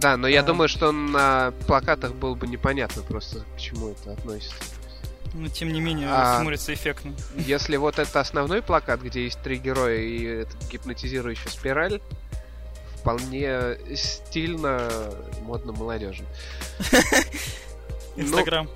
Да, 0.00 0.16
но 0.16 0.26
я 0.26 0.40
А. 0.40 0.42
думаю, 0.42 0.68
что 0.68 0.90
на 0.92 1.52
плакатах 1.66 2.14
было 2.14 2.34
бы 2.34 2.46
непонятно 2.46 3.02
просто, 3.02 3.44
к 3.56 3.58
чему 3.60 3.90
это 3.90 4.12
относится. 4.12 4.54
Но 5.34 5.48
тем 5.48 5.72
не 5.72 5.80
менее 5.80 6.08
А. 6.10 6.38
смотрится 6.40 6.74
эффектно. 6.74 7.12
Если 7.36 7.76
вот 7.76 7.98
это 7.98 8.20
основной 8.20 8.62
плакат, 8.62 9.00
где 9.00 9.24
есть 9.24 9.40
три 9.42 9.56
героя 9.58 9.96
и 9.98 10.46
гипнотизирующая 10.70 11.50
спираль, 11.50 12.00
вполне 13.02 13.76
стильно, 13.96 14.88
модно 15.42 15.72
молодежи. 15.72 16.24
Ну, 18.14 18.24
Инстаграм. 18.24 18.68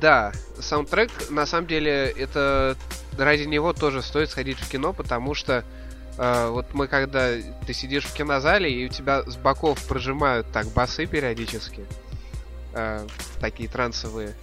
Да, 0.00 0.32
саундтрек, 0.60 1.10
на 1.30 1.46
самом 1.46 1.66
деле, 1.66 2.10
это 2.10 2.76
ради 3.18 3.44
него 3.44 3.72
тоже 3.72 4.02
стоит 4.02 4.28
сходить 4.30 4.58
в 4.58 4.68
кино, 4.68 4.92
потому 4.92 5.32
что 5.34 5.64
э, 6.18 6.48
вот 6.50 6.66
мы 6.74 6.86
когда 6.86 7.30
ты 7.66 7.72
сидишь 7.72 8.04
в 8.04 8.12
кинозале 8.12 8.70
и 8.70 8.84
у 8.84 8.88
тебя 8.90 9.22
с 9.22 9.36
боков 9.36 9.82
прожимают 9.88 10.52
так 10.52 10.66
басы 10.68 11.06
периодически, 11.06 11.86
э, 12.74 13.06
такие 13.40 13.70
трансовые, 13.70 14.34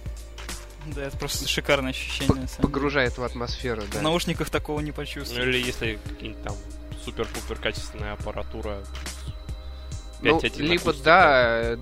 Да, 0.86 1.02
это 1.04 1.16
просто 1.16 1.46
шикарное 1.48 1.90
ощущение. 1.90 2.28
п- 2.34 2.40
деле. 2.40 2.48
погружает 2.60 3.16
в 3.16 3.22
атмосферу, 3.22 3.82
да. 3.92 4.00
В 4.00 4.02
наушниках 4.02 4.50
такого 4.50 4.80
не 4.80 4.90
Ну 4.90 4.96
почувствуешь. 4.96 5.40
или 5.46 5.64
если 5.64 6.00
какие-нибудь 6.08 6.42
там 6.42 6.56
супер-пупер 7.04 7.56
качественная 7.58 8.12
аппаратура. 8.14 8.82
Ну, 10.22 10.38
5.1 10.38 10.62
либо 10.62 10.82
акустика. 10.90 11.04
да, 11.04 11.60
э, 11.62 11.76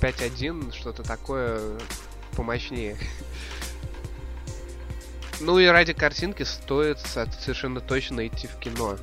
5.1, 0.00 0.72
что-то 0.74 1.02
такое 1.02 1.78
помощнее. 2.36 2.96
Ну 5.40 5.58
и 5.58 5.66
ради 5.66 5.92
картинки 5.92 6.42
стоит 6.42 6.98
со- 7.00 7.30
совершенно 7.40 7.80
точно 7.80 8.26
идти 8.26 8.46
в 8.46 8.56
кино. 8.58 8.96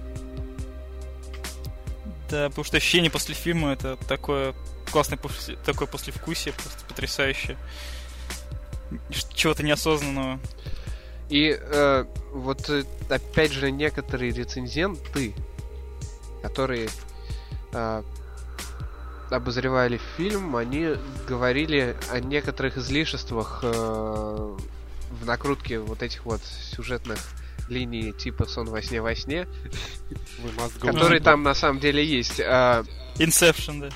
Да, 2.29 2.47
потому 2.49 2.63
что 2.63 2.77
ощущение 2.77 3.11
после 3.11 3.35
фильма 3.35 3.73
это 3.73 3.97
такое 4.07 4.53
классное 4.91 5.17
после, 5.17 5.55
такое 5.57 5.87
послевкусие, 5.87 6.53
просто 6.53 6.83
потрясающее. 6.85 7.57
Чего-то 9.33 9.63
неосознанного. 9.63 10.39
И 11.29 11.57
э, 11.57 12.05
вот 12.33 12.69
э, 12.69 12.83
опять 13.09 13.53
же 13.53 13.71
некоторые 13.71 14.31
рецензенты, 14.33 15.33
которые 16.41 16.89
э, 17.73 18.03
обозревали 19.29 19.99
фильм, 20.17 20.55
они 20.55 20.95
говорили 21.27 21.95
о 22.09 22.19
некоторых 22.19 22.77
излишествах 22.77 23.59
э, 23.63 24.57
в 25.11 25.25
накрутке 25.25 25.79
вот 25.79 26.01
этих 26.03 26.25
вот 26.25 26.41
сюжетных 26.43 27.19
линий 27.69 28.11
типа 28.11 28.45
сон 28.45 28.69
во 28.69 28.81
сне 28.81 29.01
во 29.01 29.15
сне, 29.15 29.47
которые 30.81 31.21
там 31.21 31.43
на 31.43 31.53
самом 31.53 31.79
деле 31.79 32.05
есть. 32.05 32.39
А, 32.41 32.83
Inception, 33.15 33.89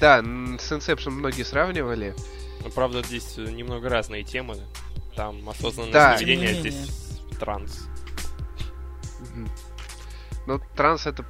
да. 0.00 0.20
да, 0.20 0.58
с 0.58 0.72
Inception 0.72 1.10
многие 1.10 1.44
сравнивали. 1.44 2.14
Ну, 2.62 2.70
правда, 2.70 3.02
здесь 3.02 3.36
немного 3.36 3.88
разные 3.88 4.24
темы. 4.24 4.56
Там 5.16 5.48
осознанное 5.48 5.92
Да. 5.92 6.16
здесь 6.18 7.20
транс. 7.38 7.86
Ну, 10.46 10.60
транс 10.76 11.06
это 11.06 11.24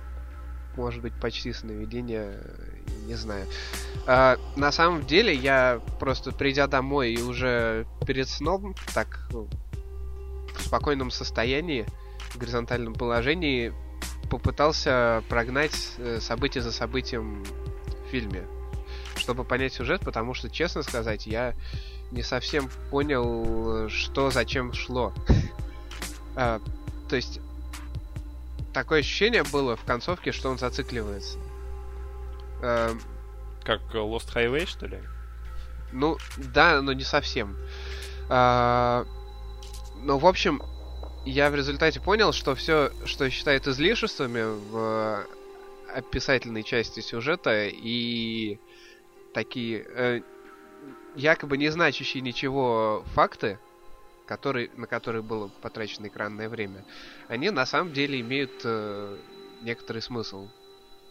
может 0.80 1.02
быть 1.02 1.12
почти 1.12 1.52
сновидение, 1.52 2.40
не 3.06 3.14
знаю. 3.14 3.46
А, 4.06 4.38
на 4.56 4.72
самом 4.72 5.06
деле, 5.06 5.34
я 5.34 5.80
просто 5.98 6.32
придя 6.32 6.66
домой 6.66 7.12
и 7.12 7.22
уже 7.22 7.86
перед 8.06 8.28
сном, 8.28 8.74
так 8.94 9.28
ну, 9.30 9.46
в 10.56 10.62
спокойном 10.62 11.10
состоянии, 11.10 11.86
в 12.30 12.38
горизонтальном 12.38 12.94
положении, 12.94 13.74
попытался 14.30 15.22
прогнать 15.28 15.94
э, 15.98 16.18
событие 16.20 16.62
за 16.62 16.72
событием 16.72 17.44
в 17.44 18.10
фильме, 18.10 18.44
чтобы 19.16 19.44
понять 19.44 19.74
сюжет, 19.74 20.00
потому 20.02 20.32
что, 20.32 20.48
честно 20.48 20.82
сказать, 20.82 21.26
я 21.26 21.54
не 22.10 22.22
совсем 22.22 22.70
понял, 22.90 23.88
что 23.90 24.30
зачем 24.30 24.72
шло. 24.72 25.12
А, 26.36 26.60
то 27.08 27.16
есть 27.16 27.40
такое 28.72 29.00
ощущение 29.00 29.42
было 29.44 29.76
в 29.76 29.84
концовке, 29.84 30.32
что 30.32 30.50
он 30.50 30.58
зацикливается. 30.58 31.38
Эм, 32.62 33.00
Как 33.64 33.80
э, 33.94 33.98
Lost 33.98 34.34
Highway, 34.34 34.66
что 34.66 34.86
ли? 34.86 34.98
ну, 35.92 36.18
да, 36.36 36.80
но 36.82 36.92
не 36.92 37.02
совсем. 37.02 37.56
А, 38.28 39.04
ну, 39.96 40.18
в 40.18 40.26
общем, 40.26 40.62
я 41.24 41.50
в 41.50 41.54
результате 41.54 42.00
понял, 42.00 42.32
что 42.32 42.54
все, 42.54 42.92
что 43.04 43.28
считает 43.28 43.66
излишествами 43.66 44.42
в 44.70 45.26
описательной 45.92 46.62
части 46.62 47.00
сюжета 47.00 47.66
и 47.66 48.58
такие 49.34 49.84
э, 49.88 50.20
якобы 51.16 51.56
не 51.56 51.68
значащие 51.70 52.20
ничего 52.20 53.04
факты, 53.14 53.58
которые, 54.30 54.70
на 54.76 54.86
которые 54.86 55.22
было 55.22 55.48
потрачено 55.48 56.06
экранное 56.06 56.48
время, 56.48 56.84
они 57.26 57.50
на 57.50 57.66
самом 57.66 57.92
деле 57.92 58.20
имеют 58.20 58.52
э, 58.62 59.18
некоторый 59.62 60.00
смысл. 60.02 60.46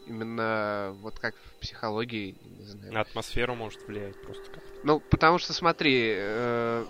Именно 0.08 0.96
вот 1.02 1.20
как 1.20 1.36
в 1.36 1.60
психологии, 1.60 2.38
не 2.42 2.64
знаю. 2.64 2.94
На 2.94 3.02
атмосферу 3.02 3.56
может 3.56 3.86
влиять 3.86 4.16
просто 4.22 4.50
как 4.50 4.64
Ну, 4.84 5.02
потому 5.02 5.38
что, 5.38 5.52
смотри, 5.52 6.14
э, 6.16 6.86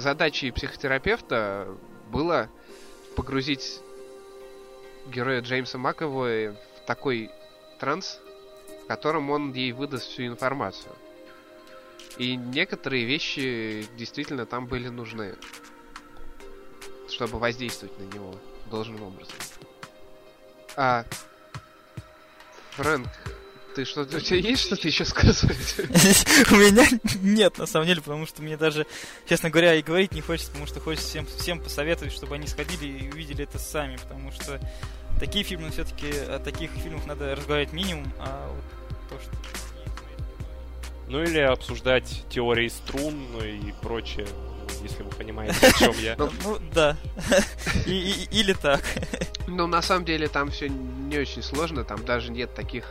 задачей 0.00 0.50
психотерапевта 0.50 1.68
было 2.10 2.50
погрузить 3.14 3.78
героя 5.06 5.40
Джеймса 5.40 5.78
Маковой 5.78 6.50
в 6.50 6.58
такой 6.84 7.30
транс, 7.78 8.18
в 8.82 8.86
котором 8.88 9.30
он 9.30 9.52
ей 9.52 9.70
выдаст 9.70 10.08
всю 10.08 10.26
информацию. 10.26 10.92
И 12.18 12.36
некоторые 12.36 13.04
вещи 13.04 13.86
действительно 13.96 14.46
там 14.46 14.66
были 14.66 14.88
нужны, 14.88 15.36
чтобы 17.08 17.38
воздействовать 17.38 17.98
на 17.98 18.04
него 18.04 18.34
должным 18.70 19.02
образом. 19.02 19.34
А, 20.76 21.04
Фрэнк, 22.72 23.08
ты 23.74 23.84
что-то, 23.84 24.16
у 24.16 24.20
тебя 24.20 24.38
есть 24.38 24.64
что-то 24.64 24.86
еще 24.86 25.04
сказать? 25.04 25.42
У 26.50 26.54
меня 26.54 26.86
нет, 27.20 27.58
на 27.58 27.66
самом 27.66 27.86
деле, 27.86 28.00
потому 28.00 28.26
что 28.26 28.42
мне 28.42 28.56
даже, 28.56 28.86
честно 29.28 29.50
говоря, 29.50 29.74
и 29.74 29.82
говорить 29.82 30.12
не 30.12 30.20
хочется, 30.20 30.50
потому 30.50 30.66
что 30.66 30.80
хочется 30.80 31.08
всем, 31.08 31.26
всем 31.26 31.60
посоветовать, 31.60 32.12
чтобы 32.12 32.36
они 32.36 32.46
сходили 32.46 32.86
и 32.86 33.10
увидели 33.10 33.44
это 33.44 33.58
сами, 33.58 33.96
потому 33.96 34.30
что 34.32 34.60
такие 35.18 35.44
фильмы 35.44 35.70
все-таки, 35.70 36.08
о 36.10 36.38
таких 36.38 36.70
фильмах 36.70 37.06
надо 37.06 37.34
разговаривать 37.34 37.72
минимум, 37.72 38.12
а 38.18 38.48
вот 38.48 38.64
то, 39.10 39.24
что... 39.24 39.73
Ну 41.08 41.22
или 41.22 41.38
обсуждать 41.38 42.24
теории 42.30 42.68
струн, 42.68 43.14
ну 43.32 43.44
и 43.44 43.72
прочее, 43.82 44.26
если 44.82 45.02
вы 45.02 45.10
понимаете, 45.10 45.66
о 45.66 45.72
чем 45.78 45.92
я. 45.98 46.14
Ну, 46.18 46.30
Ну, 46.44 46.58
да. 46.72 46.96
Или 47.86 48.54
так. 48.54 48.82
Ну, 49.46 49.66
на 49.66 49.82
самом 49.82 50.04
деле, 50.06 50.28
там 50.28 50.50
все 50.50 50.68
не 50.68 51.18
очень 51.18 51.42
сложно. 51.42 51.84
Там 51.84 52.04
даже 52.04 52.30
нет 52.32 52.54
таких 52.54 52.84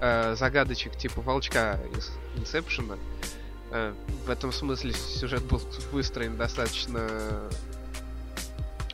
э, 0.00 0.34
загадочек 0.36 0.96
типа 0.96 1.20
волчка 1.20 1.78
из 1.96 2.10
Инсепшена. 2.36 2.96
Э, 3.72 3.92
в 4.24 4.30
этом 4.30 4.52
смысле 4.52 4.92
сюжет 4.92 5.42
был 5.42 5.60
выстроен 5.92 6.36
достаточно 6.36 7.08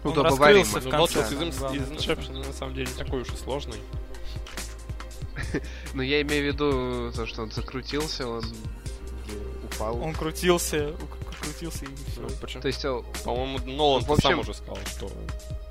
Он 0.03 0.13
удобоваримо. 0.13 0.65
раскрылся 0.65 0.81
в 0.81 0.85
Ну, 0.85 0.91
конце, 0.91 1.19
Волчок 1.21 1.33
из 1.33 1.83
из 1.83 1.91
Inception 1.93 2.47
на 2.47 2.53
самом 2.53 2.75
деле 2.75 2.87
не 2.87 3.05
такой 3.05 3.21
уж 3.23 3.29
и 3.29 3.37
сложный. 3.37 3.79
Но 5.95 6.03
я 6.03 6.23
имею 6.23 6.43
в 6.45 6.47
виду 6.55 7.13
то, 7.15 7.27
что 7.27 7.43
он 7.43 7.51
закрутился, 7.51 8.27
он 8.29 8.45
упал. 9.65 10.01
Он 10.03 10.15
крутился, 10.15 10.95
крутился 11.41 11.85
и 11.85 11.89
все. 12.11 12.21
Ну, 12.21 12.29
причем, 12.41 12.61
То 12.61 12.69
есть, 12.69 12.83
по-моему, 13.25 13.59
Нолан 13.67 14.03
в 14.05 14.13
общем- 14.13 14.23
сам 14.31 14.39
уже 14.41 14.55
сказал, 14.55 14.79
что, 14.87 15.11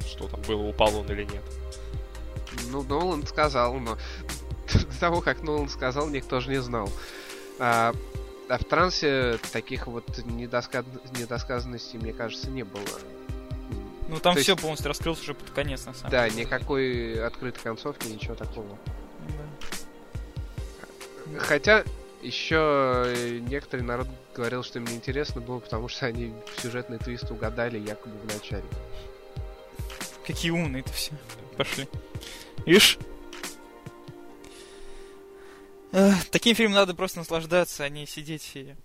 что 0.08 0.28
там 0.28 0.42
было, 0.42 0.64
упал 0.70 0.96
он 0.98 1.06
или 1.12 1.24
нет. 1.24 1.44
ну, 2.70 2.84
Нолан 2.84 3.26
сказал, 3.26 3.76
но 3.76 3.98
до 4.74 4.86
того, 5.00 5.22
как 5.22 5.42
Нолан 5.44 5.70
сказал, 5.70 6.10
никто 6.10 6.40
же 6.40 6.50
не 6.50 6.62
знал. 6.62 6.90
А, 7.60 7.94
а 8.50 8.58
в 8.58 8.64
трансе 8.66 9.40
таких 9.52 9.88
вот 9.88 10.08
недоска- 10.20 10.86
недосказанностей, 11.18 11.98
мне 12.00 12.12
кажется, 12.14 12.50
не 12.50 12.64
было. 12.64 12.84
Ну, 14.10 14.20
там 14.20 14.36
То 14.36 14.42
все 14.42 14.52
есть- 14.52 14.62
полностью 14.62 14.90
раскрылось 14.90 15.22
уже 15.22 15.34
под 15.34 15.50
конец, 15.52 15.86
на 15.86 15.94
самом 15.94 16.12
Да, 16.12 16.30
деле. 16.30 16.44
никакой 16.44 17.26
открытой 17.26 17.64
концовки, 17.64 18.08
ничего 18.08 18.36
такого. 18.36 18.78
Хотя 21.38 21.84
еще 22.22 23.04
э, 23.06 23.40
некоторый 23.40 23.82
народ 23.82 24.08
говорил, 24.34 24.64
что 24.64 24.80
им 24.80 24.86
неинтересно 24.86 25.42
было, 25.42 25.60
потому 25.60 25.88
что 25.88 26.06
они 26.06 26.34
сюжетный 26.58 26.98
твист 26.98 27.30
угадали 27.32 27.78
якобы 27.78 28.18
в 28.18 28.26
начале. 28.34 28.66
Какие 30.26 30.52
умные 30.52 30.82
это 30.82 30.94
все. 30.94 31.12
Пошли. 31.58 31.88
Ишь. 32.66 32.98
Таким 36.32 36.56
фильмом 36.56 36.76
надо 36.76 36.96
просто 36.96 37.20
наслаждаться, 37.20 37.84
а 37.84 37.90
не 37.90 38.08
сидеть 38.08 38.52
и, 38.56 38.76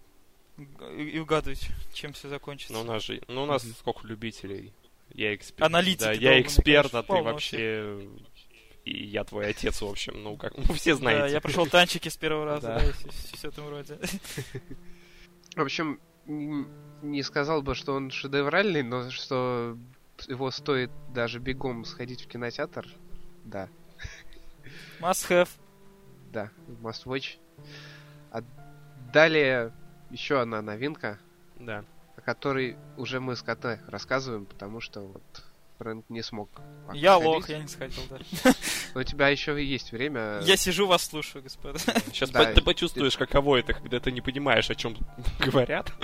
и 0.92 1.18
угадывать, 1.18 1.68
чем 1.94 2.12
все 2.12 2.28
закончится. 2.28 2.74
Ну, 2.74 2.80
у 2.80 2.84
нас 2.84 3.03
же, 3.03 3.22
ну, 3.28 3.44
у 3.44 3.46
нас 3.46 3.64
сколько 3.78 4.07
любителей. 4.07 4.72
Я 5.14 5.34
эксперт. 5.34 5.66
Аналитики 5.66 6.05
Да, 6.05 6.12
я 6.12 6.40
эксперт, 6.40 6.94
а 6.94 7.03
ты 7.03 7.09
полно 7.09 7.32
вообще... 7.32 8.07
И 8.89 9.07
я 9.07 9.24
твой 9.24 9.49
отец, 9.49 9.82
в 9.82 9.86
общем, 9.86 10.22
ну, 10.22 10.36
как, 10.36 10.57
ну, 10.57 10.62
все 10.74 10.93
Да, 10.95 10.99
знаете. 10.99 11.34
я 11.34 11.41
прошел 11.41 11.66
танчики 11.66 12.09
с 12.09 12.16
первого 12.16 12.45
раза, 12.47 12.68
Да. 12.68 12.78
да, 12.78 12.84
и 12.86 12.93
все, 13.34 13.51
в 13.51 13.53
этом 13.53 13.68
роде. 13.68 13.99
В 15.57 15.61
общем, 15.61 16.01
не 16.26 17.22
сказал 17.22 17.62
бы, 17.62 17.74
что 17.74 17.95
он 17.95 18.11
шедевральный, 18.11 18.82
но 18.82 19.11
что 19.11 19.76
его 20.26 20.51
стоит 20.51 20.91
даже 21.12 21.39
бегом 21.39 21.84
сходить 21.84 22.22
в 22.22 22.28
кинотеатр. 22.28 22.86
Да, 23.45 23.68
Must 25.01 25.28
have. 25.30 25.49
да, 26.32 26.51
must 26.82 27.05
watch. 27.05 27.36
А 28.30 28.43
далее 29.12 29.72
еще 30.11 30.41
одна 30.41 30.62
новинка, 30.62 31.18
Да. 31.59 31.84
о 32.16 32.20
которой 32.20 32.76
уже 32.97 33.20
мы 33.20 33.36
с 33.36 33.43
КТ 33.43 33.80
рассказываем, 33.86 34.47
потому 34.47 34.80
что 34.80 35.01
вот 35.03 35.22
Фрэнк 35.78 36.05
не 36.11 36.22
смог. 36.22 36.51
пока 36.86 36.99
Я 36.99 37.12
сходить. 37.14 37.26
лох, 37.28 37.49
я 37.49 37.59
не 37.61 37.68
сходил, 37.68 38.03
да. 38.11 38.18
Но 38.95 39.01
у 39.01 39.05
тебя 39.05 39.28
еще 39.28 39.62
есть 39.64 39.93
время. 39.93 40.41
Я 40.43 40.57
сижу, 40.57 40.86
вас 40.86 41.05
слушаю, 41.07 41.43
господа. 41.43 41.78
Сейчас 42.12 42.30
Да, 42.30 42.53
ты 42.53 42.61
почувствуешь, 42.62 43.16
каково 43.16 43.57
это, 43.57 43.74
когда 43.74 44.01
ты 44.01 44.11
не 44.12 44.20
понимаешь, 44.20 44.70
о 44.70 44.74
чем 44.74 44.97
говорят. 45.39 45.93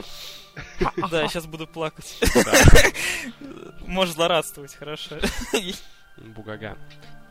Да, 1.11 1.23
я 1.23 1.29
сейчас 1.29 1.47
буду 1.47 1.67
плакать. 1.67 2.17
Можешь 3.89 4.15
злорадствовать, 4.15 4.73
хорошо. 4.73 5.17
Бугага. 6.17 6.79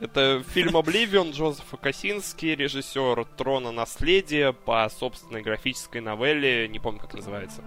Это 0.01 0.43
фильм 0.54 0.76
«Обливион» 0.76 1.32
Джозефа 1.32 1.78
Косински, 1.78 2.47
режиссер 2.47 3.24
«Трона 3.38 3.72
наследия» 3.72 4.51
по 4.51 4.89
собственной 4.89 5.41
графической 5.41 6.01
новелле, 6.01 6.68
не 6.68 6.80
помню, 6.80 6.99
как 6.99 7.14
называется. 7.14 7.64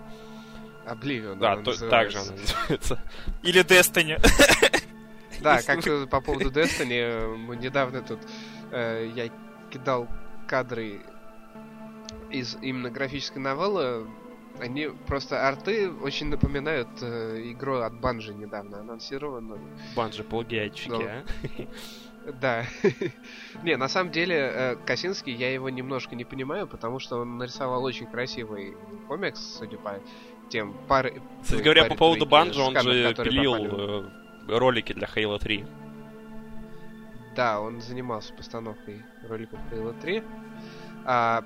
Обливион. 0.84 1.39
Да, 1.39 1.57
то- 1.57 1.70
называется. 1.70 1.89
так 1.89 2.11
же 2.11 2.18
она 2.18 2.32
называется. 2.32 3.12
Или 3.43 3.64
Destiny. 3.64 4.20
Да, 5.43 5.62
как 5.62 5.84
по 6.11 6.20
поводу 6.20 6.51
Destiny, 6.51 7.01
э, 7.01 7.57
недавно 7.57 8.03
тут 8.03 8.20
э, 8.70 9.11
я 9.14 9.30
кидал 9.70 10.09
кадры 10.47 11.01
из 12.30 12.57
именно 12.62 12.91
графической 12.91 13.41
новеллы. 13.41 14.07
Они 14.59 14.89
просто 15.07 15.47
арты 15.47 15.91
очень 15.91 16.28
напоминают 16.28 16.89
э, 17.03 17.43
игру 17.53 17.76
от 17.76 18.01
Банжи 18.01 18.32
недавно 18.34 18.80
анонсированную. 18.80 19.61
Банжи 19.95 20.24
плагиатчики, 20.24 20.89
Ну. 20.89 21.03
а? 21.03 21.24
Да. 22.41 22.64
не, 23.62 23.76
на 23.76 23.89
самом 23.89 24.11
деле, 24.11 24.34
э, 24.34 24.76
Косинский, 24.84 25.32
я 25.32 25.53
его 25.53 25.68
немножко 25.68 26.16
не 26.16 26.24
понимаю, 26.24 26.66
потому 26.66 26.99
что 26.99 27.18
он 27.18 27.39
нарисовал 27.39 27.84
очень 27.84 28.07
красивый 28.07 28.76
комикс, 29.07 29.59
судя 29.59 29.78
по 29.78 30.01
тем 30.49 30.74
пары... 30.89 31.22
Кстати 31.43 31.62
говоря, 31.62 31.84
по 31.84 31.95
поводу 31.95 32.26
Банжи, 32.26 32.61
он 32.61 32.76
же 32.80 33.14
э, 33.16 34.11
ролики 34.49 34.92
для 34.92 35.07
Halo 35.07 35.38
3. 35.38 35.66
Да, 37.34 37.61
он 37.61 37.80
занимался 37.80 38.32
постановкой 38.32 39.05
роликов 39.28 39.59
Halo 39.70 39.99
3. 40.01 40.22
А, 41.05 41.44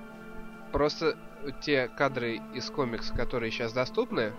просто 0.71 1.17
те 1.61 1.87
кадры 1.87 2.41
из 2.53 2.69
комикса, 2.69 3.13
которые 3.13 3.51
сейчас 3.51 3.73
доступны, 3.73 4.33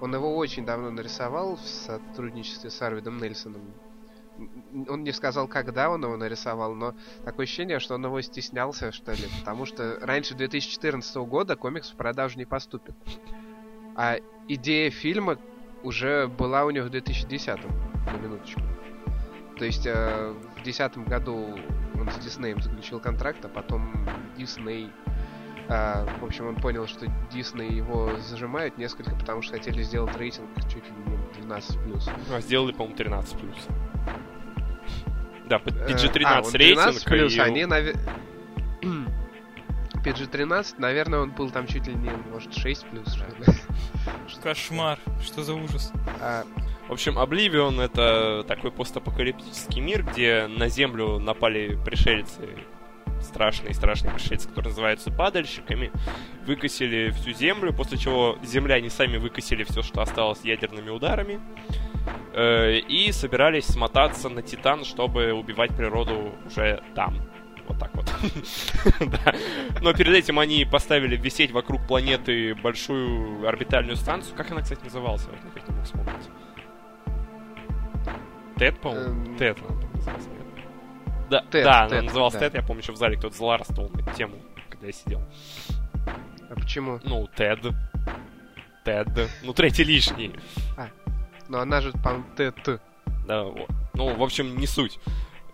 он 0.00 0.14
его 0.14 0.36
очень 0.36 0.64
давно 0.64 0.90
нарисовал 0.90 1.56
в 1.56 1.60
сотрудничестве 1.60 2.70
с 2.70 2.80
Арвидом 2.80 3.18
Нельсоном. 3.18 3.62
Он 4.88 5.02
не 5.02 5.10
сказал, 5.10 5.48
когда 5.48 5.90
он 5.90 6.04
его 6.04 6.16
нарисовал, 6.16 6.74
но 6.74 6.94
такое 7.24 7.44
ощущение, 7.44 7.80
что 7.80 7.96
он 7.96 8.04
его 8.04 8.20
стеснялся, 8.20 8.92
что 8.92 9.12
ли, 9.12 9.24
потому 9.40 9.66
что 9.66 9.98
раньше 10.00 10.36
2014 10.36 11.16
года 11.16 11.56
комикс 11.56 11.90
в 11.90 11.96
продажу 11.96 12.38
не 12.38 12.44
поступит. 12.44 12.94
А 13.96 14.18
идея 14.46 14.90
фильма 14.90 15.38
уже 15.82 16.28
была 16.28 16.64
у 16.64 16.70
него 16.70 16.86
в 16.86 16.90
2010 16.90 17.58
на 18.12 18.16
минуточку. 18.16 18.60
То 19.58 19.64
есть 19.64 19.86
э, 19.86 20.34
в 20.52 20.54
2010 20.62 20.98
году 21.08 21.58
он 21.94 22.10
с 22.10 22.16
Диснеем 22.18 22.60
заключил 22.62 23.00
контракт, 23.00 23.44
а 23.44 23.48
потом 23.48 24.08
Дисней... 24.36 24.90
э, 25.68 26.06
в 26.20 26.24
общем, 26.24 26.46
он 26.48 26.56
понял, 26.56 26.86
что 26.86 27.06
Дисней 27.32 27.70
его 27.72 28.16
зажимают 28.18 28.78
несколько, 28.78 29.14
потому 29.16 29.42
что 29.42 29.54
хотели 29.54 29.82
сделать 29.82 30.16
рейтинг 30.16 30.48
чуть 30.72 30.84
ли 30.84 30.92
не 31.06 31.16
12+. 31.46 32.12
А 32.32 32.40
сделали, 32.40 32.72
по-моему, 32.72 32.96
13 32.96 33.38
плюс. 33.38 33.66
Да, 35.48 35.56
Э, 35.64 35.88
PG-13 35.90 36.22
а, 36.24 36.42
он 36.42 36.52
рейтинг. 36.52 37.06
13+, 37.08 37.28
и- 37.34 37.38
они, 37.40 37.62
наве- 37.62 37.96
PG-13, 40.04 40.74
наверное, 40.78 41.20
он 41.20 41.30
был 41.32 41.50
там 41.50 41.66
чуть 41.66 41.86
ли 41.86 41.94
не, 41.94 42.10
может, 42.32 42.54
6 42.54 42.86
плюс, 42.88 43.12
что 43.12 43.24
ли. 43.26 43.56
Кошмар, 44.42 44.98
что 45.22 45.42
за 45.42 45.54
ужас. 45.54 45.92
А, 46.20 46.44
В 46.88 46.92
общем, 46.92 47.18
Обливион 47.18 47.80
это 47.80 48.44
такой 48.48 48.72
постапокалиптический 48.72 49.82
мир, 49.82 50.02
где 50.02 50.46
на 50.46 50.68
Землю 50.68 51.18
напали 51.18 51.78
пришельцы, 51.84 52.48
страшные-страшные 53.20 54.14
пришельцы, 54.14 54.48
которые 54.48 54.70
называются 54.70 55.10
падальщиками, 55.10 55.92
выкосили 56.46 57.10
всю 57.10 57.32
Землю, 57.32 57.74
после 57.74 57.98
чего 57.98 58.38
земляне 58.42 58.88
сами 58.88 59.18
выкосили 59.18 59.64
все, 59.64 59.82
что 59.82 60.00
осталось 60.00 60.40
ядерными 60.44 60.88
ударами, 60.88 61.40
э, 62.32 62.78
и 62.78 63.12
собирались 63.12 63.66
смотаться 63.66 64.30
на 64.30 64.40
Титан, 64.40 64.84
чтобы 64.84 65.32
убивать 65.32 65.76
природу 65.76 66.32
уже 66.46 66.82
там. 66.94 67.20
Вот 67.68 67.78
так 67.78 67.94
вот. 67.94 68.10
Да. 69.00 69.34
Но 69.82 69.92
перед 69.92 70.14
этим 70.14 70.38
они 70.38 70.64
поставили 70.64 71.16
висеть 71.16 71.50
вокруг 71.50 71.86
планеты 71.86 72.54
большую 72.54 73.46
орбитальную 73.46 73.96
станцию. 73.96 74.34
Как 74.36 74.50
она, 74.50 74.62
кстати, 74.62 74.82
называлась? 74.84 75.26
Я 75.30 75.50
опять 75.50 75.68
не 75.68 75.74
мог 75.74 75.84
вспомнить. 75.84 76.28
Тед, 78.58 78.80
по-моему? 78.80 79.10
Эм. 79.10 79.38
Тед, 79.38 79.58
она? 79.68 79.80
Да, 81.30 81.40
Тед, 81.50 81.64
да, 81.64 81.80
она 81.82 81.90
Тед, 81.90 82.04
называлась 82.04 82.34
да. 82.34 82.40
Тед, 82.40 82.54
я 82.54 82.62
помню, 82.62 82.82
еще 82.82 82.92
в 82.92 82.96
зале 82.96 83.16
кто-то 83.16 83.36
злорадствовал 83.36 83.90
на 83.90 84.02
тему, 84.14 84.36
когда 84.68 84.86
я 84.86 84.92
сидел. 84.92 85.22
а 86.50 86.54
почему? 86.54 87.00
Ну, 87.04 87.28
Тед. 87.36 87.60
Тед. 88.84 89.08
Ну, 89.42 89.52
третий 89.52 89.84
лишний. 89.84 90.32
Ну, 91.48 91.58
она 91.58 91.80
же, 91.80 91.92
по-моему, 91.92 92.24
ТТ. 92.36 92.80
Да, 93.26 93.44
вот. 93.44 93.68
Ну, 93.94 94.14
в 94.14 94.22
общем, 94.22 94.56
не 94.56 94.66
суть. 94.66 94.98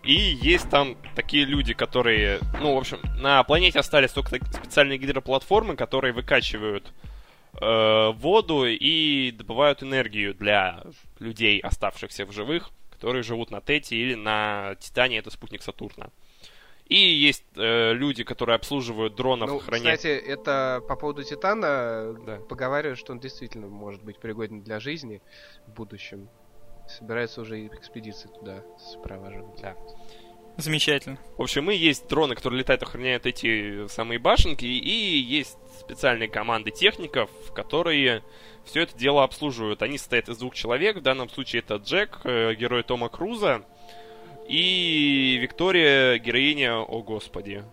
И 0.03 0.13
есть 0.13 0.69
там 0.69 0.97
такие 1.15 1.45
люди, 1.45 1.73
которые... 1.73 2.39
Ну, 2.61 2.75
в 2.75 2.77
общем, 2.77 2.99
на 3.17 3.43
планете 3.43 3.79
остались 3.79 4.11
только 4.11 4.35
специальные 4.45 4.97
гидроплатформы, 4.97 5.75
которые 5.75 6.13
выкачивают 6.13 6.93
э, 7.59 8.11
воду 8.11 8.65
и 8.65 9.31
добывают 9.31 9.81
энергию 9.81 10.33
для 10.35 10.83
людей, 11.19 11.59
оставшихся 11.59 12.25
в 12.25 12.31
живых, 12.31 12.69
которые 13.05 13.21
живут 13.21 13.51
на 13.51 13.61
Тете 13.61 13.95
или 13.95 14.15
на 14.15 14.75
Титане, 14.79 15.19
это 15.19 15.29
спутник 15.29 15.61
Сатурна. 15.61 16.09
И 16.87 16.95
есть 16.97 17.43
э, 17.55 17.93
люди, 17.93 18.23
которые 18.23 18.55
обслуживают 18.55 19.13
дронов, 19.15 19.47
Ну, 19.47 19.59
храня- 19.59 19.95
кстати, 19.95 20.07
это 20.07 20.81
по 20.87 20.95
поводу 20.95 21.21
Титана, 21.23 22.15
Да. 22.25 22.37
поговаривают, 22.49 22.97
что 22.97 23.13
он 23.13 23.19
действительно 23.19 23.67
может 23.67 24.03
быть 24.03 24.17
пригоден 24.17 24.63
для 24.63 24.79
жизни 24.79 25.21
в 25.67 25.73
будущем. 25.73 26.29
Собираются 26.87 27.41
уже 27.41 27.67
экспедиции 27.67 28.27
туда 28.27 28.63
сопровождать. 28.79 29.61
Да. 29.61 29.75
Замечательно. 30.57 31.19
В 31.37 31.43
общем, 31.43 31.69
и 31.69 31.75
есть 31.75 32.07
дроны, 32.07 32.33
которые 32.33 32.59
летают, 32.59 32.81
охраняют 32.81 33.27
эти 33.27 33.87
самые 33.87 34.17
башенки, 34.17 34.65
и 34.65 34.89
есть 35.19 35.57
специальные 35.79 36.29
команды 36.29 36.71
техников, 36.71 37.29
которые 37.53 38.23
все 38.65 38.81
это 38.81 38.97
дело 38.97 39.23
обслуживают. 39.23 39.81
Они 39.81 39.97
состоят 39.97 40.29
из 40.29 40.37
двух 40.37 40.55
человек, 40.55 40.97
в 40.97 41.01
данном 41.01 41.29
случае 41.29 41.61
это 41.61 41.75
Джек, 41.75 42.21
э, 42.23 42.53
герой 42.55 42.83
Тома 42.83 43.09
Круза, 43.09 43.63
и 44.47 45.39
Виктория, 45.41 46.19
героиня, 46.19 46.77
о 46.77 47.01
господи, 47.01 47.63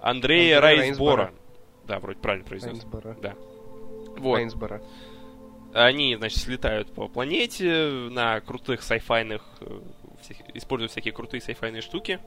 Андрея 0.00 0.58
Андрея 0.58 0.60
Райсбора. 0.60 1.34
Да, 1.84 1.98
вроде 1.98 2.18
правильно 2.20 2.46
произнес. 2.46 2.72
Райнсбора. 2.72 3.16
Да. 3.20 3.34
Вот. 4.16 4.36
Райнсбора. 4.36 4.82
Они, 5.72 6.16
значит, 6.16 6.38
слетают 6.38 6.92
по 6.92 7.08
планете 7.08 7.88
на 8.10 8.40
крутых 8.40 8.82
сайфайных, 8.82 9.42
э, 9.60 9.80
используют 10.54 10.92
всякие 10.92 11.12
крутые 11.12 11.40
сайфайные 11.40 11.82
штуки. 11.82 12.18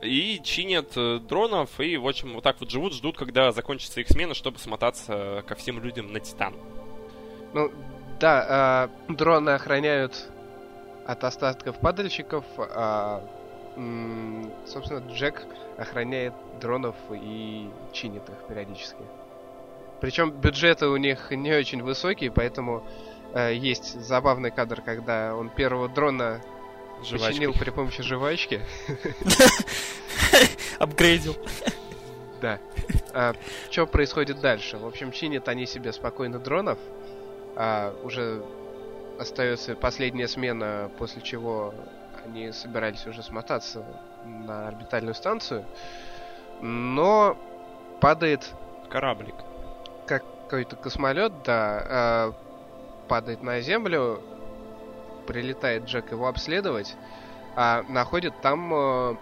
И 0.00 0.40
чинят 0.44 0.92
э, 0.96 1.18
дронов, 1.18 1.80
и, 1.80 1.96
в 1.96 2.06
общем, 2.06 2.34
вот 2.34 2.44
так 2.44 2.60
вот 2.60 2.70
живут, 2.70 2.94
ждут, 2.94 3.18
когда 3.18 3.50
закончится 3.50 4.00
их 4.00 4.08
смена, 4.08 4.34
чтобы 4.34 4.58
смотаться 4.58 5.42
ко 5.46 5.56
всем 5.56 5.82
людям 5.82 6.12
на 6.12 6.20
Титан. 6.20 6.54
Ну, 7.52 7.72
да, 8.20 8.46
а, 8.48 8.90
дроны 9.08 9.50
охраняют 9.50 10.28
от 11.06 11.24
остатков 11.24 11.80
падальщиков, 11.80 12.44
а, 12.58 13.22
м, 13.76 14.52
собственно, 14.66 15.00
Джек 15.10 15.46
охраняет 15.76 16.34
дронов 16.60 16.96
и 17.10 17.70
чинит 17.92 18.28
их 18.28 18.46
периодически. 18.48 19.02
Причем 20.00 20.30
бюджеты 20.30 20.86
у 20.86 20.96
них 20.96 21.30
не 21.30 21.52
очень 21.52 21.82
высокие, 21.82 22.30
поэтому 22.30 22.84
э, 23.34 23.54
есть 23.54 24.00
забавный 24.00 24.50
кадр, 24.50 24.80
когда 24.80 25.34
он 25.34 25.48
первого 25.48 25.88
дрона 25.88 26.40
Жвачкой. 27.04 27.28
починил 27.28 27.54
при 27.54 27.70
помощи 27.70 28.02
жвачки. 28.02 28.60
Апгрейдил. 30.78 31.36
Да. 32.40 32.58
А, 33.12 33.34
что 33.70 33.86
происходит 33.86 34.40
дальше? 34.40 34.78
В 34.78 34.86
общем, 34.86 35.12
чинят 35.12 35.48
они 35.48 35.66
себе 35.66 35.92
спокойно 35.92 36.38
дронов. 36.38 36.78
А 37.56 37.94
уже 38.02 38.42
остается 39.18 39.74
последняя 39.74 40.28
смена, 40.28 40.90
после 40.98 41.22
чего 41.22 41.74
они 42.24 42.52
собирались 42.52 43.06
уже 43.06 43.22
смотаться 43.22 43.84
на 44.24 44.68
орбитальную 44.68 45.14
станцию. 45.14 45.64
Но 46.60 47.36
падает 48.00 48.48
Кораблик. 48.88 49.34
какой-то 50.06 50.76
космолет, 50.76 51.32
да, 51.44 52.30
э, 52.30 53.08
падает 53.08 53.42
на 53.42 53.60
Землю, 53.60 54.22
прилетает 55.28 55.84
Джек 55.84 56.10
его 56.10 56.26
обследовать, 56.26 56.96
а 57.54 57.84
находит 57.86 58.32
там 58.40 58.72
э, 58.72 59.16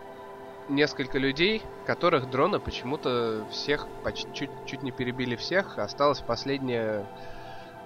несколько 0.68 1.18
людей, 1.18 1.62
которых 1.84 2.30
дроны 2.30 2.60
почему-то 2.60 3.44
всех 3.50 3.88
почти 4.04 4.32
чуть, 4.32 4.50
чуть 4.66 4.82
не 4.84 4.92
перебили 4.92 5.34
всех. 5.34 5.78
Осталась 5.78 6.20
последняя 6.20 7.04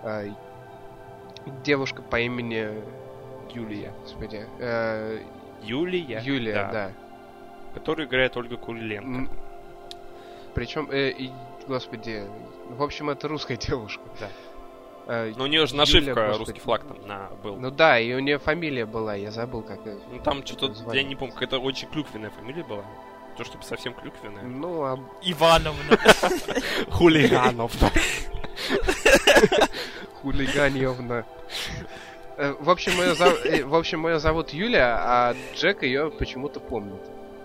э, 0.03 0.29
девушка 1.65 2.03
по 2.03 2.21
имени 2.21 2.83
Юлия, 3.55 3.95
господи, 4.03 4.47
э, 4.59 5.21
Юлия. 5.63 6.21
Юлия, 6.23 6.69
да. 6.71 6.93
Который 7.73 8.05
играет 8.05 8.37
Ольга 8.37 8.59
Куриленко. 8.59 9.33
Причем, 10.55 10.91
э, 10.91 11.11
и, 11.11 11.33
господи, 11.67 12.25
в 12.69 12.83
общем, 12.83 13.09
это 13.09 13.29
русская 13.29 13.57
девушка. 13.69 14.03
Да. 14.21 14.29
Э, 15.13 15.33
Но 15.37 15.43
у 15.43 15.47
нее 15.49 15.67
же 15.67 15.75
нашивка 15.75 16.15
господи. 16.15 16.39
русский 16.39 16.61
флаг 16.61 16.85
там 16.85 17.05
на 17.05 17.31
был. 17.43 17.57
Ну 17.57 17.73
да, 17.73 17.99
и 17.99 18.13
у 18.15 18.21
нее 18.21 18.39
фамилия 18.39 18.87
была, 18.87 19.17
я 19.17 19.33
забыл, 19.33 19.63
как 19.63 19.81
Ну 19.85 20.21
там 20.23 20.47
что-то, 20.47 20.73
я 20.95 21.03
не 21.03 21.17
помню, 21.17 21.35
какая-то 21.35 21.59
очень 21.59 21.89
клюквенная 21.89 22.31
фамилия 22.31 22.63
была. 22.63 22.85
То, 23.37 23.43
чтобы 23.45 23.65
совсем 23.65 23.93
клюквенная. 23.95 24.45
Ну, 24.45 24.85
а 24.85 24.99
Ивановна. 25.23 25.99
Хулиганов. 26.91 27.73
хулиганьевна. 30.23 31.25
Э, 32.37 32.55
В 32.61 32.71
общем, 32.71 32.93
ее 33.01 33.15
зов- 33.15 33.45
э, 33.45 33.65
в 33.65 33.75
общем, 33.75 34.07
ее 34.07 34.19
зовут 34.21 34.51
Юля, 34.51 34.97
а 35.03 35.35
Джек 35.57 35.83
ее 35.83 36.11
почему-то 36.11 36.61
помнит. 36.61 37.01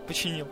Починил. 0.07 0.47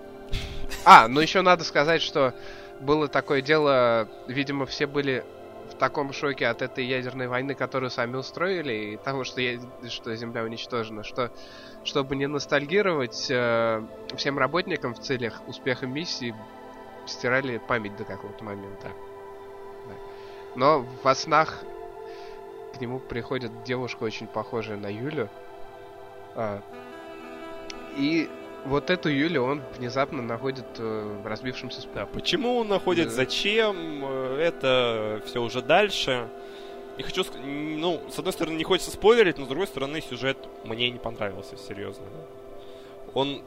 А, 0.84 1.08
ну 1.08 1.20
еще 1.22 1.42
надо 1.42 1.64
сказать, 1.64 2.02
что 2.02 2.34
было 2.80 3.08
такое 3.08 3.42
дело, 3.42 4.08
видимо, 4.28 4.66
все 4.66 4.88
были 4.88 5.24
таком 5.84 6.14
шоке 6.14 6.48
от 6.48 6.62
этой 6.62 6.86
ядерной 6.86 7.28
войны, 7.28 7.56
которую 7.56 7.90
сами 7.90 8.16
устроили, 8.16 8.74
и 8.74 8.98
того, 8.98 9.26
что, 9.26 9.42
я- 9.42 9.60
что 9.90 10.16
Земля 10.16 10.44
уничтожена, 10.44 11.04
что 11.04 11.30
чтобы 11.84 12.16
не 12.16 12.26
ностальгировать, 12.26 13.30
э, 13.30 13.82
всем 14.16 14.40
работникам 14.40 14.94
в 14.94 15.00
целях 15.00 15.42
успеха 15.46 15.86
миссии 15.86 16.34
стирали 17.06 17.58
память 17.58 17.98
до 17.98 18.06
какого-то 18.06 18.46
момента. 18.46 18.94
Да. 19.86 19.96
Но 20.56 20.88
во 21.04 21.14
снах 21.16 21.66
к 22.74 22.80
нему 22.80 23.02
приходит 23.02 23.52
девушка, 23.66 24.04
очень 24.04 24.28
похожая 24.28 24.78
на 24.78 24.88
Юлю. 24.88 25.30
А, 26.36 26.62
и 27.98 28.30
вот 28.66 28.90
эту 28.90 29.10
Юлю 29.10 29.44
он 29.44 29.62
внезапно 29.78 30.22
находит 30.22 30.66
э, 30.78 31.20
в 31.24 31.28
разбившемся 31.28 31.82
сп- 31.82 31.94
Да, 31.96 32.06
почему 32.06 32.58
он 32.58 32.68
находит, 32.70 33.06
Да. 33.08 33.12
зачем, 33.14 33.76
э, 34.06 34.38
это 34.42 35.22
все 35.26 35.42
уже 35.42 35.62
дальше. 35.62 36.28
Не 36.98 37.04
хочу, 37.04 37.24
ну, 37.44 38.02
с 38.10 38.20
одной 38.20 38.34
стороны, 38.34 38.56
не 38.56 38.64
хочется 38.64 38.92
спойлерить, 38.92 39.38
но 39.40 39.46
с 39.46 39.48
другой 39.48 39.68
стороны, 39.68 40.00
сюжет 40.02 40.38
мне 40.64 40.90
не 40.92 41.00
понравился, 41.00 41.58
серьезно. 41.58 42.06
Он, 43.16 43.42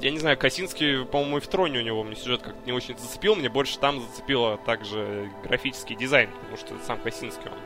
я 0.00 0.10
не 0.10 0.18
знаю, 0.18 0.36
Косинский, 0.38 1.04
по-моему, 1.06 1.38
и 1.38 1.40
в 1.40 1.48
Троне 1.48 1.78
у 1.78 1.82
него 1.82 2.04
мне 2.04 2.16
сюжет 2.16 2.42
как-то 2.42 2.60
не 2.66 2.72
очень 2.72 2.98
зацепил, 2.98 3.34
мне 3.34 3.48
больше 3.48 3.78
там 3.78 4.00
зацепило 4.00 4.58
также 4.66 5.30
графический 5.42 5.96
дизайн, 5.96 6.28
потому 6.40 6.56
что 6.58 6.74
сам 6.86 6.98
Косинский, 7.00 7.46
он, 7.50 7.56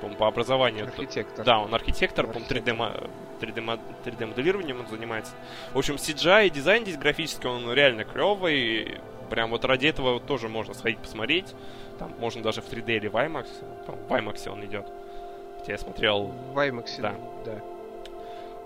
по-моему, 0.00 0.18
по 0.18 0.26
образованию... 0.28 0.86
то- 0.86 0.92
архитектор. 1.02 1.44
Да, 1.44 1.58
он 1.60 1.74
архитектор, 1.74 2.26
по 2.26 2.32
Архитектор. 2.38 2.74
3D, 2.74 2.76
мо- 2.76 2.92
3D, 3.40 3.60
мо- 3.60 3.78
3D 4.04 4.26
моделированием 4.26 4.80
он 4.80 4.86
занимается. 4.88 5.32
В 5.72 5.78
общем, 5.78 5.94
CGI 5.96 6.46
и 6.46 6.50
дизайн 6.50 6.82
здесь 6.82 6.96
графический, 6.96 7.48
он 7.48 7.72
реально 7.72 8.04
клевый. 8.04 8.98
Прям 9.30 9.50
вот 9.50 9.64
ради 9.64 9.86
этого 9.86 10.20
тоже 10.20 10.48
можно 10.48 10.72
сходить 10.74 10.98
посмотреть. 10.98 11.54
Там 11.98 12.12
можно 12.18 12.42
даже 12.42 12.62
в 12.62 12.72
3D 12.72 12.96
или 12.96 13.08
в 13.08 13.14
IMAX. 13.16 13.46
В 14.08 14.12
IMAX 14.12 14.48
он 14.50 14.64
идет. 14.64 14.86
Хотя 15.58 15.72
я 15.72 15.78
смотрел, 15.78 16.32
В 16.54 16.58
IMAX, 16.58 17.00
Да. 17.00 17.14
да. 17.44 17.60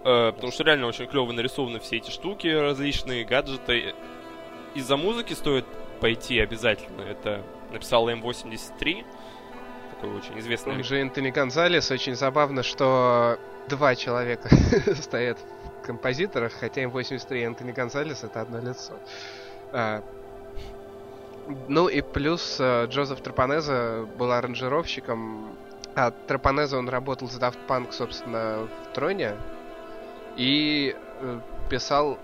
э, 0.04 0.32
потому 0.32 0.52
что 0.52 0.64
реально 0.64 0.86
очень 0.86 1.06
клево 1.06 1.32
нарисованы 1.32 1.80
все 1.80 1.96
эти 1.96 2.10
штуки, 2.10 2.46
различные 2.48 3.24
гаджеты. 3.24 3.94
Из-за 4.74 4.96
музыки 4.96 5.32
стоит 5.32 5.64
пойти 6.00 6.38
обязательно. 6.40 7.02
Это 7.02 7.42
написал 7.72 8.08
М83. 8.08 9.04
Такой 10.02 10.16
очень 10.16 10.36
известный 10.40 10.72
Он 10.74 10.82
же 10.82 10.98
Энтони 11.00 11.30
Гонзалес. 11.30 11.90
Очень 11.92 12.16
забавно, 12.16 12.64
что 12.64 13.38
два 13.68 13.94
человека 13.94 14.48
стоят 15.00 15.38
в 15.80 15.86
композиторах, 15.86 16.52
хотя 16.52 16.82
М83 16.82 17.38
и 17.38 17.42
Энтони 17.42 17.70
Гонзалес 17.70 18.24
это 18.24 18.40
одно 18.40 18.58
лицо. 18.58 18.94
А, 19.70 20.02
ну 21.68 21.86
и 21.86 22.00
плюс 22.00 22.56
э, 22.58 22.86
Джозеф 22.88 23.20
Трапанеза 23.20 24.08
был 24.18 24.32
аранжировщиком. 24.32 25.56
А 25.94 26.10
Трапанеза 26.10 26.78
он 26.78 26.88
работал 26.88 27.28
с 27.28 27.38
Daft 27.38 27.58
Punk, 27.68 27.92
собственно, 27.92 28.66
в 28.66 28.94
Троне. 28.94 29.36
И 30.36 30.96
э, 31.20 31.40
писал 31.70 32.18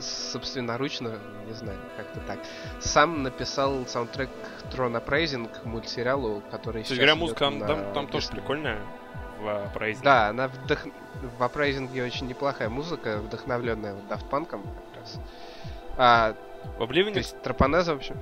собственноручно, 0.00 1.18
не 1.46 1.52
знаю, 1.54 1.78
как-то 1.96 2.20
так. 2.20 2.38
Сам 2.80 3.22
написал 3.22 3.86
саундтрек 3.86 4.30
Трон 4.70 4.96
Апрайзинг 4.96 5.64
мультсериалу, 5.64 6.42
который 6.50 6.72
То 6.72 6.78
есть, 6.78 6.88
сейчас 6.90 6.98
говоря, 6.98 7.12
идет 7.12 7.20
музыка 7.20 7.50
на 7.50 7.66
там, 7.66 7.92
там 7.92 8.06
тоже 8.08 8.28
прикольная 8.28 8.80
в 9.40 9.46
Uprising. 9.46 10.02
Да, 10.02 10.28
она 10.28 10.48
вдох... 10.48 10.86
в 11.38 11.42
Апрайзинге 11.42 12.04
очень 12.04 12.26
неплохая 12.26 12.68
музыка, 12.68 13.18
вдохновленная 13.18 13.94
вот 13.94 14.04
Daft 14.04 14.28
Punk'ом 14.30 14.62
как 14.62 15.00
раз. 15.00 15.20
А, 15.96 16.34
В 16.78 16.82
Oblivion, 16.82 17.12
то 17.12 17.18
есть 17.18 17.40
Трапанеза, 17.42 17.94
в 17.94 17.98
общем, 17.98 18.16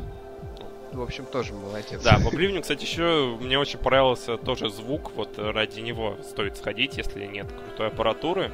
в 0.93 1.03
общем, 1.03 1.27
тоже 1.27 1.53
молодец. 1.53 2.03
Да, 2.03 2.19
в 2.19 2.27
Oblivion, 2.33 2.63
кстати, 2.63 2.83
еще 2.85 3.37
мне 3.41 3.59
очень 3.59 3.79
понравился 3.79 4.37
тоже 4.37 4.71
звук. 4.71 5.13
Вот 5.15 5.39
э, 5.39 5.51
ради 5.51 5.81
него 5.81 6.17
стоит 6.23 6.57
сходить, 6.57 6.97
если 6.97 7.27
нет 7.27 7.47
крутой 7.53 7.89
аппаратуры. 7.89 8.51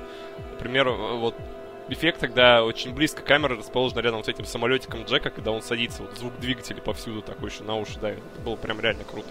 Например, 0.53 0.89
э, 0.89 1.17
вот 1.17 1.37
эффект, 1.89 2.21
когда 2.21 2.65
очень 2.65 2.95
близко 2.95 3.23
камера 3.23 3.57
расположена 3.57 4.01
рядом 4.01 4.25
с 4.25 4.29
этим 4.29 4.45
самолетиком 4.45 5.05
Джека, 5.05 5.31
когда 5.31 5.51
он 5.51 5.63
садится, 5.63 6.03
вот 6.03 6.17
звук 6.17 6.39
двигателя 6.39 6.81
повсюду 6.81 7.23
такой 7.23 7.51
еще 7.51 7.63
на 7.65 7.77
уши 7.77 7.99
давит. 7.99 8.23
Это 8.33 8.43
было 8.43 8.57
прям 8.57 8.81
реально 8.81 9.05
круто. 9.05 9.29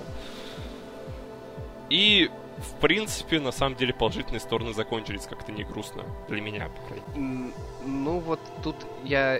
И, 1.90 2.30
в 2.58 2.80
принципе, 2.80 3.40
на 3.40 3.52
самом 3.52 3.76
деле 3.76 3.94
положительные 3.94 4.40
стороны 4.40 4.74
закончились 4.74 5.26
как-то 5.28 5.52
не 5.52 5.64
грустно. 5.64 6.04
Для 6.28 6.42
меня, 6.42 6.70
по 6.70 6.88
крайней 6.88 7.28
мере. 7.28 7.54
Ну 7.86 8.20
вот 8.20 8.40
тут 8.64 8.76
я 9.04 9.40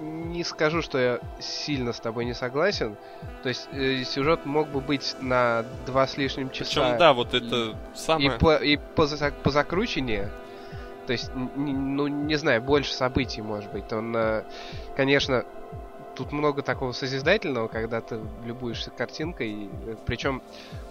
не 0.00 0.44
скажу, 0.44 0.82
что 0.82 0.98
я 0.98 1.20
сильно 1.40 1.92
с 1.92 1.98
тобой 1.98 2.24
не 2.24 2.34
согласен. 2.34 2.96
То 3.42 3.48
есть 3.48 3.68
э, 3.72 4.04
сюжет 4.04 4.46
мог 4.46 4.68
бы 4.68 4.80
быть 4.80 5.16
на 5.20 5.64
два 5.86 6.06
с 6.06 6.16
лишним 6.16 6.50
часа. 6.50 6.82
Причем, 6.82 6.98
да, 6.98 7.12
вот 7.12 7.34
это 7.34 7.56
И, 7.94 7.96
самое... 7.96 8.38
и 8.62 8.76
по, 8.76 9.06
за- 9.06 9.32
по 9.32 9.50
закрученнее. 9.50 10.30
То 11.08 11.12
есть, 11.12 11.30
ну, 11.34 12.06
не 12.06 12.36
знаю, 12.36 12.60
больше 12.60 12.92
событий, 12.92 13.40
может 13.40 13.72
быть. 13.72 13.90
Он, 13.94 14.14
э, 14.14 14.44
конечно, 14.94 15.46
тут 16.14 16.32
много 16.32 16.60
такого 16.60 16.92
созидательного, 16.92 17.68
когда 17.68 18.02
ты 18.02 18.20
любуешься 18.44 18.90
картинкой. 18.90 19.70
Причем, 20.04 20.42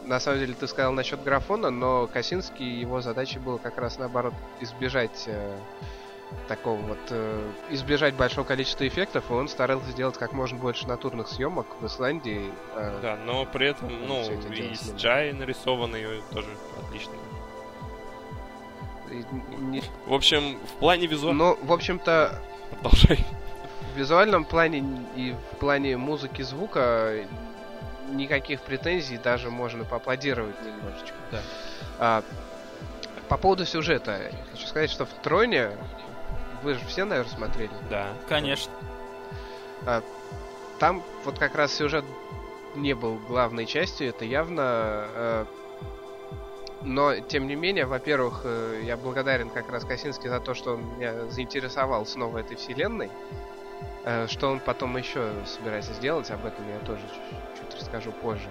на 0.07 0.19
самом 0.19 0.39
деле, 0.39 0.55
ты 0.55 0.65
сказал 0.65 0.91
насчет 0.91 1.21
графона, 1.21 1.69
но 1.69 2.07
Косинский, 2.07 2.79
его 2.79 2.99
задачей 3.01 3.37
было 3.37 3.59
как 3.59 3.77
раз 3.77 3.99
наоборот 3.99 4.33
избежать 4.59 5.25
э, 5.27 5.55
такого 6.47 6.77
вот 6.77 6.97
э, 7.11 7.51
избежать 7.69 8.15
большого 8.15 8.43
количества 8.43 8.87
эффектов, 8.87 9.29
и 9.29 9.33
он 9.33 9.47
старался 9.47 9.91
сделать 9.91 10.17
как 10.17 10.33
можно 10.33 10.57
больше 10.57 10.87
натурных 10.87 11.27
съемок 11.27 11.67
в 11.79 11.85
Исландии. 11.85 12.51
э, 12.75 12.99
Да, 13.03 13.19
но 13.23 13.45
при 13.45 13.67
этом, 13.67 13.91
ну, 14.07 14.23
и. 14.23 14.71
CGI 14.73 15.33
нарисованный 15.33 16.23
тоже 16.33 16.49
отлично. 16.83 17.13
Не- 19.59 19.83
В 20.05 20.13
общем, 20.13 20.57
в 20.59 20.79
плане 20.79 21.07
визуала... 21.07 21.33
Но, 21.33 21.57
в 21.61 21.71
общем-то, 21.73 22.39
Продолжай. 22.71 23.25
в 23.93 23.97
визуальном 23.97 24.45
плане 24.45 24.83
и 25.15 25.35
в 25.53 25.57
плане 25.57 25.97
музыки 25.97 26.41
звука 26.41 27.25
никаких 28.11 28.61
претензий, 28.61 29.17
даже 29.17 29.49
можно 29.49 29.83
поаплодировать 29.83 30.55
немножечко. 30.63 31.15
Да. 31.31 31.41
А, 31.99 32.23
по 33.27 33.37
поводу 33.37 33.65
сюжета, 33.65 34.31
хочу 34.51 34.65
сказать, 34.67 34.89
что 34.89 35.05
в 35.05 35.09
Троне 35.21 35.71
вы 36.63 36.75
же 36.75 36.79
все, 36.87 37.03
наверное, 37.05 37.31
смотрели. 37.33 37.71
Да. 37.89 38.07
Конечно. 38.29 38.71
Там 40.79 41.03
вот 41.25 41.39
как 41.39 41.55
раз 41.55 41.73
сюжет 41.73 42.05
не 42.75 42.93
был 42.93 43.15
главной 43.27 43.65
частью, 43.65 44.09
это 44.09 44.25
явно. 44.25 44.61
э, 45.15 45.45
но, 46.81 47.19
тем 47.19 47.47
не 47.47 47.55
менее, 47.55 47.85
во-первых, 47.85 48.41
э, 48.43 48.81
я 48.83 48.97
благодарен 48.97 49.49
как 49.49 49.69
раз 49.71 49.83
Косински 49.83 50.27
за 50.27 50.39
то, 50.39 50.53
что 50.53 50.73
он 50.75 50.97
меня 50.97 51.25
заинтересовал 51.27 52.05
снова 52.05 52.39
этой 52.39 52.57
вселенной. 52.57 53.09
Э, 54.05 54.27
Что 54.27 54.49
он 54.49 54.59
потом 54.59 54.95
еще 54.97 55.31
собирается 55.45 55.93
сделать, 55.93 56.29
об 56.31 56.45
этом 56.45 56.67
я 56.69 56.79
тоже 56.85 57.01
чуть, 57.01 57.71
чуть 57.71 57.81
расскажу 57.81 58.11
позже. 58.11 58.47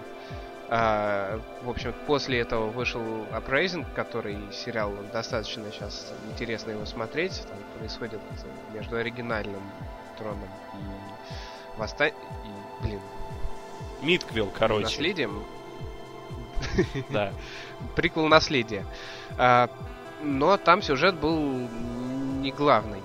А, 0.69 1.41
в 1.63 1.71
общем, 1.71 1.95
после 2.07 2.41
этого 2.41 2.67
вышел 2.67 3.01
Uprising, 3.33 3.87
который 3.95 4.37
сериал 4.53 4.93
достаточно 5.13 5.71
сейчас 5.71 6.13
интересно 6.31 6.73
его 6.73 6.85
смотреть. 6.85 7.43
Там 7.49 7.59
происходит 7.79 8.21
между 8.75 8.97
оригинальным 8.97 9.63
троном 10.19 10.49
и 10.75 11.79
восстан... 11.79 12.09
и, 12.09 12.13
блин, 12.83 13.01
Митквилл, 14.03 14.51
короче. 14.59 14.83
наследием. 14.85 15.45
Да. 17.11 17.33
Приквел 17.95 18.27
наследия. 18.29 18.85
А, 19.39 19.69
но 20.23 20.57
там 20.57 20.83
сюжет 20.83 21.15
был 21.15 21.69
не 22.41 22.53
главный. 22.53 23.03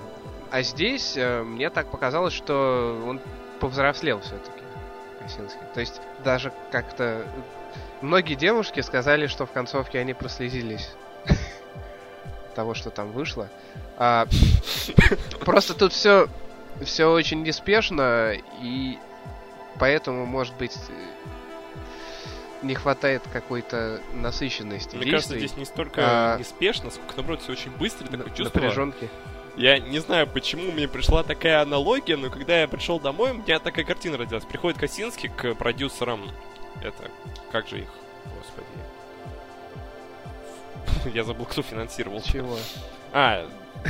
А 0.52 0.62
здесь 0.64 1.16
э, 1.16 1.44
мне 1.44 1.70
так 1.70 1.90
показалось, 1.90 2.34
что 2.34 3.02
он 3.08 3.22
повзрослел 3.60 4.20
все-таки. 4.20 4.64
Косинский. 5.20 5.62
То 5.74 5.80
есть 5.80 6.02
даже 6.24 6.52
как-то 6.72 7.26
многие 8.02 8.36
девушки 8.36 8.82
сказали, 8.82 9.28
что 9.28 9.46
в 9.46 9.52
концовке 9.52 10.00
они 10.00 10.14
прослезились 10.14 10.92
того, 12.56 12.74
что 12.74 12.90
там 12.90 13.12
вышло. 13.12 13.50
А, 13.98 14.28
просто 15.46 15.74
тут 15.74 15.94
все 15.94 16.28
все 16.84 17.12
очень 17.12 17.44
неспешно 17.44 18.34
и 18.62 18.98
поэтому 19.80 20.26
может 20.26 20.56
быть 20.56 20.76
не 22.62 22.76
хватает 22.76 23.24
какой-то 23.32 24.02
насыщенности 24.14 24.96
Мне 24.96 25.12
кажется, 25.12 25.34
действий, 25.34 25.48
здесь 25.48 25.58
не 25.58 25.66
столько 25.66 26.02
А, 26.04 26.38
неспешно, 26.38 26.92
сколько, 26.92 27.14
наоборот, 27.18 27.42
все 27.42 27.52
очень 27.54 27.72
быстро, 27.72 28.06
такое 28.06 28.20
на- 28.20 28.36
чувство. 28.36 28.60
напряженки. 28.60 29.10
Я 29.58 29.80
не 29.80 30.00
знаю, 30.00 30.28
почему 30.28 30.72
мне 30.72 30.88
пришла 30.88 31.24
такая 31.24 31.62
аналогия, 31.62 32.16
но 32.18 32.30
когда 32.30 32.60
я 32.62 32.68
пришел 32.68 33.00
домой, 33.00 33.32
у 33.32 33.34
меня 33.36 33.60
такая 33.60 33.84
картина 33.84 34.18
родилась. 34.18 34.46
Приходит 34.46 34.80
Косинский 34.80 35.30
к 35.30 35.56
продюсерам. 35.56 36.32
Это, 36.82 37.12
как 37.52 37.68
же 37.68 37.80
их, 37.80 37.90
господи. 38.26 38.68
Я 41.14 41.24
забыл, 41.24 41.46
кто 41.46 41.62
финансировал. 41.62 42.22
Чего? 42.22 42.58
А, 43.14 43.46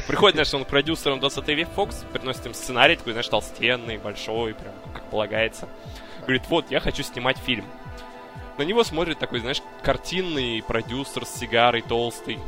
приходит, 0.07 0.35
знаешь, 0.35 0.53
он 0.53 0.65
к 0.65 0.67
продюсерам 0.67 1.19
20 1.19 1.47
век 1.49 1.69
Fox, 1.75 2.05
приносит 2.11 2.45
им 2.47 2.53
сценарий, 2.53 2.95
такой, 2.95 3.13
знаешь, 3.13 3.27
толстенный, 3.27 3.97
большой, 3.97 4.53
прям, 4.55 4.73
как 4.93 5.03
полагается. 5.09 5.67
Говорит, 6.21 6.43
вот, 6.49 6.69
я 6.71 6.79
хочу 6.79 7.03
снимать 7.03 7.37
фильм. 7.37 7.65
На 8.57 8.63
него 8.63 8.83
смотрит 8.83 9.19
такой, 9.19 9.39
знаешь, 9.39 9.61
картинный 9.83 10.63
продюсер 10.63 11.25
с 11.25 11.39
сигарой 11.39 11.81
толстый. 11.81 12.39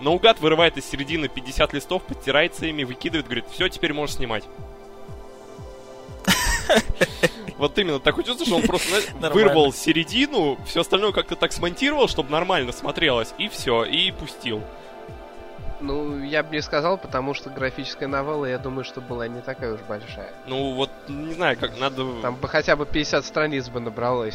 Наугад 0.00 0.40
вырывает 0.40 0.76
из 0.76 0.84
середины 0.84 1.28
50 1.28 1.72
листов, 1.72 2.02
подтирается 2.02 2.66
ими, 2.66 2.84
выкидывает, 2.84 3.26
говорит, 3.26 3.46
все, 3.50 3.68
теперь 3.68 3.92
можешь 3.92 4.16
снимать. 4.16 4.44
Вот 7.56 7.78
именно, 7.78 8.00
такое 8.00 8.24
чувство, 8.24 8.44
что 8.44 8.56
он 8.56 8.62
просто 8.62 9.00
знаешь, 9.16 9.34
вырвал 9.34 9.72
середину, 9.72 10.58
все 10.66 10.80
остальное 10.80 11.12
как-то 11.12 11.36
так 11.36 11.52
смонтировал, 11.52 12.08
чтобы 12.08 12.30
нормально 12.30 12.72
смотрелось, 12.72 13.32
и 13.38 13.48
все, 13.48 13.84
и 13.84 14.10
пустил. 14.10 14.60
Ну, 15.80 16.22
я 16.22 16.42
бы 16.42 16.56
не 16.56 16.62
сказал, 16.62 16.98
потому 16.98 17.34
что 17.34 17.50
графическая 17.50 18.08
новелла, 18.08 18.46
я 18.46 18.58
думаю, 18.58 18.84
что 18.84 19.00
была 19.00 19.28
не 19.28 19.40
такая 19.40 19.74
уж 19.74 19.80
большая. 19.82 20.32
Ну, 20.46 20.74
вот, 20.74 20.90
не 21.08 21.34
знаю, 21.34 21.58
как 21.58 21.78
надо... 21.78 22.22
Там 22.22 22.36
бы 22.36 22.48
хотя 22.48 22.74
бы 22.74 22.86
50 22.86 23.24
страниц 23.24 23.68
бы 23.68 23.80
набралось. 23.80 24.34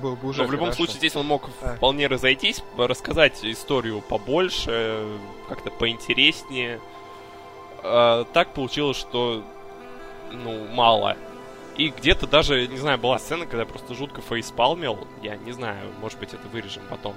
Было 0.00 0.14
бы 0.16 0.28
уже 0.28 0.42
Но 0.42 0.48
в 0.48 0.52
любом 0.52 0.66
хорошо. 0.66 0.76
случае 0.84 0.98
здесь 0.98 1.16
он 1.16 1.26
мог 1.26 1.48
А. 1.62 1.76
вполне 1.76 2.06
разойтись, 2.06 2.62
рассказать 2.76 3.44
историю 3.44 4.00
побольше, 4.00 5.06
как-то 5.48 5.70
поинтереснее. 5.70 6.80
А, 7.82 8.24
так 8.32 8.52
получилось, 8.54 8.96
что 8.96 9.42
ну, 10.30 10.66
мало. 10.68 11.16
И 11.76 11.88
где-то 11.88 12.26
даже, 12.26 12.66
не 12.66 12.78
знаю, 12.78 12.98
была 12.98 13.18
сцена, 13.18 13.46
когда 13.46 13.60
я 13.60 13.66
просто 13.66 13.94
жутко 13.94 14.20
фейспалмил. 14.20 15.06
Я 15.22 15.36
не 15.36 15.52
знаю, 15.52 15.78
может 16.00 16.18
быть, 16.18 16.34
это 16.34 16.46
вырежем 16.48 16.82
потом. 16.90 17.14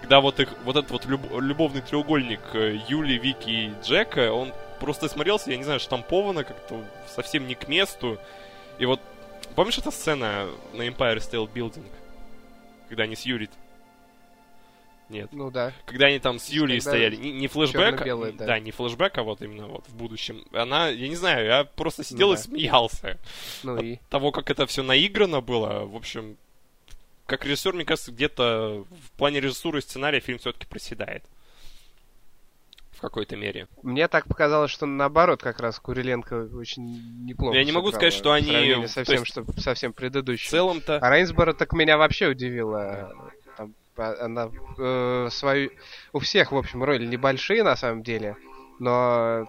Когда 0.00 0.20
вот 0.20 0.40
их, 0.40 0.48
вот 0.64 0.76
этот 0.76 0.90
вот 0.90 1.06
люб- 1.06 1.40
любовный 1.40 1.80
треугольник 1.80 2.40
э, 2.52 2.78
Юли, 2.88 3.16
Вики 3.16 3.48
и 3.48 3.72
Джека, 3.82 4.32
он 4.32 4.52
просто 4.78 5.08
смотрелся, 5.08 5.50
я 5.50 5.56
не 5.56 5.64
знаю, 5.64 5.80
штамповано 5.80 6.44
как-то 6.44 6.84
совсем 7.08 7.46
не 7.46 7.54
к 7.54 7.68
месту. 7.68 8.18
И 8.78 8.84
вот, 8.84 9.00
помнишь 9.54 9.78
эта 9.78 9.90
сцена 9.90 10.46
на 10.74 10.82
Empire 10.82 11.16
State 11.16 11.48
Building? 11.54 11.84
Когда 12.94 13.04
они 13.04 13.16
с 13.16 13.22
Юрий... 13.22 13.50
Нет. 15.08 15.30
Ну 15.32 15.50
да. 15.50 15.72
Когда 15.84 16.06
они 16.06 16.20
там 16.20 16.38
с 16.38 16.48
Юлей 16.48 16.78
Когда 16.78 16.90
стояли, 16.92 17.16
не, 17.16 17.32
не 17.32 17.48
флешбэк, 17.48 18.04
да. 18.36 18.46
да. 18.46 18.58
не 18.60 18.70
флешбэк, 18.70 19.18
а 19.18 19.24
вот 19.24 19.42
именно 19.42 19.66
вот 19.66 19.84
в 19.88 19.96
будущем. 19.96 20.44
Она, 20.52 20.88
я 20.88 21.08
не 21.08 21.16
знаю, 21.16 21.44
я 21.44 21.64
просто 21.64 22.04
сидел 22.04 22.28
Ну 22.28 22.34
и 22.34 22.36
да. 22.36 22.42
смеялся. 22.42 23.18
Ну 23.64 23.74
От 23.74 23.82
и... 23.82 24.00
того, 24.10 24.30
как 24.30 24.48
это 24.48 24.64
все 24.66 24.84
наиграно 24.84 25.40
было, 25.40 25.84
в 25.84 25.96
общем, 25.96 26.36
как 27.26 27.44
режиссер, 27.44 27.74
мне 27.74 27.84
кажется, 27.84 28.12
где-то 28.12 28.86
в 28.88 29.10
плане 29.18 29.40
режиссуры 29.40 29.80
и 29.80 29.82
сценария 29.82 30.20
фильм 30.20 30.38
все-таки 30.38 30.66
проседает. 30.66 31.24
В 32.96 33.00
какой-то 33.00 33.36
мере. 33.36 33.66
Мне 33.82 34.08
так 34.08 34.26
показалось, 34.26 34.70
что 34.70 34.86
наоборот, 34.86 35.42
как 35.42 35.60
раз 35.60 35.78
Куриленко 35.78 36.48
очень 36.54 37.24
неплохо 37.26 37.56
Я 37.56 37.64
не 37.64 37.72
могу 37.72 37.90
сказать, 37.90 38.12
что 38.12 38.30
в 38.30 38.32
они- 38.32 38.46
сравнении 38.50 38.82
то 38.86 38.88
со 38.88 39.04
всем, 39.04 39.14
есть- 39.20 39.26
что 39.26 39.44
совсем 39.60 39.92
В 39.92 39.96
предыдущим. 39.96 40.50
целом-то... 40.50 40.98
А 40.98 41.10
Рейнсборо 41.10 41.52
так 41.52 41.72
меня 41.72 41.98
вообще 41.98 42.28
удивила. 42.28 43.12
Там, 43.56 43.74
а- 43.96 44.24
она 44.24 44.50
э, 44.78 45.28
свою... 45.30 45.70
У 46.12 46.18
всех, 46.20 46.52
в 46.52 46.56
общем, 46.56 46.82
роли 46.84 47.04
небольшие 47.06 47.62
на 47.62 47.76
самом 47.76 48.02
деле, 48.02 48.36
но 48.78 49.46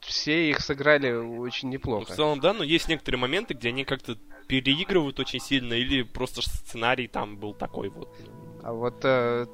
все 0.00 0.50
их 0.50 0.60
сыграли 0.60 1.12
очень 1.12 1.68
Ну, 1.68 1.74
неплохо. 1.74 2.12
в 2.12 2.16
целом, 2.16 2.40
да, 2.40 2.52
но 2.54 2.62
есть 2.64 2.88
некоторые 2.88 3.20
моменты, 3.20 3.54
где 3.54 3.68
они 3.68 3.84
как-то 3.84 4.16
переигрывают 4.46 5.18
очень 5.20 5.40
сильно, 5.40 5.74
или 5.74 6.02
просто 6.02 6.40
сценарий 6.42 7.08
там 7.08 7.36
был 7.36 7.52
такой 7.52 7.88
вот. 7.90 8.08
ну, 8.24 8.60
А 8.62 8.72
вот 8.72 9.00
э, 9.04 9.46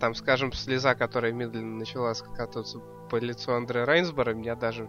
там, 0.00 0.14
скажем, 0.14 0.52
слеза, 0.52 0.94
которая 0.94 1.32
медленно 1.32 1.78
начала 1.78 2.14
скатываться 2.14 2.78
по 3.10 3.16
лицу 3.16 3.52
Андрея 3.52 3.84
Рейнсбора, 3.86 4.34
меня 4.34 4.54
даже 4.56 4.88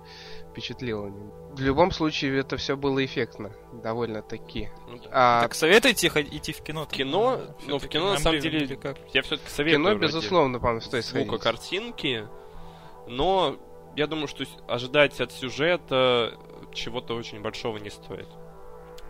впечатлила. 0.52 1.08
В 1.54 1.60
любом 1.60 1.92
случае, 1.92 2.40
это 2.40 2.56
все 2.58 2.78
было 2.78 3.04
эффектно, 3.04 3.52
довольно-таки. 3.74 4.70
ну. 4.88 5.00
А 5.12 5.42
Так 5.42 5.54
советуете 5.56 6.10
хо- 6.10 6.22
идти 6.22 6.54
в 6.54 6.62
кино? 6.62 6.86
Кино? 6.86 7.38
Да, 7.38 7.56
Ну, 7.68 7.80
в 7.80 7.88
кино, 7.88 8.12
на 8.14 8.18
самом 8.20 8.40
деле, 8.40 8.76
как? 8.78 8.98
Я 9.14 9.22
все-таки 9.24 9.50
советую. 9.50 9.84
кино, 9.86 9.96
безусловно, 10.00 10.60
по-моему, 10.60 10.82
стоит 10.82 11.04
звука 11.06 11.26
сходить. 11.38 11.44
картинки, 11.44 12.28
но 13.08 13.58
я 13.96 14.08
думаю, 14.08 14.28
что 14.28 14.46
ожидать 14.68 15.20
от 15.20 15.32
сюжета 15.32 16.38
чего-то 16.74 17.16
очень 17.16 17.42
большого 17.42 17.78
не 17.78 17.90
стоит. 17.90 18.28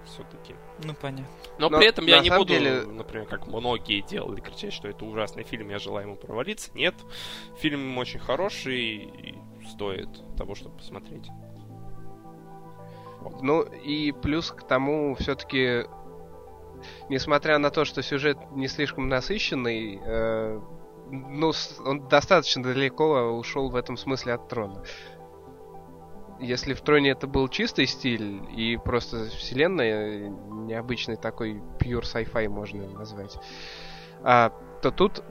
Все-таки. 0.05 0.55
Ну, 0.83 0.93
понятно. 0.93 1.27
Но, 1.57 1.69
Но 1.69 1.77
при 1.77 1.87
этом 1.87 2.05
я 2.05 2.19
не 2.19 2.29
буду, 2.29 2.53
деле- 2.53 2.83
например, 2.85 3.27
как 3.27 3.47
многие 3.47 4.01
делали, 4.01 4.41
кричать, 4.41 4.73
что 4.73 4.87
это 4.87 5.05
ужасный 5.05 5.43
фильм, 5.43 5.69
я 5.69 5.79
желаю 5.79 6.07
ему 6.07 6.15
провалиться. 6.17 6.71
Нет. 6.73 6.95
Фильм 7.57 7.97
очень 7.97 8.19
хороший 8.19 8.95
и 8.95 9.35
стоит 9.69 10.09
того, 10.37 10.55
чтобы 10.55 10.77
посмотреть. 10.77 11.27
Ну, 13.41 13.61
и 13.61 14.11
плюс 14.11 14.51
к 14.51 14.63
тому, 14.63 15.15
все-таки, 15.15 15.85
несмотря 17.09 17.59
на 17.59 17.69
то, 17.69 17.85
что 17.85 18.01
сюжет 18.01 18.37
не 18.51 18.67
слишком 18.67 19.07
насыщенный, 19.07 19.99
э, 20.03 20.59
ну, 21.11 21.51
он 21.85 22.07
достаточно 22.07 22.63
далеко 22.63 23.31
ушел 23.33 23.69
в 23.69 23.75
этом 23.75 23.97
смысле 23.97 24.33
от 24.33 24.47
трона. 24.47 24.83
Если 26.41 26.73
в 26.73 26.81
троне 26.81 27.11
это 27.11 27.27
был 27.27 27.47
чистый 27.47 27.85
стиль 27.85 28.41
и 28.55 28.75
просто 28.77 29.25
вселенная, 29.29 30.27
необычный 30.27 31.15
такой 31.15 31.61
pure 31.79 32.01
sci-fi 32.01 32.49
можно 32.49 32.89
назвать, 32.89 33.37
а, 34.23 34.51
то 34.81 34.89
тут 34.91 35.23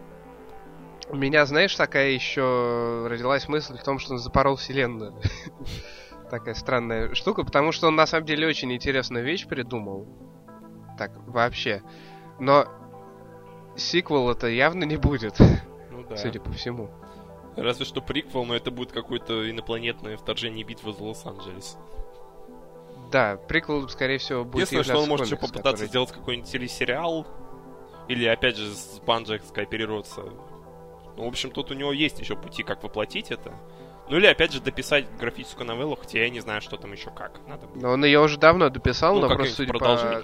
у 1.09 1.17
меня, 1.17 1.45
знаешь, 1.47 1.75
такая 1.75 2.11
еще 2.11 3.07
родилась 3.09 3.49
мысль 3.49 3.77
в 3.77 3.83
том, 3.83 3.99
что 3.99 4.13
он 4.13 4.19
запорол 4.19 4.57
вселенную. 4.57 5.15
Такая 6.31 6.55
странная 6.55 7.13
штука, 7.15 7.43
потому 7.43 7.73
что 7.73 7.89
он 7.89 7.97
на 7.97 8.07
самом 8.07 8.25
деле 8.25 8.47
очень 8.47 8.73
интересную 8.73 9.25
вещь 9.25 9.47
придумал. 9.47 10.07
Так, 10.97 11.11
вообще. 11.27 11.83
Но 12.39 12.67
сиквел 13.77 14.31
это 14.31 14.47
явно 14.47 14.85
не 14.85 14.97
будет, 14.97 15.37
Ну 15.91 16.05
да. 16.05 16.17
судя 16.17 16.41
по 16.41 16.53
всему. 16.53 16.91
Разве 17.57 17.85
что 17.85 18.01
приквел, 18.01 18.45
но 18.45 18.55
это 18.55 18.71
будет 18.71 18.93
какое-то 18.93 19.51
инопланетное 19.51 20.17
вторжение 20.17 20.65
битвы 20.65 20.93
за 20.93 21.03
Лос-Анджелес. 21.03 21.77
Да, 23.11 23.37
приквел, 23.49 23.89
скорее 23.89 24.19
всего, 24.19 24.45
будет 24.45 24.71
Единственное, 24.71 24.85
что 24.85 25.03
он 25.03 25.09
может 25.09 25.27
еще 25.27 25.37
попытаться 25.37 25.63
который- 25.73 25.89
сделать 25.89 26.13
какой-нибудь 26.13 26.51
телесериал. 26.51 27.27
Или, 28.09 28.25
опять 28.27 28.57
же, 28.57 28.73
с 28.73 29.01
Банджек 29.07 29.43
скооперироваться. 29.45 30.23
Ну, 31.17 31.25
в 31.25 31.29
общем, 31.29 31.51
тут 31.51 31.71
у 31.71 31.75
него 31.75 31.93
есть 31.93 32.19
еще 32.21 32.37
пути, 32.37 32.63
как 32.63 32.83
воплотить 32.83 33.31
это. 33.31 33.53
Ну, 34.09 34.17
или, 34.17 34.27
опять 34.27 34.53
же, 34.53 34.61
дописать 34.61 35.07
графическую 35.19 35.67
новеллу, 35.67 35.95
хотя 35.97 36.19
я 36.21 36.31
не 36.31 36.41
знаю, 36.41 36.61
что 36.61 36.77
там 36.77 36.93
еще 36.93 37.11
как. 37.11 37.41
Надо 37.47 37.67
будет. 37.69 37.81
Но 37.83 37.91
он 37.91 38.05
ее 38.05 38.21
уже 38.21 38.39
давно 38.39 38.69
дописал, 38.69 39.15
Ну, 39.17 39.29
но 39.29 39.35
просто 39.37 39.55
судя 39.55 39.73
по 39.73 39.79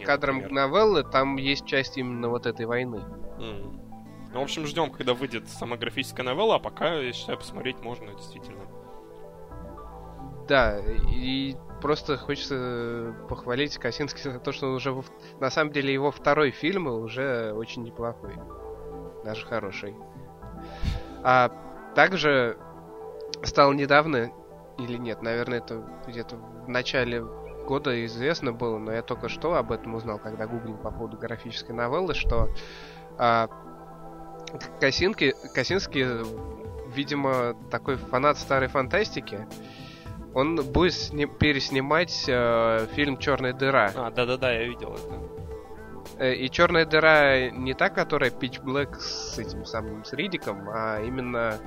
кадрам 0.04 0.36
например. 0.38 0.50
новеллы, 0.50 1.04
там 1.04 1.36
есть 1.36 1.66
часть 1.66 1.96
именно 1.96 2.28
вот 2.28 2.46
этой 2.46 2.66
войны. 2.66 3.04
М. 3.38 3.80
Ну, 4.32 4.40
в 4.40 4.42
общем, 4.42 4.66
ждем, 4.66 4.90
когда 4.90 5.14
выйдет 5.14 5.48
сама 5.48 5.76
графическая 5.76 6.22
новелла, 6.22 6.56
а 6.56 6.58
пока, 6.58 6.94
я 6.94 7.12
считаю, 7.12 7.38
посмотреть 7.38 7.80
можно, 7.80 8.12
действительно. 8.12 8.62
Да, 10.48 10.78
и 11.10 11.56
просто 11.80 12.16
хочется 12.16 13.14
похвалить 13.28 13.78
Косински 13.78 14.20
за 14.20 14.38
то, 14.38 14.52
что 14.52 14.68
он 14.68 14.74
уже... 14.74 14.94
На 15.40 15.50
самом 15.50 15.72
деле 15.72 15.92
его 15.92 16.10
второй 16.10 16.50
фильм 16.50 16.86
уже 16.86 17.52
очень 17.52 17.82
неплохой. 17.82 18.34
Даже 19.24 19.44
хороший. 19.46 19.96
А 21.22 21.50
также 21.94 22.58
стало 23.42 23.72
недавно, 23.72 24.30
или 24.78 24.96
нет, 24.96 25.22
наверное, 25.22 25.58
это 25.58 25.82
где-то 26.06 26.36
в 26.36 26.68
начале 26.68 27.24
года 27.66 28.04
известно 28.06 28.52
было, 28.52 28.78
но 28.78 28.92
я 28.92 29.02
только 29.02 29.28
что 29.28 29.54
об 29.54 29.72
этом 29.72 29.94
узнал, 29.94 30.18
когда 30.18 30.46
гуглил 30.46 30.76
по 30.76 30.90
поводу 30.90 31.16
графической 31.18 31.74
новеллы, 31.74 32.14
что 32.14 32.48
а, 33.18 33.48
Косинки, 34.80 35.34
Косинский, 35.54 36.06
видимо, 36.94 37.54
такой 37.70 37.96
фанат 37.96 38.38
старой 38.38 38.68
фантастики, 38.68 39.46
он 40.34 40.56
будет 40.56 40.92
сни- 40.94 41.26
переснимать 41.26 42.24
э, 42.28 42.86
фильм 42.94 43.16
Черная 43.18 43.52
дыра. 43.52 43.90
А, 43.94 44.10
да-да-да, 44.10 44.52
я 44.52 44.64
видел 44.66 44.92
это. 44.94 45.22
Э, 46.18 46.34
И 46.34 46.50
Черная 46.50 46.84
дыра 46.84 47.50
не 47.50 47.74
та, 47.74 47.88
которая 47.88 48.30
Pitch 48.30 48.62
Black 48.62 48.96
с 48.98 49.38
этим 49.38 49.64
самым 49.64 50.04
с 50.04 50.12
Ридиком, 50.12 50.68
а 50.68 51.00
именно 51.02 51.58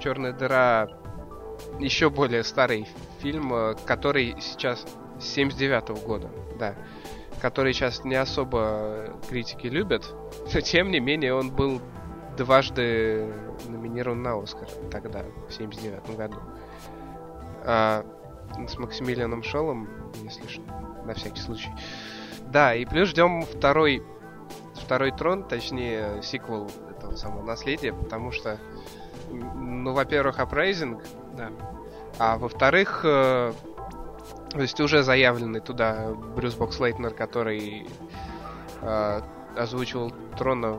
Черная 0.00 0.32
дыра 0.32 0.88
еще 1.78 2.10
более 2.10 2.42
старый 2.44 2.86
фильм, 3.20 3.52
э, 3.54 3.74
который 3.86 4.34
сейчас 4.40 4.84
с 5.20 5.24
79 5.24 5.90
года, 6.04 6.28
да, 6.58 6.74
который 7.40 7.72
сейчас 7.72 8.04
не 8.04 8.16
особо 8.16 9.16
критики 9.28 9.66
любят, 9.68 10.04
но 10.52 10.60
тем 10.60 10.90
не 10.90 10.98
менее 11.00 11.32
он 11.34 11.50
был 11.50 11.80
дважды 12.36 13.32
номинирован 13.68 14.22
на 14.22 14.40
Оскар 14.40 14.68
тогда, 14.90 15.24
в 15.48 15.52
79 15.52 16.16
году. 16.16 16.36
А, 17.64 18.04
с 18.68 18.78
Максимилианом 18.78 19.42
Шеллом, 19.42 19.88
если 20.22 20.46
что, 20.46 20.62
на 21.04 21.14
всякий 21.14 21.40
случай. 21.40 21.70
Да, 22.42 22.74
и 22.74 22.84
плюс 22.84 23.08
ждем 23.08 23.42
второй, 23.42 24.02
второй 24.74 25.10
трон, 25.10 25.42
точнее, 25.42 26.22
сиквел 26.22 26.70
этого 26.90 27.16
самого 27.16 27.42
наследия, 27.42 27.92
потому 27.92 28.30
что, 28.30 28.58
ну, 29.30 29.92
во-первых, 29.92 30.38
Uprising, 30.38 31.02
Да. 31.36 31.50
а 32.18 32.38
во-вторых, 32.38 33.00
э, 33.04 33.52
то 34.50 34.60
есть 34.60 34.80
уже 34.80 35.02
заявленный 35.02 35.60
туда 35.60 36.14
Брюс 36.36 36.54
Бокслейтнер, 36.54 37.12
который 37.12 37.86
э, 38.80 39.20
озвучивал 39.56 40.12
трона 40.38 40.78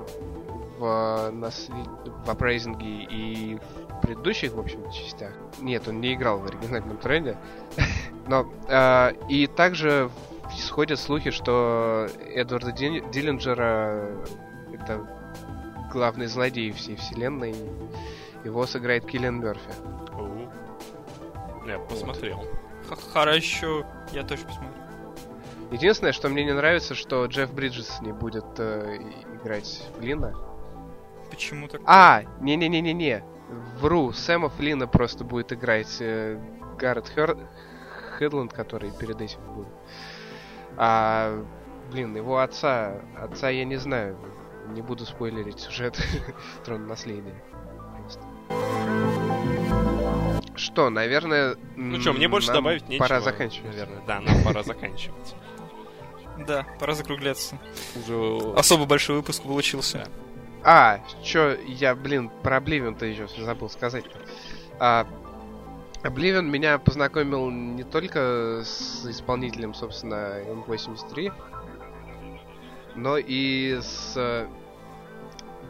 в, 0.77 1.29
наслед... 1.31 1.87
в 2.05 2.29
Uprising 2.29 2.77
и 2.81 3.59
в 3.89 4.01
предыдущих, 4.01 4.53
в 4.53 4.59
общем 4.59 4.89
частях. 4.91 5.33
Нет, 5.59 5.87
он 5.87 6.01
не 6.01 6.13
играл 6.13 6.39
в 6.39 6.45
оригинальном 6.45 6.97
троне. 6.97 7.37
Но 8.27 8.51
э, 8.67 9.13
и 9.29 9.47
также 9.47 10.09
сходят 10.57 10.99
слухи, 10.99 11.31
что 11.31 12.07
Эдварда 12.33 12.71
Диллинджера 12.71 14.09
это 14.73 15.07
главный 15.91 16.27
злодей 16.27 16.71
всей 16.71 16.95
вселенной. 16.95 17.55
Его 18.43 18.65
сыграет 18.65 19.05
Киллиан 19.05 19.39
Мерфи. 19.39 19.71
Я 21.67 21.79
посмотрел. 21.79 22.45
Х- 22.87 22.95
Хорошо, 22.95 23.85
я 24.13 24.23
тоже 24.23 24.45
посмотрю. 24.45 24.71
Единственное, 25.71 26.13
что 26.13 26.29
мне 26.29 26.45
не 26.45 26.53
нравится, 26.53 26.95
что 26.95 27.25
Джефф 27.25 27.51
Бриджес 27.51 27.99
не 28.01 28.13
будет 28.13 28.45
э, 28.57 28.99
играть 29.35 29.83
Флина. 29.97 30.33
Почему 31.29 31.67
так? 31.67 31.81
А, 31.85 32.23
не-не-не-не-не. 32.41 33.23
Вру, 33.79 34.11
Сэма 34.11 34.49
Флина 34.49 34.87
просто 34.87 35.23
будет 35.23 35.53
играть 35.53 35.97
э, 35.99 36.39
Гаррет 36.77 37.07
Хер... 37.09 37.37
Хедланд, 38.17 38.51
который 38.51 38.91
перед 38.91 39.21
этим 39.21 39.39
был. 39.55 39.67
А, 40.75 41.45
блин, 41.91 42.15
его 42.15 42.39
отца, 42.39 43.01
отца 43.15 43.49
я 43.49 43.65
не 43.65 43.77
знаю. 43.77 44.17
Не 44.69 44.81
буду 44.81 45.05
спойлерить 45.05 45.59
сюжет 45.59 45.97
Трон 46.65 46.87
наследия. 46.87 47.41
Просто. 48.01 48.21
Что, 50.55 50.89
наверное... 50.89 51.55
Ну 51.75 51.99
что, 52.01 52.13
мне 52.13 52.27
больше 52.27 52.51
добавить 52.51 52.89
нечего. 52.89 53.05
Пора 53.05 53.21
заканчивать. 53.21 53.71
Наверное, 53.71 54.01
да, 54.07 54.19
нам 54.19 54.43
пора 54.43 54.63
заканчивать. 54.63 55.35
Да, 56.45 56.65
пора 56.79 56.93
закругляться. 56.93 57.57
Уже... 57.95 58.53
Особо 58.55 58.85
большой 58.85 59.17
выпуск 59.17 59.43
получился. 59.43 60.07
А, 60.69 60.99
чё, 61.23 61.55
я, 61.65 61.95
блин, 61.95 62.29
про 62.43 62.57
Обливион-то 62.57 63.05
еще 63.05 63.29
забыл 63.37 63.69
сказать. 63.69 64.03
А, 64.81 65.07
Обливион 66.03 66.51
меня 66.51 66.77
познакомил 66.77 67.49
не 67.49 67.85
только 67.85 68.63
с 68.65 69.05
исполнителем, 69.09 69.73
собственно, 69.73 70.41
М83, 70.43 71.31
но 72.95 73.17
и 73.17 73.79
с 73.81 74.11
э, 74.17 74.45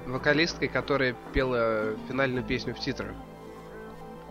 вокалисткой, 0.08 0.68
которая 0.68 1.16
пела 1.32 1.96
финальную 2.08 2.44
песню 2.44 2.74
в 2.74 2.80
титрах. 2.80 3.14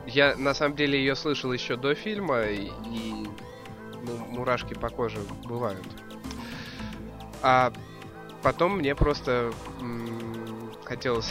Я, 0.05 0.35
на 0.35 0.53
самом 0.53 0.75
деле, 0.75 0.99
ее 0.99 1.15
слышал 1.15 1.53
еще 1.53 1.77
до 1.77 1.95
фильма, 1.95 2.43
и, 2.43 2.73
и, 2.91 3.29
ну, 4.03 4.17
мурашки 4.31 4.75
по 4.75 4.89
коже 4.89 5.21
бывают. 5.45 5.87
А 7.41 7.73
потом 8.43 8.79
мне 8.79 8.97
просто 8.97 9.53
м, 9.81 10.36
хотелось 10.87 11.31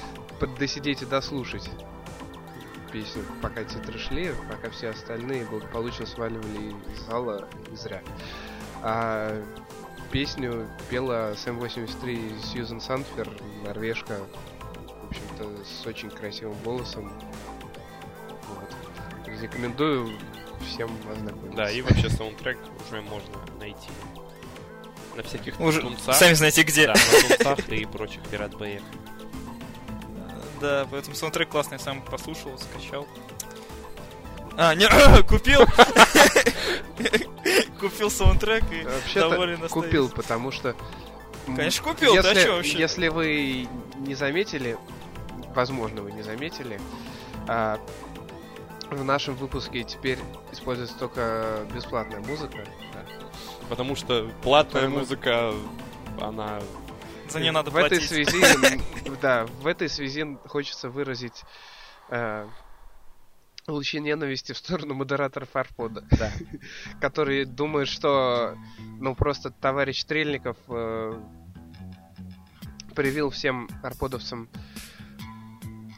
досидеть 0.58 1.02
и 1.02 1.06
дослушать 1.06 1.70
песню, 2.94 3.24
пока 3.42 3.64
титры 3.64 3.98
шли, 3.98 4.32
пока 4.48 4.70
все 4.70 4.90
остальные 4.90 5.46
благополучно 5.46 6.06
сваливали 6.06 6.72
из 6.92 7.00
зала 7.00 7.48
зря. 7.72 8.00
А 8.82 9.42
песню 10.12 10.68
пела 10.90 11.34
Сэм 11.36 11.58
83 11.58 12.36
Сьюзен 12.44 12.80
Санфер, 12.80 13.28
норвежка, 13.64 14.20
в 14.86 15.08
общем-то, 15.08 15.64
с 15.64 15.84
очень 15.86 16.08
красивым 16.08 16.56
голосом. 16.62 17.12
Вот. 18.48 18.70
Рекомендую 19.42 20.16
всем 20.68 20.90
ознакомиться. 21.10 21.56
Да, 21.56 21.70
и 21.70 21.82
вообще 21.82 22.08
саундтрек 22.08 22.58
уже 22.86 23.02
можно 23.02 23.34
найти 23.58 23.90
на 25.16 25.22
всяких 25.22 25.60
Уже 25.60 25.80
тунцах. 25.80 26.14
сами 26.14 26.34
знаете 26.34 26.62
где. 26.62 26.86
Да, 26.86 26.94
на 26.94 27.28
тунцах 27.28 27.68
и 27.68 27.84
прочих 27.84 28.22
пират 28.24 28.56
боях. 28.56 28.82
Да, 30.60 30.86
поэтому 30.90 31.16
саундтрек 31.16 31.48
классный, 31.48 31.78
сам 31.78 32.02
послушал, 32.02 32.58
скачал. 32.58 33.06
А, 34.56 34.74
не, 34.74 34.88
купил! 35.28 35.66
Купил 37.80 38.10
саундтрек 38.10 38.64
и 38.72 38.82
доволен 38.82 39.60
Вообще-то 39.60 39.66
остаюсь. 39.66 39.72
купил, 39.72 40.08
потому 40.08 40.50
что... 40.50 40.74
Конечно, 41.46 41.84
купил, 41.84 42.14
да 42.22 42.34
чё 42.34 42.56
вообще? 42.56 42.78
Если 42.78 43.08
вы 43.08 43.68
не 43.98 44.14
заметили, 44.14 44.78
возможно, 45.54 46.00
вы 46.00 46.12
не 46.12 46.22
заметили, 46.22 46.80
а, 47.46 47.78
в 48.90 49.04
нашем 49.04 49.34
выпуске 49.34 49.84
теперь 49.84 50.18
используется 50.52 50.96
только 50.96 51.66
бесплатная 51.74 52.20
музыка. 52.20 52.64
Потому 53.68 53.96
что 53.96 54.30
платная 54.42 54.82
Потому- 54.82 54.98
музыка, 55.00 55.52
она... 56.20 56.60
За 57.28 57.40
нее 57.40 57.52
надо 57.52 57.70
в 57.70 57.76
этой 57.76 57.98
платить. 57.98 58.08
связи, 58.08 58.80
да, 59.22 59.46
в 59.46 59.66
этой 59.66 59.88
связи 59.88 60.38
хочется 60.46 60.90
выразить 60.90 61.42
э, 62.10 62.46
лучи 63.66 63.98
ненависти 63.98 64.52
в 64.52 64.58
сторону 64.58 64.94
модераторов 64.94 65.56
Арпода, 65.56 66.04
да, 66.10 66.30
которые 67.00 67.46
думают, 67.46 67.88
что, 67.88 68.56
ну, 69.00 69.14
просто 69.14 69.50
товарищ 69.50 70.02
Стрельников 70.02 70.58
э, 70.68 71.18
привил 72.94 73.30
всем 73.30 73.68
арподовцам 73.82 74.48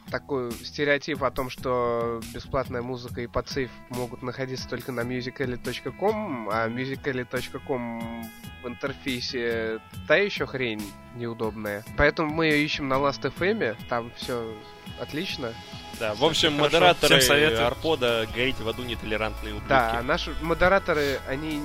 такой 0.09 0.51
стереотип 0.51 1.23
о 1.23 1.31
том, 1.31 1.49
что 1.49 2.21
бесплатная 2.33 2.81
музыка 2.81 3.21
и 3.21 3.27
подсейв 3.27 3.69
могут 3.89 4.21
находиться 4.21 4.67
только 4.67 4.91
на 4.91 5.01
musically.com, 5.01 6.49
а 6.49 6.67
musically.com 6.67 8.23
в 8.63 8.67
интерфейсе 8.67 9.79
та 10.07 10.15
еще 10.15 10.45
хрень 10.45 10.81
неудобная. 11.15 11.83
Поэтому 11.97 12.33
мы 12.33 12.47
ее 12.47 12.65
ищем 12.65 12.87
на 12.87 12.95
Last.fm, 12.95 13.77
там 13.89 14.11
все 14.15 14.55
отлично. 14.99 15.53
Да, 15.99 16.13
в 16.13 16.23
общем, 16.23 16.57
Хорошо, 16.57 16.63
модераторы 16.63 17.21
советую. 17.21 17.67
Арпода 17.67 18.27
горите 18.33 18.63
в 18.63 18.69
аду 18.69 18.83
нетолерантные 18.83 19.53
ублюдки. 19.53 19.69
Да, 19.69 19.99
а 19.99 20.03
наши 20.03 20.33
модераторы, 20.41 21.19
они 21.27 21.61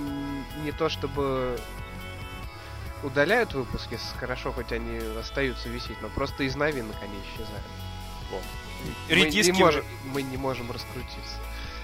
не 0.65 0.73
то 0.73 0.89
чтобы 0.89 1.59
удаляют 3.03 3.53
выпуски, 3.55 3.99
хорошо, 4.19 4.53
хоть 4.53 4.73
они 4.73 4.99
остаются 5.19 5.69
висеть, 5.69 6.01
но 6.03 6.09
просто 6.09 6.45
из 6.45 6.57
новинок 6.57 6.97
они 7.03 7.15
исчезают. 7.25 7.63
Мы 9.09 9.15
Редиски 9.15 9.51
не, 9.51 9.53
уже. 9.53 9.65
можем, 9.65 9.85
мы 10.13 10.23
не 10.23 10.37
можем 10.37 10.71
раскрутиться. 10.73 11.37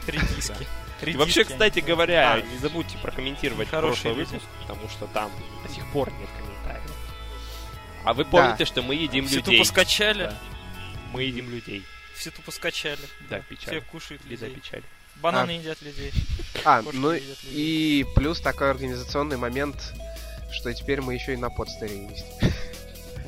Редиски. 0.06 0.52
И 1.00 1.04
Редиски, 1.04 1.16
вообще, 1.18 1.44
кстати 1.44 1.78
говоря, 1.80 2.32
А. 2.34 2.40
не 2.40 2.58
забудьте 2.58 2.98
прокомментировать 2.98 3.68
Хорошие 3.68 4.12
прошлый 4.14 4.14
люди. 4.14 4.30
выпуск, 4.34 4.48
потому 4.62 4.88
что 4.88 5.06
там 5.08 5.30
до 5.66 5.72
сих 5.72 5.86
пор 5.92 6.10
нет 6.18 6.28
комментариев. 6.38 6.90
А 8.04 8.14
вы 8.14 8.24
помните, 8.24 8.64
что 8.64 8.82
мы 8.82 8.94
едим 8.94 9.26
Все 9.26 9.36
людей? 9.36 9.58
тупо 9.58 9.68
скачали. 9.68 10.24
Да. 10.24 10.38
Мы 11.12 11.22
едим 11.24 11.50
людей. 11.50 11.84
Все 12.16 12.30
тупо 12.30 12.50
скачали. 12.50 12.98
Да, 13.30 13.40
Все 13.42 13.54
печаль. 13.56 13.82
кушают 13.82 14.22
Беда, 14.24 14.46
людей. 14.46 14.60
печаль. 14.60 14.82
Бананы 15.16 15.50
едят 15.52 15.80
людей. 15.82 16.12
А, 16.64 16.82
Кошки 16.82 16.96
ну 16.96 17.12
людей. 17.12 17.36
и 17.50 18.06
плюс 18.16 18.40
такой 18.40 18.70
организационный 18.70 19.36
момент, 19.36 19.92
что 20.52 20.72
теперь 20.74 21.00
мы 21.00 21.14
еще 21.14 21.34
и 21.34 21.36
на 21.36 21.50
подстере 21.50 22.08
есть. 22.08 22.24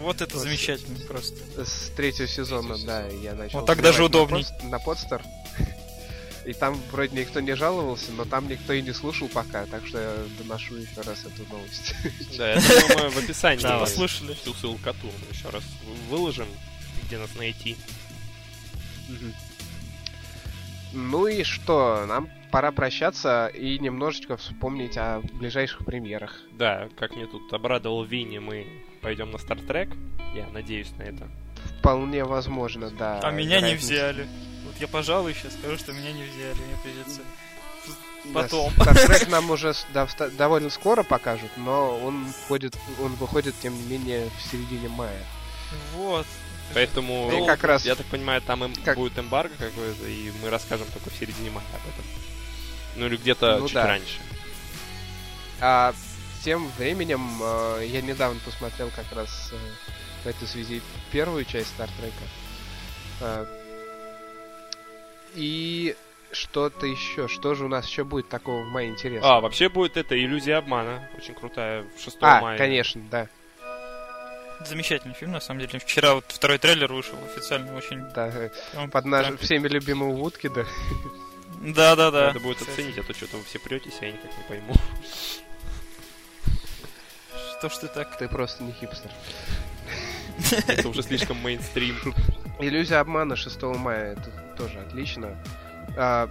Вот 0.01 0.21
это 0.23 0.35
Вот. 0.35 0.43
замечательно 0.45 0.99
просто. 1.07 1.37
С 1.65 1.91
третьего 1.97 2.27
сезона, 2.29 2.77
да, 2.85 3.07
я 3.09 3.35
начал. 3.35 3.61
Вот 3.61 3.67
так 3.67 3.83
даже 3.83 4.01
на 4.01 4.05
удобней. 4.07 4.47
На 4.65 4.79
подстер. 4.79 5.23
И 6.47 6.55
там 6.55 6.81
вроде 6.91 7.17
никто 7.21 7.41
не 7.41 7.55
жаловался, 7.55 8.11
но 8.13 8.25
там 8.25 8.49
никто 8.49 8.73
и 8.73 8.81
не 8.81 8.93
слушал 8.95 9.29
пока, 9.29 9.67
так 9.67 9.87
что 9.87 9.99
я 10.01 10.15
доношу 10.39 10.77
еще 10.77 11.03
раз 11.03 11.25
эту 11.27 11.47
новость. 11.53 11.95
Да, 12.39 12.53
я 12.55 12.61
думаю, 12.61 13.05
мы 13.05 13.11
в 13.11 13.19
описании 13.19 13.63
Да, 13.63 13.79
послушали. 13.79 14.33
всю 14.35 14.55
ссылкоту 14.55 15.07
еще 15.31 15.51
раз 15.51 15.63
выложим, 16.09 16.49
где 17.07 17.19
нас 17.19 17.29
найти. 17.37 17.77
Ну 20.93 21.27
и 21.27 21.45
что, 21.45 22.05
нам 22.07 22.31
пора 22.51 22.73
прощаться 22.73 23.47
и 23.49 23.79
немножечко 23.79 24.37
вспомнить 24.39 24.97
о 24.97 25.21
ближайших 25.35 25.85
премьерах. 25.85 26.41
Да, 26.53 26.89
как 26.99 27.15
мне 27.15 27.27
тут 27.27 27.53
обрадовал 27.53 28.03
Винни, 28.05 28.39
мы 28.39 28.67
пойдем 29.01 29.31
на 29.31 29.39
Стартрек. 29.39 29.91
Я 30.35 30.47
надеюсь 30.49 30.91
на 30.99 31.03
это. 31.03 31.29
Вполне 31.79 32.25
возможно, 32.25 32.91
да. 32.91 33.21
А 33.23 33.31
меня 33.31 33.61
не 33.61 33.75
взяли. 33.75 34.29
Вот 34.65 34.77
я, 34.81 34.89
пожалуй, 34.89 35.35
сейчас 35.35 35.55
скажу, 35.55 35.77
что 35.79 35.93
меня 35.93 36.13
не 36.13 36.23
взяли. 36.25 36.55
Мне 36.55 36.77
придется 36.83 37.21
Да, 38.27 38.31
потом. 38.43 38.71
Стартрек 38.73 39.29
нам 39.29 39.51
уже 39.51 39.75
да, 39.93 40.07
довольно 40.39 40.71
скоро 40.71 41.03
покажут, 41.03 41.51
но 41.57 41.99
он 41.99 42.27
входит, 42.45 42.77
он 43.01 43.15
выходит, 43.15 43.55
тем 43.61 43.75
не 43.75 43.83
менее, 43.85 44.29
в 44.39 44.51
середине 44.51 44.89
мая. 44.89 45.25
Вот. 45.95 46.27
Поэтому, 46.73 47.31
И 47.33 47.47
как 47.47 47.65
раз- 47.65 47.85
я 47.85 47.97
так 47.97 48.07
понимаю, 48.07 48.41
там 48.43 48.63
им 48.63 48.73
как- 48.85 48.97
будет 48.97 49.19
эмбарго 49.19 49.55
какое-то, 49.59 50.07
и 50.07 50.31
мы 50.43 50.51
расскажем 50.51 50.87
только 50.93 51.11
в 51.11 51.15
середине 51.15 51.51
мая 51.51 51.65
об 51.75 51.89
этом. 51.93 52.05
Ну 52.97 53.07
или 53.07 53.17
где-то 53.17 53.59
Ну 53.59 53.67
чуть 53.67 53.75
да. 53.75 53.87
раньше. 53.87 54.19
А 55.61 55.93
тем 56.45 56.69
временем 56.79 57.21
э, 57.43 57.87
я 57.87 58.01
недавно 58.03 58.41
посмотрел 58.45 58.91
как 58.95 59.11
раз 59.17 59.51
э, 59.53 59.57
в 60.25 60.27
этой 60.27 60.47
связи 60.49 60.81
первую 61.13 61.45
часть 61.45 61.69
Стартрека. 61.69 62.25
Э, 63.21 63.47
и 65.35 65.97
что-то 66.33 66.87
еще. 66.87 67.29
Что 67.29 67.55
же 67.55 67.65
у 67.65 67.69
нас 67.69 67.87
еще 67.87 68.05
будет 68.05 68.29
такого 68.29 68.63
в 68.63 68.69
мае 68.69 68.89
интересного? 68.89 69.37
А, 69.37 69.41
вообще 69.41 69.69
будет 69.69 69.97
это 69.97 70.19
иллюзия 70.19 70.57
обмана. 70.57 71.09
Очень 71.17 71.35
крутая. 71.35 71.85
6 72.03 72.17
А, 72.21 72.41
мая. 72.41 72.59
конечно, 72.59 73.03
да. 73.11 73.29
Замечательный 74.67 75.15
фильм, 75.15 75.33
на 75.33 75.41
самом 75.41 75.61
деле. 75.61 75.79
Вчера 75.79 76.15
вот 76.15 76.25
второй 76.29 76.59
трейлер 76.59 76.93
вышел 76.93 77.17
официально 77.25 77.75
очень... 77.77 78.01
да 78.15 78.29
э, 78.29 78.51
прям- 78.73 78.91
под 78.91 79.05
наш, 79.07 79.27
прям- 79.27 79.39
всеми 79.39 79.69
любимого 79.69 80.13
Вудкида. 80.17 80.67
Да-да-да. 81.63 82.29
Надо 82.29 82.41
будет 82.41 82.59
Кстати, 82.59 82.73
оценить, 82.81 82.99
а 82.99 83.03
то 83.03 83.15
что-то 83.15 83.39
вы 83.39 83.45
все 83.45 83.59
претесь, 83.59 83.95
а 84.01 84.07
я 84.07 84.13
никак 84.13 84.31
не 84.37 84.45
пойму. 84.49 84.75
Что 87.61 87.69
ж 87.69 87.73
ты 87.77 87.89
так... 87.89 88.17
Ты 88.17 88.27
просто 88.27 88.65
не 88.65 88.73
хипстер. 88.73 89.11
Это 90.67 90.89
уже 90.89 91.03
слишком 91.03 91.37
мейнстрим. 91.43 91.95
Иллюзия 92.59 92.97
обмана 92.97 93.37
6 93.37 93.61
мая, 93.63 94.13
это 94.13 94.31
тоже 94.57 94.79
отлично. 94.79 95.37
А, 95.95 96.27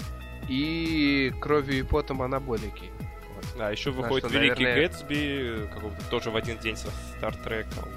и 0.47 1.31
кровью 1.39 1.77
и 1.77 1.83
потом 1.83 2.23
анаболики. 2.23 2.89
Вот. 3.35 3.61
А, 3.61 3.71
еще 3.71 3.91
выходит 3.91 4.27
что, 4.27 4.39
Великий 4.39 4.63
наверное- 4.63 4.87
Гэтсби, 4.89 5.69
какого-то 5.71 6.03
тоже 6.09 6.31
в 6.31 6.35
один 6.35 6.57
день 6.57 6.75
со 6.75 6.89
Стартреком. 7.17 7.87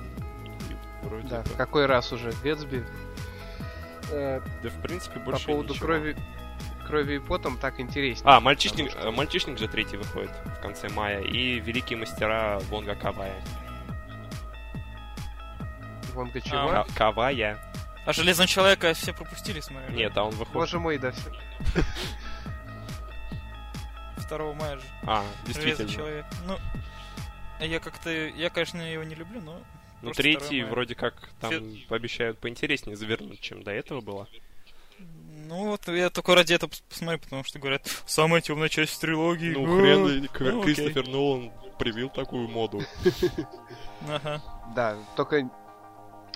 Вроде 1.02 1.28
Да, 1.28 1.42
в 1.42 1.56
какой 1.56 1.86
раз 1.86 2.12
уже 2.12 2.32
Гэтсби. 2.42 2.84
Да, 4.10 4.42
в 4.62 4.82
принципе, 4.82 5.20
по 5.20 5.30
больше 5.30 5.46
поводу 5.46 5.72
ничего. 5.72 5.86
крови, 5.86 6.16
крови 6.82 7.14
и 7.14 7.18
потом 7.18 7.58
так 7.58 7.80
интереснее. 7.80 8.28
А, 8.30 8.40
мальчишник, 8.40 8.90
что- 8.90 9.00
э, 9.00 9.10
мальчишник 9.10 9.58
же 9.58 9.68
третий 9.68 9.96
выходит 9.96 10.30
в 10.44 10.60
конце 10.60 10.88
мая. 10.88 11.20
И 11.22 11.60
Великие 11.60 11.98
мастера 11.98 12.58
Вонга 12.68 12.94
Кавая. 12.94 13.42
Вонга 16.14 16.40
чего? 16.40 16.58
А, 16.70 16.84
Ка- 16.84 16.94
Кавая. 16.94 17.58
А 18.04 18.12
Железного 18.12 18.48
Человека 18.48 18.92
все 18.94 19.12
пропустили, 19.12 19.60
смотрю. 19.60 19.92
Нет, 19.94 20.16
а 20.16 20.24
он 20.24 20.30
выходит... 20.32 20.52
Боже 20.54 20.78
мой, 20.80 20.98
да 20.98 21.12
все. 21.12 21.30
2 24.28 24.52
мая 24.54 24.76
же. 24.76 24.82
А, 25.04 25.24
Железный 25.46 25.64
действительно. 25.64 25.88
Человек. 25.92 26.26
Ну, 26.46 26.58
я 27.60 27.78
как-то... 27.80 28.10
Я, 28.10 28.50
конечно, 28.50 28.80
его 28.80 29.04
не 29.04 29.14
люблю, 29.14 29.40
но... 29.40 29.60
Ну, 30.02 30.10
третий 30.12 30.58
2 30.58 30.62
мая. 30.62 30.70
вроде 30.72 30.94
как 30.96 31.28
там 31.40 31.52
пообещают 31.88 32.38
поинтереснее 32.40 32.96
завернуть, 32.96 33.40
чем 33.40 33.62
до 33.62 33.70
этого 33.70 34.00
было. 34.00 34.26
Ну 35.52 35.68
вот, 35.68 35.86
я 35.88 36.08
только 36.08 36.34
ради 36.34 36.54
этого 36.54 36.70
пос- 36.70 36.82
посмотрю, 36.88 37.18
потому 37.18 37.44
что 37.44 37.58
говорят, 37.58 37.82
самая 38.06 38.40
темная 38.40 38.70
часть 38.70 38.98
трилогии. 38.98 39.52
Ну, 39.52 39.66
хрен 39.66 40.06
ли 40.06 40.30
ну. 40.40 40.62
Кристофер 40.62 41.06
Нолан 41.08 41.52
привил 41.78 42.08
такую 42.08 42.48
моду. 42.48 42.80
Ага. 44.08 44.42
Да, 44.74 44.96
только 45.14 45.48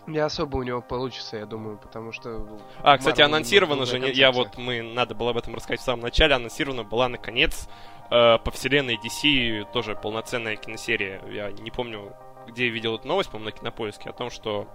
не 0.07 0.19
особо 0.19 0.59
у 0.59 0.63
него 0.63 0.81
получится, 0.81 1.37
я 1.37 1.47
думаю, 1.47 1.79
потому 1.79 2.13
что... 2.13 2.61
А, 2.81 2.97
кстати, 2.97 3.23
анонсировано 3.23 3.87
же, 3.87 3.99
я 3.99 4.31
вот, 4.31 4.57
мы, 4.57 4.83
надо 4.83 5.17
было 5.17 5.31
об 5.31 5.39
этом 5.39 5.57
рассказать 5.57 5.81
в 5.81 5.83
самом 5.83 6.03
начале, 6.03 6.37
анонсирована 6.37 6.85
была, 6.85 7.09
наконец, 7.09 7.67
э, 8.09 8.39
по 8.39 8.51
вселенной 8.53 9.01
DC 9.05 9.73
тоже 9.73 9.97
полноценная 9.97 10.55
киносерия. 10.55 11.21
Я 11.29 11.51
не 11.51 11.73
помню, 11.73 12.13
где 12.47 12.67
я 12.67 12.73
видел 12.73 12.95
эту 12.95 13.09
новость, 13.09 13.31
по-моему, 13.31 13.51
на 13.51 13.59
Кинопоиске, 13.59 14.11
о 14.11 14.13
том, 14.13 14.31
что 14.31 14.69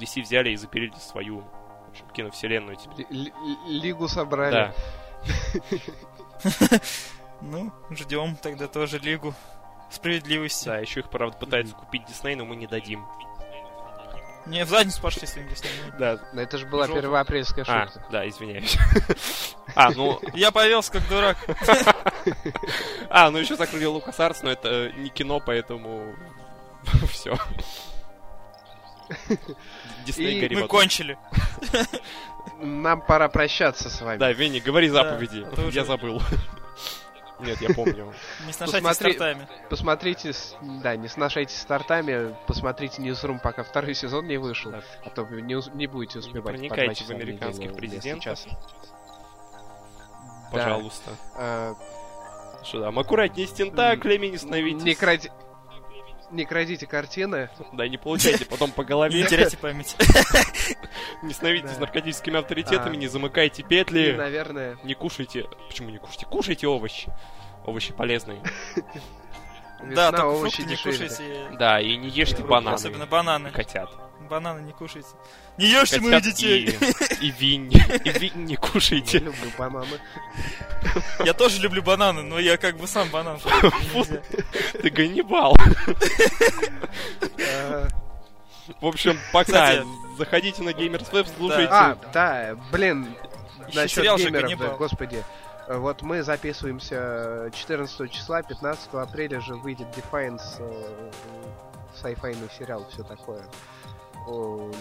DC 0.00 0.22
взяли 0.22 0.48
и 0.50 0.56
запилили 0.56 0.94
свою 0.98 1.44
в 1.88 1.90
общем, 1.92 2.06
киновселенную 2.12 2.76
теперь. 2.76 3.06
Ли- 3.10 3.32
ли- 3.66 3.80
Лигу 3.80 4.08
собрали. 4.08 4.52
Да. 4.52 4.74
Ну, 7.40 7.72
ждем 7.90 8.34
тогда 8.36 8.66
тоже 8.66 8.98
Лигу 8.98 9.32
Справедливости. 9.90 10.66
Да, 10.66 10.78
еще 10.78 11.00
их, 11.00 11.08
правда, 11.08 11.36
пытаются 11.38 11.74
купить 11.74 12.04
Дисней, 12.06 12.34
но 12.34 12.44
мы 12.44 12.56
не 12.56 12.66
дадим. 12.66 13.06
Не, 14.46 14.64
в 14.64 14.68
задницу 14.68 15.00
пошли 15.00 15.26
с 15.26 15.36
ним 15.36 15.48
Дисней. 15.48 15.70
Да. 15.98 16.18
Но 16.32 16.40
это 16.42 16.58
же 16.58 16.66
была 16.66 16.86
Желтый. 16.86 17.02
первоапрельская 17.02 17.64
А, 17.68 17.86
шутка. 17.86 18.04
да, 18.10 18.28
извиняюсь. 18.28 18.76
А, 19.74 19.90
ну, 19.92 20.20
Я 20.34 20.50
повелся 20.50 20.90
как 20.92 21.06
дурак. 21.08 21.36
а, 23.10 23.30
ну 23.30 23.38
еще 23.38 23.54
закрыли 23.56 23.84
Лукас 23.84 24.18
Артс, 24.18 24.42
но 24.42 24.50
это 24.50 24.90
не 24.92 25.08
кино, 25.10 25.40
поэтому 25.40 26.16
все. 27.10 27.36
Дисней 30.08 30.38
И 30.38 30.40
гори 30.40 30.56
в 30.56 30.60
Мы 30.60 30.66
кончили. 30.68 31.18
Нам 32.60 33.00
пора 33.02 33.28
прощаться 33.28 33.88
с 33.90 34.00
вами. 34.00 34.18
Да, 34.18 34.32
Венни, 34.32 34.58
говори 34.58 34.88
Да, 34.90 35.04
заповеди. 35.04 35.46
уже- 35.52 35.78
Я 35.78 35.84
забыл. 35.84 36.20
Нет, 37.40 37.60
я 37.60 37.72
помню. 37.72 38.12
Не 38.46 38.52
сношайтесь 38.52 38.82
Посмотри- 38.88 39.12
с 39.12 39.16
тортами. 39.16 39.48
Посмотрите, 39.70 40.32
да, 40.82 40.96
не 40.96 41.06
сношайтесь 41.06 41.56
с 41.60 41.64
тортами, 41.64 42.34
посмотрите 42.48 43.00
Newsroom, 43.00 43.38
пока 43.40 43.62
второй 43.62 43.94
сезон 43.94 44.26
не 44.26 44.38
вышел, 44.38 44.72
Да. 44.72 44.82
а 45.04 45.10
то 45.10 45.22
вы 45.22 45.40
не, 45.42 45.54
ус- 45.54 45.70
не 45.72 45.86
будете 45.86 46.18
успевать. 46.18 46.42
по 46.42 46.48
проникайте 46.50 47.04
в 47.04 47.10
американских 47.10 47.74
президентов. 47.76 48.40
Пожалуйста. 50.50 51.10
А, 51.36 51.74
Что 52.64 52.80
там, 52.82 52.98
аккуратнее 52.98 53.46
с 53.46 53.52
тентаклями, 53.52 54.26
не 54.26 54.32
не, 54.32 54.38
становитесь. 54.38 54.96
кради... 54.98 55.30
не 56.30 56.44
крадите 56.44 56.86
картины. 56.86 57.50
Да, 57.72 57.86
не 57.88 57.96
получайте 57.98 58.44
потом 58.44 58.70
по 58.72 58.82
Не 58.82 58.86
голове. 58.88 59.26
теряйте 59.26 59.56
память. 59.56 59.96
Не 61.22 61.32
становитесь 61.32 61.78
наркотическими 61.78 62.38
авторитетами, 62.38 62.94
А. 62.94 62.96
не 62.96 63.08
замыкайте 63.08 63.62
петли. 63.62 64.12
наверное, 64.12 64.76
Не 64.84 64.94
кушайте. 64.94 65.46
Почему 65.68 65.90
не 65.90 65.98
кушайте? 65.98 66.26
Кушайте 66.26 66.66
овощи. 66.66 67.12
Овощи 67.66 67.92
полезные. 67.92 68.40
Да, 69.94 70.10
только 70.10 70.26
овощи 70.26 70.62
не 70.62 70.74
кушайте. 70.74 71.46
Да, 71.56 71.80
и 71.80 71.96
не 71.96 72.08
ешьте 72.08 72.42
бананы. 72.42 72.74
Особенно 72.74 73.06
бананы. 73.06 73.52
Котят. 73.52 73.88
Бананы 74.28 74.60
не 74.60 74.72
кушайте. 74.72 75.08
Не 75.56 75.66
ешьте 75.66 76.00
моих 76.00 76.22
детей. 76.22 76.66
и, 77.20 77.26
и 77.26 77.30
винь. 77.30 77.72
И 77.72 78.18
винь 78.18 78.44
не 78.44 78.54
Я 78.54 78.58
кушайте. 78.60 79.18
люблю 79.18 79.50
бананы. 79.58 79.98
Я 81.24 81.34
тоже 81.34 81.60
люблю 81.60 81.82
бананы, 81.82 82.22
но 82.22 82.38
я 82.38 82.56
как 82.56 82.76
бы 82.76 82.86
сам 82.86 83.08
банан. 83.10 83.38
Ты 84.82 84.90
Ганнибал. 84.90 85.56
В 88.80 88.86
общем, 88.86 89.18
пока. 89.32 89.84
Заходите 90.18 90.62
на 90.62 90.70
Gamers 90.70 91.10
Web, 91.12 91.28
слушайте. 91.36 91.72
А, 91.72 91.96
да, 92.12 92.56
блин, 92.72 93.14
насчет 93.72 94.04
геймеров, 94.18 94.76
господи. 94.76 95.24
Вот 95.68 96.02
мы 96.02 96.22
записываемся 96.22 97.50
14 97.54 98.10
числа, 98.10 98.42
15 98.42 98.94
апреля 98.94 99.40
же 99.40 99.54
выйдет 99.54 99.86
Defiance, 99.94 100.56
э, 100.58 101.10
сайфайный 101.94 102.48
сериал, 102.58 102.86
все 102.90 103.02
такое. 103.02 103.44
Эм, 104.28 104.72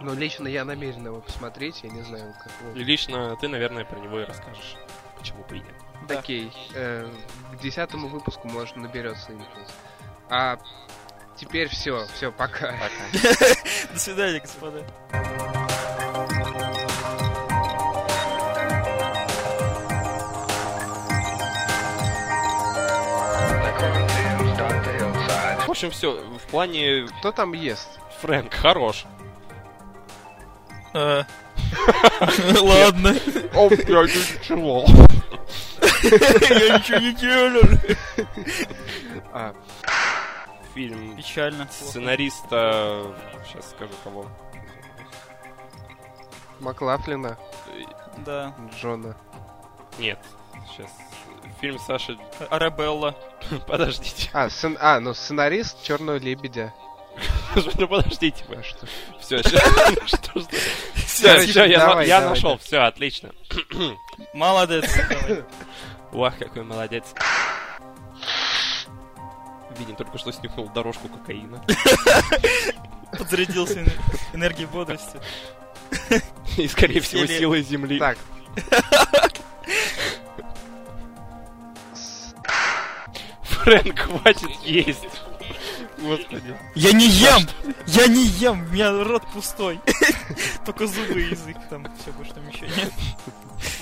ну, 0.00 0.14
лично 0.14 0.48
я 0.48 0.64
намерен 0.64 1.06
его 1.06 1.20
посмотреть, 1.20 1.80
я 1.82 1.90
не 1.90 2.02
знаю, 2.02 2.34
как 2.42 2.52
вы... 2.62 2.78
Лично 2.78 3.36
ты, 3.40 3.48
наверное, 3.48 3.84
про 3.84 3.98
него 3.98 4.20
и 4.20 4.24
расскажешь. 4.24 4.76
Почему 5.18 5.44
бы 5.44 5.58
и. 5.58 5.62
Да. 6.08 6.18
Окей. 6.18 6.52
Э, 6.74 7.08
к 7.52 7.60
десятому 7.62 8.08
выпуску, 8.08 8.48
может, 8.48 8.76
наберется 8.76 9.32
инфос. 9.32 9.72
А 10.28 10.58
теперь 11.36 11.68
все, 11.68 12.06
все, 12.14 12.30
пока. 12.30 12.72
Пока. 12.72 13.28
До 13.92 13.98
свидания, 13.98 14.40
господа. 14.40 14.84
В 25.66 25.70
общем, 25.70 25.90
все. 25.90 26.12
В 26.38 26.50
плане... 26.50 27.06
Кто 27.20 27.32
там 27.32 27.52
ест? 27.54 27.88
Фрэнк 28.24 28.54
хорош. 28.54 29.04
А. 30.94 31.26
Ладно. 32.58 33.10
О, 33.54 33.68
я 33.70 34.02
ничего. 34.02 34.86
Я 36.02 36.78
ничего 36.78 36.98
не 37.00 37.12
делаю. 37.12 37.78
А, 39.30 39.52
Фильм 40.74 41.14
Печально. 41.18 41.68
сценариста... 41.70 43.14
Сейчас 43.46 43.72
скажу 43.72 43.92
кого. 44.02 44.26
Маклафлина, 46.60 47.36
Да. 48.24 48.54
Джона. 48.74 49.14
Нет, 49.98 50.18
сейчас. 50.66 50.90
Фильм 51.60 51.78
Саши... 51.78 52.16
Арабелла. 52.48 53.14
Подождите. 53.66 54.30
А, 54.32 54.48
сцен... 54.48 54.78
а, 54.80 54.98
ну 55.00 55.12
сценарист 55.12 55.82
Черного 55.82 56.16
лебедя. 56.16 56.72
Ну 57.78 57.88
подождите 57.88 58.44
вы. 58.48 58.62
Что? 58.62 58.86
Все, 59.20 59.42
все, 59.42 61.64
я 61.64 62.20
нашел, 62.20 62.58
все, 62.58 62.78
отлично. 62.78 63.30
Молодец. 64.34 64.84
Вах, 66.12 66.38
какой 66.38 66.64
молодец. 66.64 67.04
Видим, 69.78 69.96
только 69.96 70.18
что 70.18 70.32
снюхнул 70.32 70.68
дорожку 70.68 71.08
кокаина. 71.08 71.64
Подзарядился 73.18 73.84
энергией 74.32 74.66
бодрости. 74.66 75.18
И, 76.56 76.68
скорее 76.68 77.00
всего, 77.00 77.26
силой 77.26 77.62
земли. 77.62 77.98
Так. 77.98 78.18
Фрэнк, 83.42 83.98
хватит 83.98 84.50
есть. 84.62 85.06
Господи. 86.04 86.56
Я 86.74 86.92
не 86.92 87.06
ем! 87.06 87.48
Я 87.86 88.06
не 88.06 88.24
ем! 88.24 88.66
У 88.68 88.72
меня 88.72 88.92
рот 89.04 89.22
пустой. 89.32 89.80
Только 90.66 90.86
зубы 90.86 91.20
и 91.22 91.30
язык 91.30 91.56
там. 91.70 91.86
Все, 91.98 92.12
больше 92.12 92.32
там 92.34 92.48
еще 92.48 92.66
нет. 92.66 92.92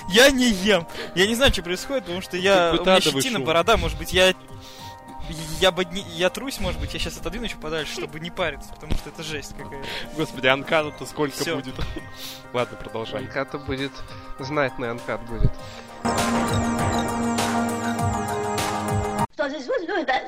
Я 0.09 0.31
не 0.31 0.49
ем! 0.49 0.87
Я 1.15 1.27
не 1.27 1.35
знаю, 1.35 1.51
что 1.51 1.63
происходит, 1.63 2.03
потому 2.03 2.21
что 2.21 2.37
я... 2.37 2.73
У 2.79 2.83
меня 2.83 3.01
щетина, 3.01 3.39
борода, 3.39 3.77
может 3.77 3.97
быть, 3.97 4.13
я... 4.13 4.33
Я 5.59 5.71
бы 5.71 5.85
не... 5.85 6.01
Я 6.15 6.29
трусь, 6.29 6.59
может 6.59 6.79
быть, 6.79 6.93
я 6.93 6.99
сейчас 6.99 7.17
отодвину 7.17 7.45
еще 7.45 7.55
подальше, 7.55 7.93
чтобы 7.93 8.19
не 8.19 8.29
париться, 8.29 8.69
потому 8.73 8.93
что 8.93 9.09
это 9.09 9.23
жесть 9.23 9.55
какая-то. 9.57 9.87
Господи, 10.15 10.47
анкану-то 10.47 11.05
сколько 11.05 11.35
Всё. 11.35 11.55
будет? 11.55 11.75
Ладно, 12.53 12.77
продолжай. 12.77 13.21
Анката 13.21 13.57
будет... 13.57 13.91
Знатный 14.39 14.89
анкат 14.91 15.21
будет. 15.27 15.51
Vos 19.73 19.87
no 19.87 19.97
estás 19.97 20.23